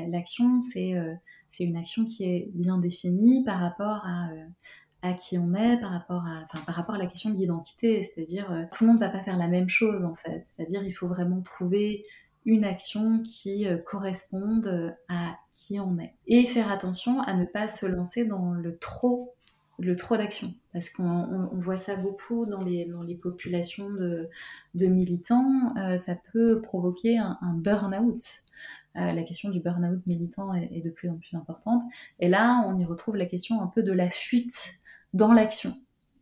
l'action, 0.09 0.61
c'est, 0.61 0.93
c'est 1.49 1.65
une 1.65 1.77
action 1.77 2.05
qui 2.05 2.23
est 2.23 2.49
bien 2.53 2.77
définie 2.77 3.43
par 3.43 3.59
rapport 3.59 4.01
à, 4.05 4.29
à 5.01 5.13
qui 5.13 5.37
on 5.37 5.53
est 5.53 5.79
par 5.79 5.91
rapport 5.91 6.25
à, 6.25 6.43
enfin, 6.43 6.63
par 6.65 6.75
rapport 6.75 6.95
à 6.95 6.97
la 6.97 7.07
question 7.07 7.29
de 7.29 7.35
l'identité. 7.35 8.03
C'est-à-dire, 8.03 8.51
euh, 8.51 8.63
tout 8.71 8.83
le 8.83 8.89
monde 8.89 8.99
ne 8.99 9.05
va 9.05 9.11
pas 9.11 9.23
faire 9.23 9.37
la 9.37 9.47
même 9.47 9.69
chose 9.69 10.03
en 10.03 10.15
fait. 10.15 10.41
C'est-à-dire, 10.45 10.83
il 10.83 10.91
faut 10.91 11.07
vraiment 11.07 11.41
trouver 11.41 12.05
une 12.45 12.63
action 12.63 13.21
qui 13.21 13.67
euh, 13.67 13.77
corresponde 13.77 14.67
euh, 14.67 14.91
à 15.09 15.37
qui 15.51 15.79
on 15.79 15.97
est. 15.99 16.15
Et 16.27 16.45
faire 16.45 16.71
attention 16.71 17.21
à 17.21 17.33
ne 17.33 17.45
pas 17.45 17.67
se 17.67 17.85
lancer 17.85 18.25
dans 18.25 18.53
le 18.53 18.77
trop 18.77 19.35
le 19.81 19.95
trop 19.95 20.17
d'action. 20.17 20.53
Parce 20.73 20.89
qu'on 20.89 21.49
voit 21.53 21.77
ça 21.77 21.95
beaucoup 21.95 22.45
dans 22.45 22.61
les, 22.61 22.83
dans 22.83 23.01
les 23.01 23.15
populations 23.15 23.89
de, 23.89 24.29
de 24.75 24.87
militants, 24.87 25.73
ça 25.97 26.17
peut 26.33 26.59
provoquer 26.59 27.17
un, 27.17 27.37
burn-out. 27.53 28.43
la 28.93 29.23
question 29.23 29.49
du 29.49 29.61
burn-out 29.61 30.05
militant 30.05 30.53
est, 30.53 30.69
est, 30.73 30.81
de 30.81 30.89
plus 30.89 31.07
en 31.07 31.15
plus 31.15 31.33
importante. 31.33 31.81
Et 32.19 32.27
là, 32.27 32.61
on 32.67 32.77
y 32.77 32.83
retrouve 32.83 33.15
la 33.15 33.25
question 33.25 33.61
un 33.61 33.67
peu 33.67 33.81
de 33.81 33.93
la 33.93 34.09
fuite 34.09 34.73
dans 35.13 35.31
l'action, 35.31 35.77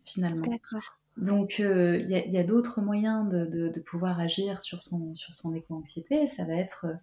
finalement. 0.05 0.45
D'accord. 0.45 0.99
Donc, 1.17 1.59
euh, 1.59 1.97
il 1.99 2.09
y 2.09 2.37
a, 2.37 2.43
d'autres 2.43 2.81
moyens 2.81 3.27
de, 3.27 3.79
pouvoir 3.79 4.19
agir 4.19 4.61
sur 4.61 4.81
son, 4.81 5.15
éco-anxiété. 5.55 6.27
Ça 6.27 6.45
va 6.45 6.53
être 6.53 6.85
euh, 6.85 6.93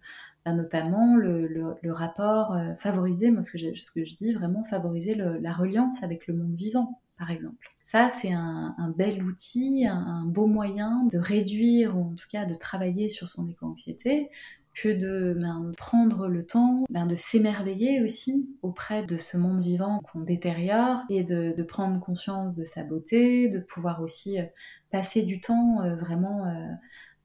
bah, 0.45 0.53
notamment 0.53 1.15
le, 1.17 1.75
rapport 1.91 2.53
euh, 2.53 2.75
favoriser, 2.77 3.31
moi 3.31 3.41
ce 3.41 3.51
que, 3.51 3.57
je 4.05 4.15
dis, 4.15 4.33
vraiment 4.33 4.63
favoriser 4.63 5.15
la 5.15 5.53
reliance 5.53 6.01
avec 6.01 6.27
le 6.27 6.35
monde 6.35 6.55
vivant, 6.55 7.01
par 7.17 7.29
exemple. 7.29 7.69
Ça, 7.83 8.09
c'est 8.09 8.31
un, 8.31 8.93
bel 8.97 9.21
outil, 9.21 9.85
un, 9.85 10.23
beau 10.25 10.47
moyen 10.47 11.03
de 11.11 11.17
réduire, 11.17 11.97
ou 11.97 12.11
en 12.11 12.15
tout 12.15 12.27
cas 12.31 12.45
de 12.45 12.53
travailler 12.53 13.09
sur 13.09 13.27
son 13.27 13.47
éco-anxiété, 13.49 14.29
que 14.75 14.89
de 14.89 15.33
ben, 15.39 15.71
prendre 15.77 16.27
le 16.27 16.45
temps 16.45 16.85
ben, 16.89 17.07
de 17.07 17.15
s'émerveiller 17.15 18.01
aussi 18.01 18.49
auprès 18.61 19.03
de 19.03 19.17
ce 19.17 19.37
monde 19.37 19.63
vivant 19.63 20.01
qu'on 20.11 20.19
détériore 20.19 20.99
et 21.09 21.23
de, 21.23 21.63
prendre 21.63 21.99
conscience 21.99 22.53
de 22.53 22.63
sa 22.63 22.83
beauté, 22.83 23.49
de 23.49 23.59
pouvoir 23.59 24.01
aussi 24.01 24.39
euh, 24.39 24.45
passer 24.91 25.23
du 25.23 25.39
temps 25.41 25.81
euh, 25.81 25.95
vraiment 25.95 26.45
euh, 26.45 26.71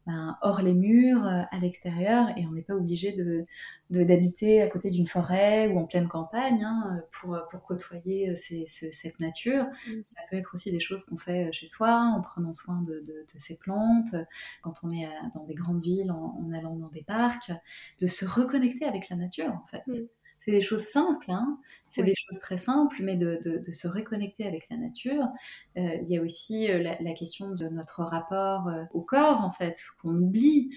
ben, 0.06 0.36
hors 0.40 0.62
les 0.62 0.72
murs, 0.72 1.26
euh, 1.26 1.42
à 1.50 1.58
l'extérieur, 1.60 2.28
et 2.36 2.46
on 2.46 2.52
n'est 2.52 2.62
pas 2.62 2.74
obligé 2.74 3.12
de, 3.12 3.44
d'habiter 3.90 4.62
à 4.62 4.68
côté 4.68 4.90
d'une 4.90 5.06
forêt 5.06 5.68
ou 5.68 5.78
en 5.78 5.84
pleine 5.84 6.08
campagne 6.08 6.64
hein, 6.64 7.02
pour, 7.12 7.38
pour 7.50 7.62
côtoyer 7.62 8.30
euh, 8.30 8.34
cette 8.36 9.20
nature. 9.20 9.64
Mm. 9.86 10.00
Ça 10.04 10.20
peut 10.30 10.36
être 10.36 10.54
aussi 10.54 10.72
des 10.72 10.80
choses 10.80 11.04
qu'on 11.04 11.18
fait 11.18 11.48
euh, 11.48 11.52
chez 11.52 11.66
soi, 11.66 11.92
en 12.16 12.22
prenant 12.22 12.54
soin 12.54 12.80
de, 12.82 13.04
de, 13.06 13.24
ces 13.36 13.56
plantes, 13.56 14.14
quand 14.62 14.74
on 14.82 14.90
est 14.90 15.08
dans 15.34 15.44
des 15.44 15.54
grandes 15.54 15.82
villes, 15.82 16.10
en, 16.10 16.50
allant 16.52 16.76
dans 16.76 16.88
des 16.88 17.02
parcs, 17.02 17.52
de 18.00 18.06
se 18.06 18.24
reconnecter 18.24 18.84
avec 18.84 19.08
la 19.08 19.16
nature 19.16 19.52
en 19.52 19.66
fait. 19.66 19.86
Mm. 19.86 20.06
C'est 20.50 20.56
des 20.56 20.62
choses 20.62 20.84
simples, 20.84 21.30
hein. 21.30 21.58
c'est 21.90 22.02
des 22.02 22.14
choses 22.16 22.40
très 22.40 22.58
simples, 22.58 22.96
mais 23.00 23.14
de, 23.14 23.40
de, 23.44 23.70
se 23.70 23.86
reconnecter 23.86 24.44
avec 24.48 24.68
la 24.68 24.76
nature. 24.76 25.28
Euh, 25.76 25.96
il 26.02 26.08
y 26.08 26.18
a 26.18 26.22
aussi 26.22 26.68
euh, 26.68 26.82
la, 26.82 27.12
question 27.12 27.52
de 27.52 27.68
notre 27.68 28.02
rapport 28.02 28.66
euh, 28.66 28.82
au 28.92 29.00
corps, 29.00 29.44
en 29.44 29.52
fait, 29.52 29.78
qu'on 30.02 30.16
oublie. 30.16 30.70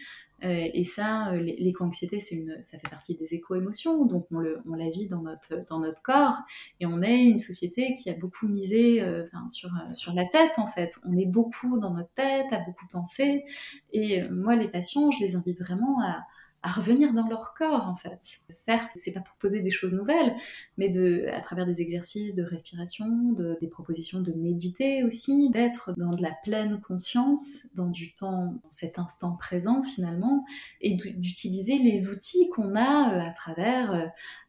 et 0.44 0.84
ça, 0.84 1.32
l'éco-anxiété, 1.34 2.20
ça 2.20 2.78
fait 2.78 2.90
partie 2.90 3.16
des 3.16 3.34
éco-émotions, 3.34 4.06
donc 4.06 4.28
on, 4.30 4.40
le, 4.40 4.62
on, 4.70 4.76
la 4.76 4.90
vit 4.90 5.08
dans 5.08 5.22
notre, 5.22 5.66
dans 5.68 5.80
notre 5.80 6.04
corps. 6.04 6.38
Et 6.80 6.86
on 6.86 7.02
est 7.02 7.24
une 7.24 7.40
société 7.40 7.96
qui 7.96 8.12
a 8.12 8.14
beaucoup 8.14 8.48
misé 8.48 9.02
sur, 9.48 9.70
sur 9.96 10.14
la 10.14 10.26
tête, 10.26 10.52
en 10.58 10.68
fait. 10.68 11.00
On 11.06 11.18
est 11.18 11.26
beaucoup 11.26 11.80
dans 11.80 11.94
notre 11.94 12.14
tête, 12.14 12.52
à 12.52 12.60
beaucoup 12.60 12.88
penser. 12.92 13.46
Et 13.92 14.22
moi, 14.30 14.56
les 14.56 14.68
patients, 14.68 15.10
je 15.12 15.22
les 15.22 15.36
invite 15.36 15.60
vraiment 15.62 16.00
à 16.04 16.24
à 16.64 16.72
revenir 16.72 17.14
dans 17.14 17.28
leur 17.28 17.54
corps 17.54 17.88
en 17.88 17.96
fait. 17.98 18.20
Certes, 18.50 18.94
c'est 18.96 19.12
pas 19.12 19.20
pour 19.20 19.36
poser 19.36 19.60
des 19.60 19.70
choses 19.70 19.94
nouvelles, 19.94 20.36
mais 20.78 20.90
de, 20.90 21.28
à 21.34 21.42
travers 21.42 21.66
des 21.66 21.82
exercices 21.82 22.34
de 22.34 22.44
respiration, 22.44 23.34
de, 23.34 23.58
des 23.60 23.68
propositions 23.68 24.22
de 24.22 24.32
méditer 24.32 25.04
aussi, 25.04 25.50
d'être 25.50 25.94
dans 25.98 26.14
de 26.14 26.22
la 26.22 26.32
pleine 26.44 26.80
conscience, 26.80 27.68
dans 27.76 27.88
du 27.88 28.16
temps, 28.16 28.54
dans 28.64 28.72
cet 28.72 28.98
instant 28.98 29.34
présent 29.34 29.84
finalement, 29.84 30.46
et 30.80 30.96
d'utiliser 30.96 31.78
les 31.78 32.08
outils 32.10 32.50
qu'on 32.50 32.76
a 32.76 33.14
euh, 33.14 33.28
à 33.28 33.32
travers, 33.32 33.94
euh, 33.94 34.06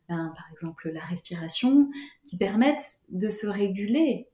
ben, 0.09 0.33
par 0.37 0.47
exemple, 0.53 0.91
la 0.91 1.05
respiration, 1.05 1.91
qui 2.25 2.37
permettent 2.37 3.03
de 3.11 3.29
se 3.29 3.49
réguler 3.49 4.29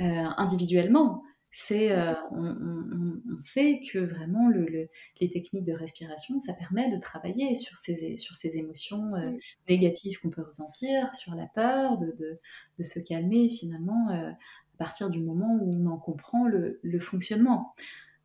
euh, 0.00 0.24
individuellement 0.36 1.22
c'est, 1.52 1.92
euh, 1.92 2.14
on, 2.30 3.38
sait 3.40 3.80
que 3.92 3.98
vraiment 3.98 4.48
le, 4.48 4.88
les 5.20 5.30
techniques 5.30 5.64
de 5.64 5.74
respiration, 5.74 6.38
ça 6.38 6.54
permet 6.54 6.90
de 6.90 6.98
travailler 6.98 7.54
sur 7.56 7.76
ces, 7.76 8.16
sur 8.16 8.34
ces 8.34 8.56
émotions 8.56 9.14
euh, 9.16 9.32
négatives 9.68 10.18
qu'on 10.20 10.30
peut 10.30 10.42
ressentir, 10.42 11.14
sur 11.14 11.34
la 11.34 11.46
peur, 11.46 11.98
de, 11.98 12.06
de, 12.18 12.40
de 12.78 12.82
se 12.82 12.98
calmer 13.00 13.50
finalement 13.50 14.10
euh, 14.10 14.30
à 14.30 14.76
partir 14.78 15.10
du 15.10 15.20
moment 15.20 15.58
où 15.60 15.72
on 15.74 15.86
en 15.86 15.98
comprend 15.98 16.46
le, 16.46 16.80
le 16.82 16.98
fonctionnement. 16.98 17.74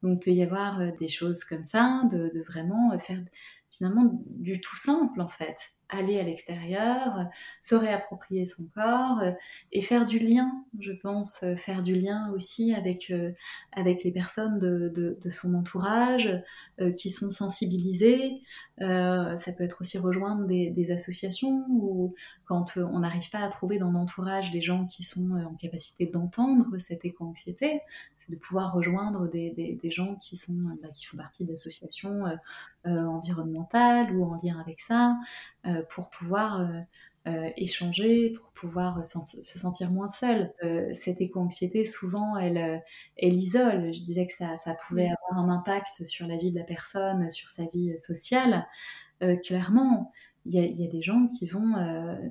Donc 0.04 0.20
il 0.22 0.24
peut 0.24 0.32
y 0.32 0.44
avoir 0.44 0.94
des 0.98 1.08
choses 1.08 1.44
comme 1.44 1.66
ça, 1.66 2.04
de, 2.12 2.32
de 2.34 2.42
vraiment 2.44 2.98
faire 3.00 3.20
finalement 3.70 4.22
du 4.38 4.62
tout 4.62 4.76
simple 4.76 5.20
en 5.20 5.28
fait 5.28 5.58
aller 5.90 6.20
à 6.20 6.24
l'extérieur, 6.24 7.28
se 7.60 7.76
réapproprier 7.76 8.46
son 8.46 8.66
corps 8.74 9.20
euh, 9.22 9.32
et 9.72 9.82
faire 9.82 10.06
du 10.06 10.20
lien, 10.20 10.52
je 10.80 10.92
pense, 10.92 11.44
euh, 11.44 11.56
faire 11.56 11.82
du 11.82 11.96
lien 11.96 12.32
aussi 12.34 12.74
avec, 12.74 13.10
euh, 13.10 13.32
avec 13.72 14.04
les 14.04 14.12
personnes 14.12 14.60
de, 14.60 14.90
de, 14.90 15.30
son 15.30 15.54
entourage 15.56 16.30
qui 16.96 17.10
sont 17.10 17.32
sensibilisées. 17.32 18.42
ça 18.80 19.54
peut 19.58 19.66
être 19.66 19.82
aussi 19.82 19.98
rejoindre 19.98 20.48
des, 20.48 20.92
associations 20.92 21.66
ou 21.70 22.16
quand 22.46 22.78
on 22.78 23.00
n'arrive 23.00 23.30
pas 23.30 23.40
à 23.40 23.50
trouver 23.50 23.78
dans 23.78 23.92
l'entourage 23.92 24.52
des 24.52 24.62
gens 24.62 24.86
qui 24.86 25.04
sont 25.04 25.32
en 25.32 25.54
capacité 25.56 26.06
d'entendre 26.06 26.78
cette 26.78 27.04
éco-anxiété, 27.04 27.82
c'est 28.16 28.32
de 28.32 28.38
pouvoir 28.38 28.74
rejoindre 28.74 29.30
des, 29.30 29.52
des, 29.82 29.92
gens 29.92 30.16
qui, 30.16 30.38
sont, 30.38 30.78
bah, 30.82 30.90
qui 30.96 31.06
font 31.06 31.18
partie 31.18 31.44
d'associations 31.44 32.18
environnementales 32.86 34.16
ou 34.16 34.24
en 34.24 34.38
lien 34.42 34.58
avec 34.60 34.80
ça. 34.80 35.18
Euh, 35.77 35.77
pour 35.90 36.10
pouvoir 36.10 36.62
euh, 36.62 36.80
euh, 37.28 37.50
échanger, 37.58 38.32
pour 38.32 38.52
pouvoir 38.52 39.06
se 39.06 39.60
sentir 39.60 39.92
moins 39.92 40.08
seul. 40.08 40.52
cette 40.94 41.22
éco-anxiété, 41.22 41.86
souvent, 41.86 42.38
elle, 42.38 42.82
elle 43.18 43.36
isole. 43.36 43.94
Je 43.94 44.00
disais 44.00 44.26
que 44.26 44.34
ça, 44.34 44.58
ça 44.58 44.76
pouvait 44.88 45.10
avoir 45.10 45.46
un 45.46 45.50
impact 45.50 46.06
sur 46.06 46.26
la 46.26 46.38
vie 46.38 46.52
de 46.52 46.58
la 46.58 46.64
personne, 46.64 47.30
sur 47.30 47.50
sa 47.50 47.66
vie 47.66 47.98
sociale. 48.00 48.66
clairement, 49.44 50.12
il 50.46 50.54
y, 50.54 50.82
y, 50.82 50.88
a 50.88 50.90
des 50.90 51.02
gens 51.02 51.28
qui 51.28 51.46
vont, 51.48 51.74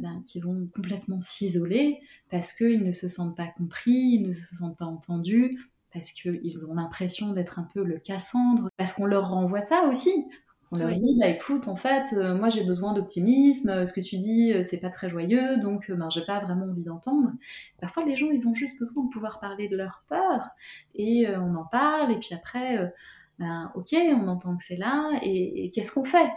ben, 0.01 0.22
qui 0.24 0.40
vont 0.40 0.66
complètement 0.74 1.20
s'isoler 1.20 2.01
parce 2.30 2.53
qu'ils 2.53 2.82
ne 2.82 2.92
se 2.92 3.09
sentent 3.09 3.36
pas 3.36 3.49
compris, 3.59 3.92
ils 3.92 4.26
ne 4.26 4.32
se 4.32 4.57
sentent 4.57 4.78
pas 4.78 4.86
entendus, 4.86 5.59
parce 5.97 6.12
qu'ils 6.12 6.66
ont 6.66 6.74
l'impression 6.74 7.32
d'être 7.32 7.59
un 7.59 7.68
peu 7.72 7.82
le 7.82 7.99
Cassandre, 7.99 8.68
parce 8.76 8.92
qu'on 8.92 9.07
leur 9.07 9.30
renvoie 9.30 9.62
ça 9.62 9.84
aussi. 9.88 10.26
On 10.73 10.79
leur 10.79 10.93
dit, 10.97 11.17
bah 11.19 11.29
écoute, 11.29 11.69
en 11.69 11.77
fait, 11.77 12.12
euh, 12.12 12.37
moi 12.37 12.51
j'ai 12.51 12.64
besoin 12.64 12.93
d'optimisme, 12.93 13.69
euh, 13.71 13.87
ce 13.87 13.93
que 13.93 14.01
tu 14.01 14.19
dis, 14.19 14.53
euh, 14.53 14.64
c'est 14.64 14.81
pas 14.81 14.91
très 14.91 15.09
joyeux, 15.09 15.59
donc 15.59 15.91
ben, 15.91 16.11
j'ai 16.11 16.25
pas 16.25 16.41
vraiment 16.41 16.67
envie 16.67 16.83
d'entendre. 16.83 17.31
Parfois, 17.81 18.05
les 18.05 18.17
gens, 18.17 18.31
ils 18.31 18.49
ont 18.49 18.55
juste 18.55 18.79
besoin 18.79 19.05
de 19.05 19.09
pouvoir 19.11 19.39
parler 19.39 19.69
de 19.69 19.77
leur 19.77 20.05
peur, 20.09 20.49
et 20.97 21.29
on 21.37 21.55
en 21.55 21.64
parle, 21.64 22.11
et 22.12 22.19
puis 22.19 22.35
après, 22.35 22.93
ben, 23.39 23.71
ok, 23.77 23.95
on 23.95 24.27
entend 24.29 24.57
que 24.57 24.64
c'est 24.64 24.77
là, 24.77 25.19
et 25.23 25.71
qu'est-ce 25.73 25.93
qu'on 25.93 26.05
fait? 26.05 26.31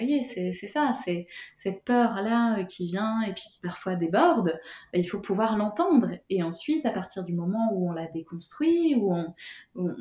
Voyez, 0.00 0.22
c'est 0.24 0.66
ça, 0.66 0.94
c'est 1.04 1.26
cette 1.56 1.84
peur-là 1.84 2.58
euh, 2.58 2.64
qui 2.64 2.86
vient 2.86 3.22
et 3.22 3.32
puis 3.32 3.44
qui 3.50 3.60
parfois 3.60 3.96
déborde, 3.96 4.46
bah, 4.92 4.98
il 4.98 5.04
faut 5.04 5.20
pouvoir 5.20 5.56
l'entendre. 5.56 6.10
Et 6.30 6.42
ensuite, 6.42 6.84
à 6.86 6.90
partir 6.90 7.24
du 7.24 7.32
moment 7.32 7.70
où 7.72 7.88
on 7.88 7.92
l'a 7.92 8.06
déconstruit, 8.06 8.94
où 8.94 9.14
on, 9.14 9.34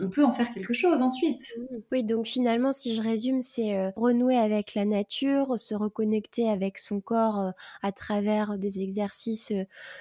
peut 0.10 0.24
en 0.24 0.34
faire 0.34 0.54
quelque 0.54 0.74
chose 0.74 1.02
ensuite. 1.02 1.42
Mmh. 1.58 1.76
Oui, 1.92 2.04
donc 2.04 2.26
finalement, 2.26 2.72
si 2.72 2.96
je 2.96 3.02
résume, 3.02 3.42
c'est 3.42 3.76
euh, 3.76 3.92
renouer 3.96 4.38
avec 4.38 4.76
la 4.76 4.86
nature, 4.86 5.60
se 5.60 5.76
reconnecter 5.76 6.50
avec 6.50 6.78
son 6.78 7.02
corps 7.02 7.40
euh, 7.40 7.52
à 7.82 7.92
travers 7.92 8.58
des 8.58 8.82
exercices 8.82 9.52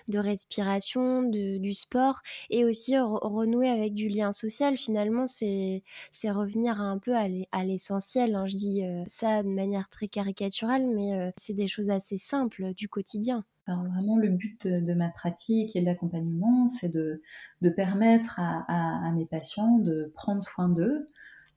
de 0.09 0.18
respiration, 0.18 1.22
de, 1.22 1.59
du 1.59 1.72
sport, 1.72 2.22
et 2.51 2.64
aussi 2.64 2.99
renouer 2.99 3.68
avec 3.68 3.95
du 3.95 4.09
lien 4.09 4.32
social. 4.32 4.76
Finalement, 4.76 5.26
c'est 5.26 5.82
revenir 6.24 6.80
un 6.80 6.99
peu 6.99 7.14
à 7.14 7.64
l'essentiel. 7.64 8.34
Hein. 8.34 8.47
Je 8.47 8.57
dis 8.57 8.82
ça 9.07 9.42
de 9.42 9.49
manière 9.49 9.84
très 9.89 10.09
caricaturale, 10.09 10.87
mais 10.87 11.14
euh, 11.14 11.30
c'est 11.37 11.55
des 11.55 11.68
choses 11.68 11.91
assez 11.91 12.16
simples 12.16 12.74
du 12.74 12.89
quotidien. 12.89 13.45
Alors 13.66 13.85
vraiment, 13.85 14.18
le 14.18 14.28
but 14.28 14.66
de, 14.66 14.95
ma 14.95 15.09
pratique 15.09 15.74
et 15.74 15.80
de 15.80 15.87
l'accompagnement, 15.87 16.68
c'est 16.68 16.91
de, 16.91 17.22
de, 17.62 17.70
permettre 17.70 18.39
à, 18.39 19.11
mes 19.14 19.24
patients 19.24 19.78
de 19.78 20.12
prendre 20.14 20.43
soin 20.43 20.68
d'eux, 20.68 21.07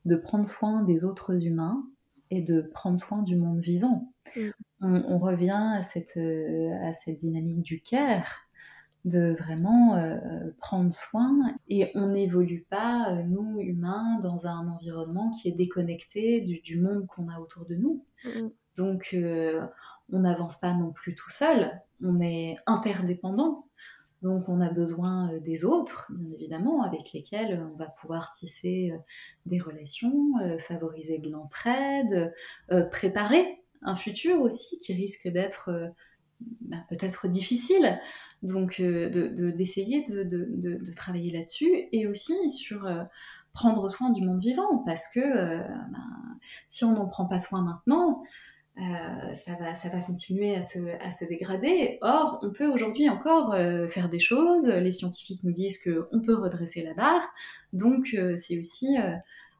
de 0.05 0.15
prendre 0.15 0.45
soin 0.45 0.83
des 0.83 1.03
autres 1.03 1.45
humains 1.45 1.77
et 2.31 2.41
de 2.41 2.61
prendre 2.61 2.97
soin 2.97 3.23
du 3.23 3.35
monde 3.35 3.59
vivant. 3.59 4.13
Mm. 4.35 4.49
On, 4.81 5.19
revient 5.19 5.73
à 5.75 5.83
cette, 5.83 6.15
euh, 6.17 6.71
à 6.81 6.93
cette 6.93 7.17
dynamique 7.17 7.61
du 7.61 7.81
care 7.81 8.46
de 9.07 9.33
vraiment 9.33 9.95
euh, 9.95 10.51
prendre 10.59 10.91
soin 10.91 11.55
et 11.67 11.91
on 11.95 12.09
n'évolue 12.09 12.65
pas, 12.69 13.11
euh, 13.11 13.23
nous 13.23 13.59
humains, 13.59 14.19
dans 14.21 14.47
un 14.47 14.67
environnement 14.67 15.31
qui 15.31 15.47
est 15.47 15.53
déconnecté 15.53 16.41
du, 16.41 16.79
monde 16.79 17.07
qu'on 17.07 17.29
a 17.29 17.39
autour 17.39 17.65
de 17.65 17.75
nous. 17.75 18.05
Mm. 18.25 18.49
Donc 18.75 19.09
euh, 19.13 19.65
on 20.11 20.19
n'avance 20.19 20.59
pas 20.59 20.73
non 20.73 20.91
plus 20.91 21.15
tout 21.15 21.29
seul, 21.29 21.81
on 22.03 22.19
est 22.21 22.55
interdépendant. 22.65 23.65
Donc 24.23 24.49
on 24.49 24.61
a 24.61 24.69
besoin 24.69 25.31
des 25.39 25.63
autres, 25.63 26.07
bien 26.09 26.33
évidemment, 26.33 26.81
avec 26.81 27.13
lesquels 27.13 27.63
on 27.71 27.77
va 27.77 27.85
pouvoir 27.85 28.31
tisser 28.31 28.91
des 29.45 29.59
relations, 29.59 30.33
favoriser 30.57 31.19
de 31.19 31.29
l'entraide, 31.29 32.33
préparer 32.89 33.63
un 33.83 33.95
futur 33.95 34.41
aussi 34.41 34.79
qui 34.79 34.93
risque 34.95 35.27
d'être 35.27 35.69
bah, 36.39 36.77
peut-être 36.89 37.27
difficile. 37.27 37.99
Donc 38.43 38.79
d'essayer 38.81 40.03
de, 40.03 40.23
de, 40.23 40.91
travailler 40.95 41.31
là-dessus 41.31 41.87
et 41.91 42.07
aussi 42.07 42.49
sur 42.51 42.87
prendre 43.53 43.89
soin 43.89 44.11
du 44.11 44.21
monde 44.21 44.39
vivant 44.39 44.83
parce 44.85 45.07
que 45.11 45.19
ben, 45.19 46.37
si 46.69 46.85
on 46.85 46.93
n'en 46.93 47.07
prend 47.07 47.25
pas 47.25 47.39
soin 47.39 47.63
maintenant, 47.63 48.21
euh, 48.79 49.33
ça, 49.33 49.55
va, 49.59 49.73
ça 49.73 49.89
va 49.89 50.01
continuer 50.01 50.55
à 50.55 50.61
se, 50.61 50.77
à 51.03 51.11
se 51.11 51.25
dégrader. 51.25 51.97
Or, 52.01 52.39
on 52.43 52.51
peut 52.51 52.67
aujourd'hui 52.67 53.09
encore 53.09 53.53
euh, 53.53 53.87
faire 53.87 54.07
des 54.07 54.19
choses. 54.19 54.67
Les 54.67 54.91
scientifiques 54.91 55.43
nous 55.43 55.51
disent 55.51 55.81
qu'on 55.81 56.21
peut 56.21 56.35
redresser 56.35 56.83
la 56.83 56.93
barre. 56.93 57.27
Donc, 57.73 58.13
euh, 58.13 58.37
c'est 58.37 58.59
aussi 58.59 58.95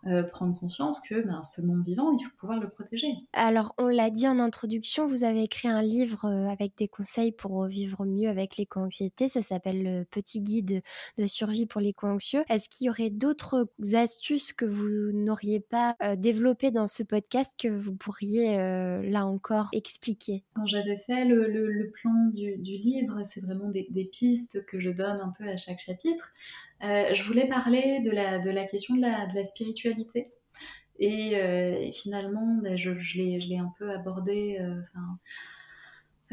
euh, 0.07 0.23
prendre 0.23 0.57
conscience 0.57 1.01
que 1.01 1.21
ben, 1.21 1.43
ce 1.43 1.61
monde 1.61 1.83
vivant, 1.83 2.11
il 2.13 2.23
faut 2.23 2.35
pouvoir 2.37 2.59
le 2.59 2.69
protéger. 2.69 3.13
Alors, 3.33 3.73
on 3.77 3.87
l'a 3.87 4.09
dit 4.09 4.27
en 4.27 4.39
introduction, 4.39 5.05
vous 5.05 5.23
avez 5.23 5.43
écrit 5.43 5.67
un 5.67 5.81
livre 5.81 6.25
euh, 6.25 6.47
avec 6.47 6.77
des 6.77 6.87
conseils 6.87 7.31
pour 7.31 7.65
vivre 7.65 8.05
mieux 8.05 8.29
avec 8.29 8.57
l'éco-anxiété. 8.57 9.27
Ça 9.27 9.41
s'appelle 9.41 9.83
Le 9.83 10.05
Petit 10.05 10.41
Guide 10.41 10.81
de 11.17 11.25
survie 11.25 11.65
pour 11.65 11.81
l'éco-anxieux. 11.81 12.43
Est-ce 12.47 12.69
qu'il 12.69 12.87
y 12.87 12.89
aurait 12.89 13.09
d'autres 13.09 13.67
astuces 13.93 14.53
que 14.53 14.65
vous 14.65 15.11
n'auriez 15.11 15.59
pas 15.59 15.95
euh, 16.01 16.15
développées 16.15 16.71
dans 16.71 16.87
ce 16.87 17.03
podcast 17.03 17.53
que 17.57 17.67
vous 17.67 17.95
pourriez, 17.95 18.57
là 18.57 19.25
encore, 19.25 19.69
expliquer? 19.73 20.43
Quand 20.55 20.65
j'avais 20.65 20.97
fait 20.97 21.25
le, 21.25 21.91
plan 22.01 22.13
du, 22.33 22.55
livre, 22.57 23.21
c'est 23.25 23.41
vraiment 23.41 23.69
des, 23.69 23.87
des 23.89 24.05
pistes 24.05 24.65
que 24.65 24.79
je 24.79 24.89
donne 24.89 25.19
un 25.19 25.33
peu 25.37 25.47
à 25.47 25.57
chaque 25.57 25.79
chapitre. 25.79 26.31
Euh, 26.84 27.13
je 27.13 27.23
voulais 27.23 27.47
parler 27.47 28.01
de 28.01 28.11
la, 28.11 28.39
de 28.39 28.49
la 28.49 28.65
question 28.65 28.95
de 28.95 29.01
la, 29.01 29.25
de 29.28 29.36
la 29.36 29.43
spiritualité. 29.43 30.32
Et, 30.99 31.38
euh, 31.38 31.91
finalement, 31.91 32.59
ben, 32.61 32.78
je, 32.78 32.97
je 32.99 33.17
l'ai 33.17 33.57
un 33.57 33.73
peu 33.78 33.91
abordé. 33.91 34.57
Euh, 34.59 34.82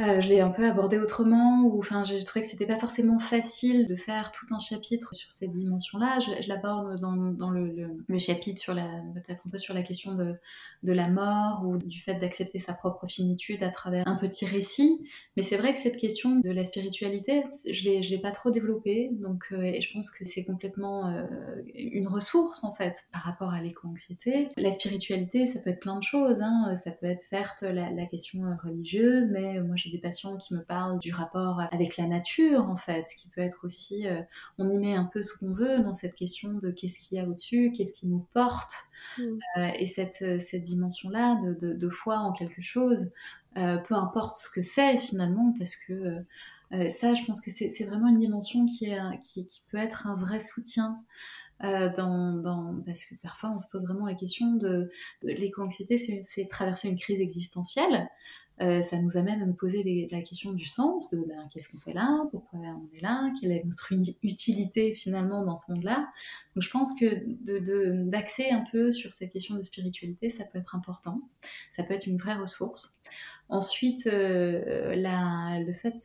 euh, 0.00 0.20
je 0.20 0.28
l'ai 0.28 0.40
un 0.40 0.50
peu 0.50 0.66
abordé 0.66 0.98
autrement, 0.98 1.62
ou 1.62 1.78
enfin, 1.78 2.02
j'ai 2.02 2.22
trouvé 2.24 2.42
que 2.44 2.50
c'était 2.50 2.66
pas 2.66 2.80
forcément 2.80 3.20
facile 3.20 3.86
de 3.86 3.94
faire 3.94 4.32
tout 4.32 4.46
un 4.50 4.58
chapitre 4.58 5.14
sur 5.14 5.30
cette 5.30 5.52
dimension-là. 5.52 6.18
Je, 6.18 6.42
je 6.42 6.48
l'aborde 6.48 6.98
dans, 6.98 7.50
le, 7.50 8.18
chapitre 8.18 8.60
sur 8.60 8.74
la, 8.74 8.86
peut-être 9.14 9.42
un 9.46 9.50
peu 9.50 9.58
sur 9.58 9.72
la 9.72 9.84
question 9.84 10.14
de, 10.14 10.34
la 10.82 11.08
mort 11.08 11.62
ou 11.64 11.78
du 11.78 12.00
fait 12.00 12.16
d'accepter 12.16 12.58
sa 12.58 12.74
propre 12.74 13.06
finitude 13.06 13.62
à 13.62 13.70
travers 13.70 14.06
un 14.08 14.16
petit 14.16 14.46
récit. 14.46 15.06
Mais 15.36 15.42
c'est 15.42 15.56
vrai 15.56 15.72
que 15.74 15.80
cette 15.80 15.96
question 15.96 16.40
de 16.40 16.50
la 16.50 16.64
spiritualité, 16.64 17.44
je 17.70 17.84
l'ai, 17.84 18.00
l'ai 18.00 18.18
pas 18.18 18.32
trop 18.32 18.50
développée, 18.50 19.10
donc 19.12 19.46
euh, 19.52 19.62
et 19.62 19.80
je 19.80 19.92
pense 19.92 20.10
que 20.10 20.24
c'est 20.24 20.44
complètement 20.44 21.08
euh, 21.08 21.24
une 21.74 22.08
ressource 22.08 22.64
en 22.64 22.74
fait 22.74 23.06
par 23.12 23.22
rapport 23.22 23.50
à 23.50 23.62
l'éco-anxiété. 23.62 24.48
La 24.56 24.72
spiritualité, 24.72 25.46
ça 25.46 25.60
peut 25.60 25.70
être 25.70 25.80
plein 25.80 25.98
de 25.98 26.02
choses. 26.02 26.38
Hein. 26.40 26.74
Ça 26.82 26.90
peut 26.90 27.06
être 27.06 27.20
certes 27.20 27.62
la, 27.62 27.90
la 27.90 28.06
question 28.06 28.40
religieuse, 28.62 29.28
mais 29.30 29.60
moi 29.60 29.76
j'ai 29.84 29.90
des 29.90 29.98
patients 29.98 30.36
qui 30.38 30.54
me 30.54 30.62
parlent 30.62 30.98
du 30.98 31.12
rapport 31.12 31.60
avec 31.70 31.98
la 31.98 32.06
nature, 32.06 32.64
en 32.70 32.76
fait, 32.76 33.06
qui 33.18 33.28
peut 33.28 33.42
être 33.42 33.64
aussi, 33.64 34.06
euh, 34.06 34.22
on 34.58 34.70
y 34.70 34.78
met 34.78 34.94
un 34.94 35.04
peu 35.04 35.22
ce 35.22 35.36
qu'on 35.36 35.52
veut 35.52 35.80
dans 35.80 35.92
cette 35.92 36.14
question 36.14 36.54
de 36.54 36.70
qu'est-ce 36.70 36.98
qu'il 36.98 37.18
y 37.18 37.20
a 37.20 37.24
au-dessus, 37.24 37.70
qu'est-ce 37.76 37.94
qui 37.94 38.06
nous 38.06 38.26
porte, 38.32 38.72
mm. 39.18 39.22
euh, 39.58 39.68
et 39.78 39.86
cette, 39.86 40.22
euh, 40.22 40.40
cette 40.40 40.64
dimension-là 40.64 41.38
de, 41.42 41.74
de, 41.74 41.88
foi 41.90 42.16
en 42.18 42.32
quelque 42.32 42.62
chose, 42.62 43.10
peu 43.54 43.94
importe 43.94 44.36
ce 44.36 44.48
que 44.50 44.62
c'est 44.62 44.98
finalement, 44.98 45.54
parce 45.58 45.76
que 45.76 46.24
ça, 46.90 47.14
je 47.14 47.24
pense 47.24 47.40
que 47.40 47.50
c'est 47.50 47.84
vraiment 47.84 48.08
une 48.08 48.18
dimension 48.18 48.66
qui, 48.66 48.86
est, 48.86 48.98
qui, 49.22 49.46
qui, 49.46 49.62
peut 49.70 49.76
être 49.76 50.08
un 50.08 50.16
vrai 50.16 50.40
soutien. 50.40 50.96
dans, 51.62 52.32
dans, 52.32 52.74
parce 52.84 53.04
que 53.04 53.14
parfois 53.22 53.52
on 53.54 53.60
se 53.60 53.66
pose 53.70 53.84
vraiment 53.84 54.06
la 54.06 54.14
question 54.14 54.54
de, 54.54 54.90
de 55.22 55.28
l'éco-anxiété, 55.28 55.98
c'est 55.98 56.48
traverser 56.48 56.88
une 56.88 56.98
crise 56.98 57.20
existentielle. 57.20 58.08
Euh, 58.60 58.82
ça 58.82 58.98
nous 58.98 59.16
amène 59.16 59.42
à 59.42 59.46
nous 59.46 59.54
poser 59.54 60.08
la 60.12 60.20
question 60.20 60.52
du 60.52 60.64
sens, 60.64 61.10
de 61.10 61.18
ben, 61.18 61.48
qu'est-ce 61.52 61.68
qu'on 61.68 61.80
fait 61.80 61.92
là, 61.92 62.24
pourquoi 62.30 62.60
on 62.60 62.96
est 62.96 63.00
là, 63.00 63.32
quelle 63.40 63.50
est 63.50 63.64
notre 63.64 63.92
utilité 64.22 64.94
finalement 64.94 65.44
dans 65.44 65.56
ce 65.56 65.72
monde-là? 65.72 66.08
Donc 66.54 66.62
je 66.62 66.70
pense 66.70 66.92
que 66.98 68.08
d'axer 68.08 68.50
un 68.50 68.64
peu 68.70 68.92
sur 68.92 69.12
cette 69.12 69.32
question 69.32 69.56
de 69.56 69.62
spiritualité, 69.62 70.30
ça 70.30 70.44
peut 70.44 70.58
être 70.58 70.76
important, 70.76 71.16
ça 71.72 71.82
peut 71.82 71.94
être 71.94 72.06
une 72.06 72.18
vraie 72.18 72.36
ressource. 72.36 73.00
Ensuite, 73.50 74.06
euh, 74.06 74.94
le 74.94 75.72
fait 75.74 75.96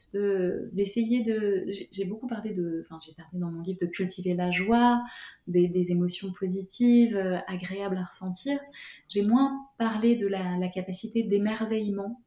d'essayer 0.74 1.24
de, 1.24 1.68
j'ai 1.92 2.06
beaucoup 2.06 2.28
parlé 2.28 2.52
de, 2.54 2.86
enfin 2.86 3.00
j'ai 3.06 3.14
parlé 3.14 3.40
dans 3.40 3.52
mon 3.52 3.62
livre 3.62 3.80
de 3.80 3.86
cultiver 3.86 4.34
la 4.34 4.52
joie, 4.52 5.04
des, 5.48 5.92
émotions 5.92 6.34
positives, 6.34 7.16
euh, 7.16 7.38
agréables 7.48 7.98
à 7.98 8.06
ressentir. 8.06 8.60
J'ai 9.08 9.22
moins 9.22 9.68
parlé 9.78 10.16
de 10.16 10.26
la 10.28 10.68
capacité 10.68 11.22
d'émerveillement 11.22 12.20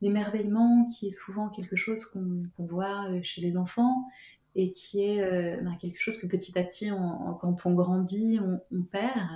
l'émerveillement 0.00 0.86
qui 0.86 1.08
est 1.08 1.12
souvent 1.12 1.48
quelque 1.48 1.76
chose 1.76 2.04
qu'on 2.06 2.48
voit 2.58 3.08
euh, 3.10 3.20
chez 3.22 3.40
les 3.40 3.56
enfants 3.56 4.08
et 4.54 4.72
qui 4.72 5.04
est 5.04 5.22
euh, 5.22 5.60
ben, 5.62 5.76
quelque 5.76 6.00
chose 6.00 6.18
que 6.18 6.26
petit 6.26 6.58
à 6.58 6.64
petit, 6.64 6.90
quand 7.40 7.66
on 7.66 7.74
grandit, 7.74 8.40
on, 8.72 8.82
perd. 8.82 9.28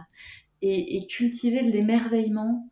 Et, 0.63 1.07
cultiver 1.09 1.63
l'émerveillement, 1.63 2.69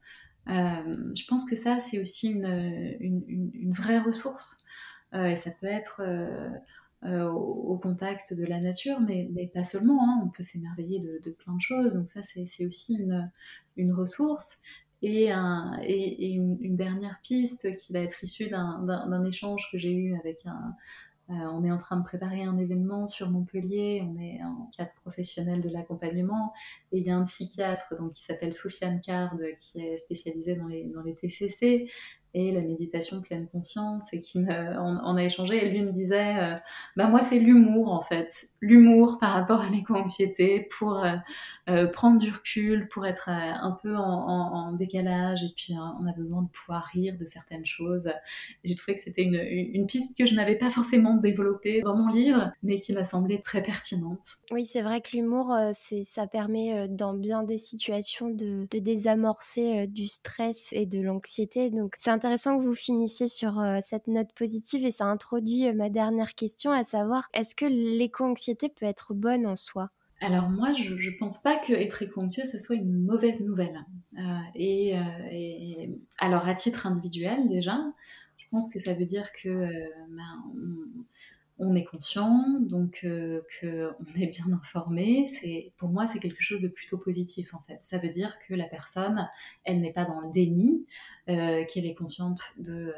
euh, 0.49 1.13
je 1.15 1.25
pense 1.29 1.45
que 1.45 1.57
ça, 1.57 1.81
c'est 1.81 2.01
aussi 2.01 2.31
une, 2.31 2.97
une, 3.01 3.73
vraie 3.73 3.99
ressource. 3.99 4.65
et 5.13 5.37
ça 5.37 5.51
peut 5.51 5.67
être 5.67 6.03
au, 7.05 7.79
contact 7.79 8.33
de 8.33 8.45
la 8.45 8.61
nature, 8.61 9.01
mais, 9.01 9.29
mais 9.33 9.49
pas 9.49 9.65
seulement. 9.65 10.03
Hein. 10.03 10.23
on 10.25 10.29
peut 10.29 10.43
s'émerveiller 10.43 11.01
de, 11.01 11.21
de, 11.25 11.31
plein 11.31 11.55
de 11.55 11.61
choses. 11.61 11.95
Donc 11.95 12.09
ça, 12.09 12.23
c'est 12.23 12.67
aussi 12.67 12.99
une 13.77 13.93
ressource. 13.93 14.59
Et, 15.03 15.29
une, 15.29 16.77
dernière 16.77 17.19
piste 17.23 17.75
qui 17.77 17.93
va 17.93 18.01
être 18.01 18.23
issue 18.23 18.49
d'un 18.49 19.25
échange 19.25 19.69
que 19.71 19.79
j'ai 19.79 19.93
eu 19.93 20.17
avec 20.19 20.45
un... 20.47 20.75
Euh, 21.31 21.35
on 21.53 21.63
est 21.63 21.71
en 21.71 21.79
train 21.79 21.97
de 21.97 22.03
préparer 22.03 22.43
un 22.43 22.59
événement 22.59 23.07
sur 23.07 23.31
Montpellier, 23.31 24.03
on 24.05 24.21
est 24.21 24.43
en 24.43 24.69
cadre 24.77 24.91
professionnel 25.03 25.61
de 25.61 25.69
l'accompagnement, 25.69 26.53
et 26.91 26.99
il 26.99 27.07
y 27.07 27.11
a 27.11 27.17
un 27.17 27.23
psychiatre 27.23 27.95
donc, 27.97 28.15
qui 28.15 28.25
s'appelle 28.25 28.53
Soufiane 28.53 29.01
Card, 29.01 29.37
qui 29.57 29.81
est 29.81 29.99
spécialisé 29.99 30.57
dans 30.57 30.67
les, 30.67 30.87
dans 30.87 31.03
les 31.03 31.15
TCC, 31.15 31.89
et 32.35 32.53
la 32.53 32.61
méditation 32.61 33.21
pleine 33.21 33.49
conscience 33.49 34.13
et 34.13 34.21
qui 34.21 34.45
on, 34.79 35.17
a 35.17 35.25
échangé 35.25 35.65
et 35.65 35.69
lui 35.71 35.83
me 35.83 35.93
disait 35.93 36.39
euh, 36.39 36.57
bah 36.97 37.09
moi 37.09 37.23
c'est 37.23 37.39
l'humour 37.39 37.93
en 37.93 38.03
fait. 38.03 38.47
L'humour 38.61 39.19
par 39.19 39.33
rapport 39.33 39.63
à 39.63 39.69
l'éco-anxiété 39.69 40.69
pour 40.79 41.05
euh, 41.05 41.17
euh, 41.69 41.87
prendre 41.87 42.19
du 42.19 42.31
recul 42.31 42.89
pour 42.89 43.07
être 43.07 43.29
un 43.29 43.77
peu 43.83 43.97
en, 43.97 44.03
en, 44.03 44.73
décalage 44.73 45.43
et 45.43 45.53
puis 45.57 45.75
on 45.75 46.07
a 46.07 46.13
besoin 46.13 46.43
de 46.43 46.49
pouvoir 46.49 46.85
rire 46.85 47.17
de 47.19 47.25
certaines 47.25 47.67
choses. 47.67 48.11
J'ai 48.65 48.75
trouvé 48.75 48.95
que 48.95 49.01
c'était 49.01 49.23
une, 49.23 49.35
une, 49.35 49.87
piste 49.87 50.17
que 50.17 50.27
je 50.27 50.35
n'avais 50.35 50.57
pas 50.57 50.71
forcément 50.71 51.15
développée 51.15 51.81
dans 51.83 51.97
mon 51.97 52.13
livre 52.13 52.53
mais 52.63 52.79
qui 52.79 52.93
m'a 52.93 53.05
semblé 53.05 53.41
très 53.43 53.63
pertinente. 53.63 54.21
Oui 54.53 54.65
c'est 54.65 54.83
vrai 54.83 55.01
que 55.01 55.17
l'humour 55.17 55.55
c'est 55.73 56.05
ça 56.05 56.27
permet 56.27 56.89
dans 56.89 57.15
bien 57.15 57.43
des 57.43 57.59
situations 57.59 58.31
de, 58.31 58.67
de 58.71 58.79
désamorcer 58.79 59.87
du 59.87 60.07
stress 60.07 60.69
et 60.73 60.87
de 60.87 61.01
l'anxiété. 61.01 61.71
Donc 61.71 61.95
c'est 61.99 62.11
intéressant 62.21 62.59
que 62.59 62.63
vous 62.63 62.75
finissiez 62.75 63.29
sur 63.29 63.59
euh, 63.59 63.79
cette 63.83 64.07
note 64.07 64.31
positive 64.35 64.85
et 64.85 64.91
ça 64.91 65.07
introduit 65.07 65.67
euh, 65.67 65.73
ma 65.73 65.89
dernière 65.89 66.35
question, 66.35 66.71
à 66.71 66.85
savoir 66.85 67.31
est-ce 67.33 67.55
que 67.55 67.65
l'éco-anxiété 67.65 68.69
peut 68.69 68.85
être 68.85 69.15
bonne 69.15 69.47
en 69.47 69.57
soi? 69.57 69.89
Alors 70.21 70.51
moi, 70.51 70.75
je 70.75 70.93
ne 70.93 71.19
pense 71.19 71.41
pas 71.41 71.57
que 71.57 71.73
être 71.73 72.03
éco-anxieux, 72.03 72.45
ça 72.45 72.61
soit 72.61 72.77
une 72.77 72.93
mauvaise 72.93 73.41
nouvelle. 73.41 73.87
Euh, 74.19 74.23
et, 74.55 74.95
alors 76.19 76.47
à 76.47 76.55
titre 76.55 76.87
individuel 76.87 77.49
déjà, 77.49 77.79
je 78.37 78.45
pense 78.51 78.69
que 78.69 78.81
ça 78.81 78.93
veut 78.93 79.07
dire 79.07 79.33
que 79.43 79.71
ben, 80.11 80.43
on, 81.59 81.75
est 81.75 81.85
conscient, 81.85 82.61
donc 82.61 82.99
qu'on 83.01 84.21
est 84.21 84.27
bien 84.27 84.53
informé. 84.53 85.27
C'est 85.29 85.73
pour 85.79 85.89
moi, 85.89 86.07
c'est 86.07 86.19
quelque 86.19 86.43
chose 86.43 86.61
de 86.61 86.69
plutôt 86.69 86.99
positif 86.99 87.55
en 87.55 87.63
fait. 87.67 87.79
Ça 87.81 87.97
veut 87.97 88.11
dire 88.11 88.37
que 88.47 88.53
la 88.53 88.67
personne, 88.67 89.27
elle 89.65 89.81
n'est 89.81 89.95
pas 89.95 90.05
dans 90.05 90.21
le 90.21 90.31
déni, 90.35 90.85
euh, 91.39 91.65
qu'elle 91.65 91.87
est 91.87 91.95
consciente 91.95 92.41
de, 92.59 92.93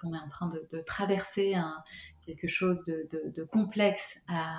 qu'on 0.00 0.14
est 0.14 0.18
en 0.18 0.28
train 0.28 0.48
de, 0.48 0.80
traverser 0.80 1.54
quelque 2.24 2.48
chose 2.48 2.82
de, 2.84 3.44
complexe 3.44 4.18
à, 4.28 4.56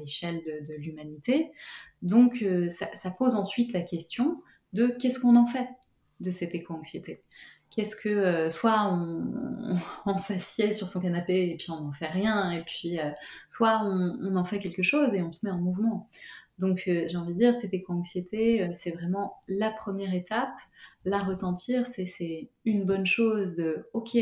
l'échelle 0.00 0.42
de, 0.44 0.74
l'humanité. 0.74 1.50
Donc 2.02 2.42
euh, 2.42 2.68
ça, 2.70 3.10
pose 3.10 3.34
ensuite 3.34 3.72
la 3.72 3.82
question 3.82 4.42
de 4.72 4.88
qu'est-ce 5.00 5.20
qu'on 5.20 5.36
en 5.36 5.46
fait 5.46 5.68
de 6.20 6.30
cette 6.30 6.54
éco-anxiété? 6.54 7.22
Qu'est-ce 7.70 7.96
que 7.96 8.08
euh, 8.08 8.50
soit 8.50 8.92
on, 10.04 10.18
s'assied 10.18 10.72
sur 10.72 10.88
son 10.88 11.00
canapé 11.00 11.50
et 11.50 11.56
puis 11.56 11.70
on 11.70 11.80
n'en 11.80 11.92
fait 11.92 12.06
rien, 12.06 12.50
et 12.52 12.62
puis 12.62 12.98
soit 13.48 13.80
on, 13.84 14.36
en 14.36 14.44
fait 14.44 14.58
quelque 14.58 14.82
chose 14.82 15.14
et 15.14 15.22
on 15.22 15.30
se 15.30 15.46
met 15.46 15.52
en 15.52 15.58
mouvement. 15.58 16.08
Donc 16.58 16.82
j'ai 16.86 17.16
envie 17.16 17.34
de 17.34 17.38
dire, 17.38 17.54
cette 17.60 17.74
éco-anxiété, 17.74 18.68
c'est 18.72 18.90
vraiment 18.90 19.42
la 19.48 19.70
première 19.70 20.14
étape 20.14 20.56
la 21.06 21.20
ressentir, 21.20 21.86
c'est 21.86 22.50
une 22.64 22.84
bonne 22.84 23.06
chose 23.06 23.54
de, 23.54 23.88
ok, 23.94 24.18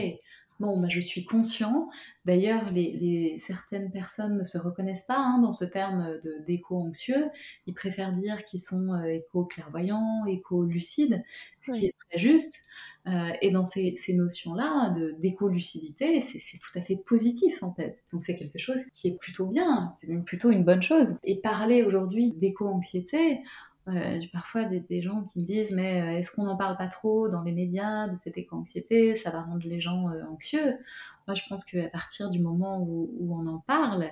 Bon, 0.60 0.80
bah, 0.80 0.86
je 0.88 1.00
suis 1.00 1.24
conscient. 1.24 1.88
D'ailleurs, 2.24 2.70
les, 2.70 3.36
certaines 3.38 3.90
personnes 3.90 4.38
ne 4.38 4.44
se 4.44 4.56
reconnaissent 4.56 5.04
pas 5.04 5.18
hein, 5.18 5.40
dans 5.40 5.50
ce 5.50 5.64
terme 5.64 6.20
d'éco-anxieux. 6.46 7.28
Ils 7.66 7.74
préfèrent 7.74 8.12
dire 8.12 8.44
qu'ils 8.44 8.60
sont 8.60 8.92
euh, 8.94 9.14
éco-clairvoyants, 9.14 10.24
éco-lucides, 10.26 11.24
ce 11.62 11.72
qui 11.72 11.86
est 11.86 11.94
très 12.08 12.20
juste. 12.20 12.64
Euh, 13.06 13.30
et 13.42 13.50
dans 13.50 13.66
ces, 13.66 13.94
notions-là 14.08 14.94
d'éco-lucidité, 15.18 16.20
c'est 16.20 16.58
tout 16.58 16.78
à 16.78 16.80
fait 16.80 16.96
positif 16.96 17.62
en 17.62 17.72
fait. 17.72 18.02
Donc 18.12 18.22
c'est 18.22 18.36
quelque 18.36 18.58
chose 18.58 18.82
qui 18.94 19.08
est 19.08 19.18
plutôt 19.18 19.46
bien, 19.46 19.92
c'est 19.96 20.08
même 20.08 20.24
plutôt 20.24 20.50
une 20.50 20.64
bonne 20.64 20.80
chose. 20.80 21.14
Et 21.22 21.40
parler 21.40 21.82
aujourd'hui 21.82 22.30
d'éco-anxiété, 22.30 23.42
euh, 23.88 24.18
j'ai 24.18 24.28
parfois 24.28 24.64
des, 24.64 25.02
gens 25.02 25.24
qui 25.24 25.40
me 25.40 25.44
disent 25.44 25.72
mais 25.72 26.00
euh, 26.00 26.18
est-ce 26.18 26.30
qu'on 26.30 26.44
n'en 26.44 26.56
parle 26.56 26.78
pas 26.78 26.88
trop 26.88 27.28
dans 27.28 27.42
les 27.42 27.52
médias 27.52 28.08
de 28.08 28.16
cette 28.16 28.38
éco-anxiété? 28.38 29.16
Ça 29.16 29.30
va 29.30 29.42
rendre 29.42 29.66
les 29.68 29.80
gens 29.80 30.06
anxieux. 30.30 30.78
Moi, 31.26 31.34
je 31.34 31.42
pense 31.46 31.64
qu'à 31.64 31.88
partir 31.88 32.30
du 32.30 32.38
moment 32.38 32.80
où, 32.80 33.10
on 33.30 33.46
en 33.46 33.58
parle, 33.58 34.04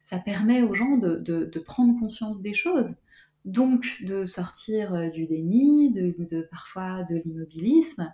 ça 0.00 0.18
permet 0.18 0.62
aux 0.62 0.74
gens 0.74 0.96
de, 0.96 1.58
prendre 1.58 1.98
conscience 2.00 2.40
des 2.40 2.54
choses. 2.54 2.94
Donc, 3.48 4.02
de 4.04 4.24
sortir 4.24 5.10
du 5.10 5.26
déni, 5.26 5.90
de, 5.90 6.42
parfois 6.50 7.02
de 7.04 7.16
l'immobilisme, 7.16 8.12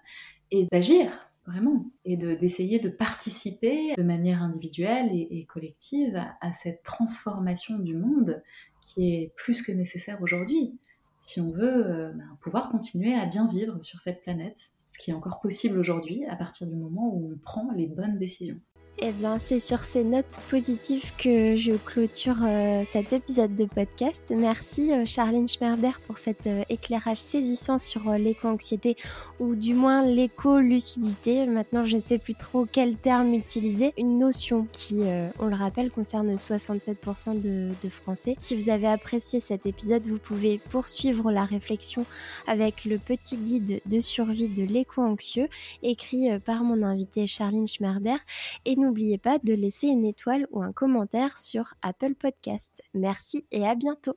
et 0.50 0.66
d'agir 0.70 1.28
vraiment, 1.46 1.86
et 2.04 2.16
d'essayer 2.16 2.78
de, 2.78 2.88
participer 2.88 3.94
de 3.96 4.02
manière 4.02 4.42
individuelle 4.42 5.10
et, 5.12 5.44
collective 5.46 6.22
à 6.40 6.52
cette 6.52 6.82
transformation 6.82 7.78
du 7.78 7.94
monde 7.94 8.42
qui 8.80 9.14
est 9.14 9.32
plus 9.36 9.62
que 9.62 9.72
nécessaire 9.72 10.22
aujourd'hui 10.22 10.78
si 11.24 11.40
on 11.40 11.50
veut 11.50 11.86
euh, 11.86 12.12
ben, 12.12 12.38
pouvoir 12.40 12.70
continuer 12.70 13.14
à 13.14 13.26
bien 13.26 13.48
vivre 13.48 13.82
sur 13.82 13.98
cette 14.00 14.22
planète, 14.22 14.70
ce 14.86 14.98
qui 14.98 15.10
est 15.10 15.14
encore 15.14 15.40
possible 15.40 15.78
aujourd'hui 15.78 16.24
à 16.26 16.36
partir 16.36 16.66
du 16.66 16.76
moment 16.76 17.10
où 17.12 17.32
on 17.32 17.38
prend 17.38 17.72
les 17.72 17.86
bonnes 17.86 18.18
décisions. 18.18 18.60
Eh 18.98 19.10
bien, 19.10 19.40
c'est 19.40 19.58
sur 19.58 19.80
ces 19.80 20.04
notes 20.04 20.38
positives 20.48 21.10
que 21.18 21.56
je 21.56 21.72
clôture 21.72 22.36
euh, 22.44 22.84
cet 22.86 23.12
épisode 23.12 23.56
de 23.56 23.64
podcast. 23.64 24.32
Merci 24.34 24.92
euh, 24.92 25.04
Charlene 25.04 25.48
Schmerber 25.48 25.90
pour 26.06 26.16
cet 26.16 26.46
euh, 26.46 26.62
éclairage 26.68 27.16
saisissant 27.16 27.78
sur 27.78 28.12
l'éco-anxiété 28.12 28.96
ou 29.40 29.54
du 29.54 29.74
moins 29.74 30.04
l'éco-lucidité. 30.04 31.46
Maintenant, 31.46 31.84
je 31.84 31.96
ne 31.96 32.00
sais 32.00 32.18
plus 32.18 32.34
trop 32.34 32.66
quel 32.66 32.96
terme 32.96 33.34
utiliser. 33.34 33.92
Une 33.98 34.18
notion 34.18 34.66
qui, 34.72 35.02
on 35.38 35.46
le 35.46 35.56
rappelle, 35.56 35.90
concerne 35.90 36.34
67% 36.34 37.40
de, 37.40 37.88
Français. 37.88 38.34
Si 38.38 38.56
vous 38.56 38.70
avez 38.70 38.86
apprécié 38.86 39.40
cet 39.40 39.66
épisode, 39.66 40.06
vous 40.06 40.18
pouvez 40.18 40.58
poursuivre 40.70 41.30
la 41.30 41.44
réflexion 41.44 42.06
avec 42.46 42.84
le 42.84 42.98
petit 42.98 43.36
guide 43.36 43.80
de 43.84 44.00
survie 44.00 44.48
de 44.48 44.64
l'éco-anxieux 44.64 45.48
écrit 45.82 46.38
par 46.40 46.64
mon 46.64 46.82
invité 46.82 47.26
Charlene 47.26 47.68
Schmerber 47.68 48.16
et 48.64 48.76
n'oubliez 48.76 49.18
pas 49.18 49.38
de 49.38 49.54
laisser 49.54 49.88
une 49.88 50.04
étoile 50.04 50.46
ou 50.50 50.62
un 50.62 50.72
commentaire 50.72 51.38
sur 51.38 51.74
Apple 51.82 52.14
Podcast. 52.14 52.82
Merci 52.94 53.46
et 53.52 53.66
à 53.66 53.74
bientôt. 53.74 54.16